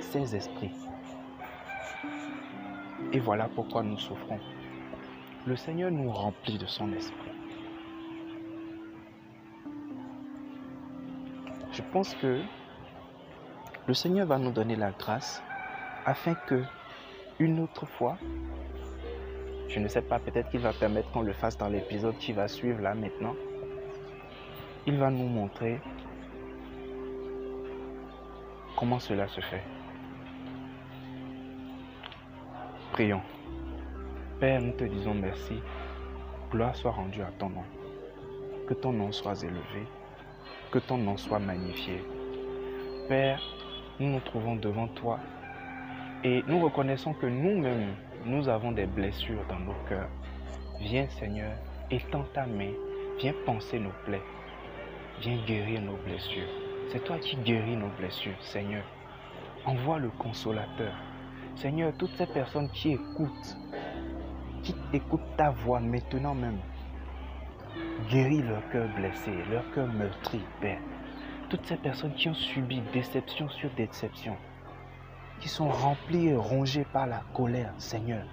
ces 0.00 0.36
esprits. 0.36 0.70
Et 3.12 3.18
voilà 3.18 3.48
pourquoi 3.48 3.82
nous 3.82 3.98
souffrons. 3.98 4.38
Le 5.44 5.56
Seigneur 5.56 5.90
nous 5.90 6.10
remplit 6.10 6.58
de 6.58 6.66
son 6.66 6.92
esprit. 6.92 7.32
Je 11.72 11.82
pense 11.92 12.14
que 12.14 12.42
le 13.88 13.94
Seigneur 13.94 14.26
va 14.26 14.38
nous 14.38 14.52
donner 14.52 14.76
la 14.76 14.92
grâce 14.92 15.42
afin 16.04 16.34
que 16.34 16.62
une 17.40 17.58
autre 17.58 17.86
fois 17.86 18.18
je 19.70 19.78
ne 19.78 19.86
sais 19.86 20.02
pas, 20.02 20.18
peut-être 20.18 20.50
qu'il 20.50 20.58
va 20.58 20.72
permettre 20.72 21.12
qu'on 21.12 21.22
le 21.22 21.32
fasse 21.32 21.56
dans 21.56 21.68
l'épisode 21.68 22.18
qui 22.18 22.32
va 22.32 22.48
suivre 22.48 22.80
là 22.80 22.92
maintenant. 22.92 23.36
Il 24.84 24.98
va 24.98 25.10
nous 25.10 25.28
montrer 25.28 25.80
comment 28.76 28.98
cela 28.98 29.28
se 29.28 29.40
fait. 29.40 29.62
Prions. 32.90 33.22
Père, 34.40 34.60
nous 34.60 34.72
te 34.72 34.82
disons 34.82 35.14
merci. 35.14 35.60
Gloire 36.50 36.74
soit 36.74 36.90
rendue 36.90 37.22
à 37.22 37.30
ton 37.38 37.50
nom. 37.50 37.64
Que 38.66 38.74
ton 38.74 38.92
nom 38.92 39.12
soit 39.12 39.40
élevé. 39.44 39.86
Que 40.72 40.80
ton 40.80 40.98
nom 40.98 41.16
soit 41.16 41.38
magnifié. 41.38 42.02
Père, 43.08 43.40
nous 44.00 44.08
nous 44.08 44.20
trouvons 44.20 44.56
devant 44.56 44.88
toi 44.88 45.20
et 46.24 46.42
nous 46.48 46.58
reconnaissons 46.58 47.14
que 47.14 47.26
nous-mêmes, 47.26 47.94
nous 48.24 48.48
avons 48.48 48.72
des 48.72 48.86
blessures 48.86 49.44
dans 49.48 49.58
nos 49.58 49.74
cœurs. 49.88 50.08
Viens 50.80 51.08
Seigneur, 51.08 51.52
étends 51.90 52.26
ta 52.34 52.46
main, 52.46 52.72
viens 53.18 53.34
penser 53.46 53.78
nos 53.78 53.92
plaies, 54.04 54.22
viens 55.20 55.38
guérir 55.46 55.80
nos 55.80 55.96
blessures. 55.96 56.48
C'est 56.88 57.04
toi 57.04 57.18
qui 57.18 57.36
guéris 57.36 57.76
nos 57.76 57.88
blessures, 57.98 58.40
Seigneur. 58.42 58.84
Envoie 59.64 59.98
le 59.98 60.10
consolateur. 60.10 60.92
Seigneur, 61.54 61.92
toutes 61.98 62.14
ces 62.16 62.26
personnes 62.26 62.68
qui 62.70 62.92
écoutent, 62.92 63.56
qui 64.62 64.74
écoutent 64.92 65.36
ta 65.36 65.50
voix 65.50 65.80
maintenant 65.80 66.34
même, 66.34 66.58
guéris 68.10 68.42
leur 68.42 68.68
cœur 68.70 68.88
blessé, 68.96 69.32
leur 69.50 69.70
cœur 69.72 69.86
meurtri, 69.86 70.40
Père. 70.60 70.80
Toutes 71.48 71.64
ces 71.66 71.76
personnes 71.76 72.14
qui 72.14 72.28
ont 72.28 72.34
subi 72.34 72.80
déception 72.92 73.48
sur 73.48 73.70
déception, 73.70 74.36
qui 75.40 75.48
sont 75.48 75.68
remplis 75.68 76.28
et 76.28 76.36
rongés 76.36 76.86
par 76.92 77.06
la 77.06 77.22
colère, 77.34 77.72
Seigneur. 77.78 78.24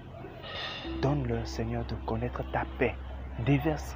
Donne-leur, 1.02 1.48
Seigneur, 1.48 1.86
de 1.86 1.96
connaître 2.06 2.44
ta 2.52 2.66
paix. 2.78 2.96
Déverse 3.46 3.96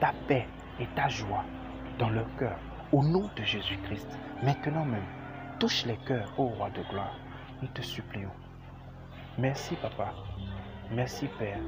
ta 0.00 0.12
paix 0.28 0.46
et 0.80 0.86
ta 0.94 1.08
joie 1.08 1.44
dans 1.98 2.10
leur 2.10 2.26
cœur. 2.36 2.58
Au 2.92 3.02
nom 3.02 3.30
de 3.36 3.42
Jésus-Christ, 3.42 4.08
maintenant 4.42 4.84
même, 4.84 5.06
touche 5.58 5.84
les 5.86 5.96
cœurs, 6.06 6.32
ô 6.38 6.46
roi 6.46 6.70
de 6.70 6.82
gloire. 6.90 7.16
Nous 7.62 7.68
te 7.68 7.82
supplions. 7.82 8.30
Merci, 9.38 9.74
Papa. 9.76 10.12
Merci, 10.90 11.28
Père. 11.38 11.60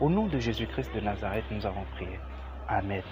Au 0.00 0.10
nom 0.10 0.26
de 0.26 0.38
Jésus-Christ 0.38 0.94
de 0.94 1.00
Nazareth, 1.00 1.44
nous 1.50 1.64
avons 1.64 1.84
prié. 1.96 2.18
Amen. 2.68 3.02